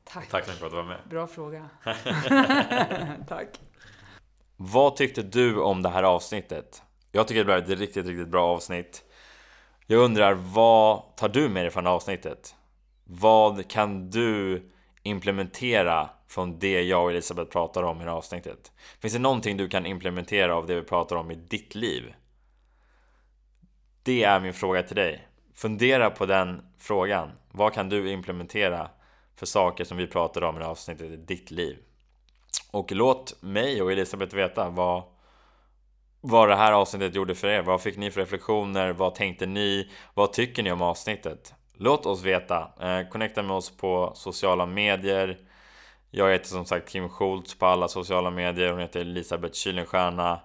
Tack. 0.04 0.30
Tack 0.30 0.46
så 0.46 0.52
mycket 0.52 0.60
för 0.60 0.66
att 0.66 0.72
du 0.72 0.76
var 0.76 0.84
med. 0.84 1.00
Bra 1.10 1.28
fråga. 1.28 1.70
Tack. 3.28 3.62
Vad 4.58 4.96
tyckte 4.96 5.22
du 5.22 5.62
om 5.62 5.82
det 5.82 5.90
här 5.90 6.04
avsnittet? 6.04 6.84
Jag 7.12 7.28
tycker 7.28 7.40
det 7.40 7.46
blev 7.46 7.58
ett 7.58 7.80
riktigt, 7.80 8.06
riktigt 8.06 8.28
bra 8.28 8.48
avsnitt. 8.48 9.04
Jag 9.88 10.00
undrar, 10.00 10.34
vad 10.34 11.16
tar 11.16 11.30
du 11.30 11.50
med 11.50 11.64
dig 11.64 11.72
från 11.72 11.88
avsnittet? 11.88 12.56
Vad 13.04 13.68
kan 13.68 14.10
du 14.10 14.62
implementera 15.04 16.10
från 16.28 16.60
det 16.60 16.82
jag 16.82 17.04
och 17.04 17.12
Elisabeth 17.12 17.52
pratar 17.52 17.84
om 17.84 18.02
i 18.02 18.04
det 18.04 18.10
här 18.10 18.18
avsnittet? 18.18 18.72
Finns 19.00 19.14
det 19.14 19.20
någonting 19.20 19.58
du 19.58 19.70
kan 19.70 19.86
implementera 19.86 20.56
av 20.56 20.68
det 20.68 20.76
vi 20.76 20.82
pratar 20.82 21.16
om 21.16 21.32
i 21.32 21.36
ditt 21.36 21.76
liv? 21.76 22.14
Det 24.04 24.24
är 24.24 24.40
min 24.40 24.54
fråga 24.54 24.84
till 24.84 24.96
dig. 24.96 25.28
Fundera 25.56 26.10
på 26.10 26.26
den 26.26 26.62
frågan. 26.78 27.32
Vad 27.52 27.74
kan 27.74 27.90
du 27.90 28.12
implementera 28.12 28.90
för 29.36 29.46
saker 29.46 29.84
som 29.84 29.98
vi 29.98 30.08
pratar 30.08 30.42
om 30.42 30.56
i 30.56 30.60
det 30.60 30.66
här 30.66 30.72
avsnittet 30.72 31.12
i 31.12 31.16
ditt 31.16 31.52
liv? 31.52 31.78
Och 32.72 32.92
låt 32.92 33.42
mig 33.42 33.82
och 33.82 33.92
Elisabeth 33.92 34.36
veta 34.36 34.70
vad, 34.70 35.04
vad 36.22 36.50
det 36.50 36.56
här 36.56 36.72
avsnittet 36.72 37.16
gjorde 37.16 37.36
för 37.36 37.48
er. 37.48 37.62
Vad 37.62 37.82
fick 37.82 37.98
ni 37.98 38.12
för 38.12 38.22
reflektioner? 38.22 38.94
Vad 38.94 39.16
tänkte 39.16 39.46
ni? 39.46 39.92
Vad 40.14 40.34
tycker 40.34 40.64
ni 40.64 40.72
om 40.72 40.82
avsnittet? 40.82 41.54
Låt 41.74 42.06
oss 42.06 42.24
veta. 42.24 42.72
Eh, 42.80 43.10
connecta 43.10 43.44
med 43.44 43.56
oss 43.56 43.78
på 43.78 44.12
sociala 44.16 44.66
medier. 44.66 45.40
Jag 46.12 46.32
heter 46.32 46.48
som 46.48 46.66
sagt 46.66 46.90
Kim 46.90 47.10
Schultz 47.10 47.60
på 47.60 47.66
alla 47.66 47.88
sociala 47.88 48.32
medier. 48.32 48.72
Hon 48.72 48.82
heter 48.82 49.02
Elisabeth 49.02 49.54
Kylenstierna. 49.54 50.40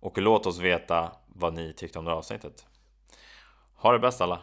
Och 0.00 0.18
låt 0.18 0.46
oss 0.46 0.58
veta 0.58 1.12
vad 1.26 1.54
ni 1.54 1.72
tyckte 1.72 1.98
om 1.98 2.04
det 2.04 2.10
här 2.10 2.18
avsnittet. 2.18 2.66
Ha 3.74 3.92
det 3.92 3.98
bäst 3.98 4.20
alla! 4.20 4.38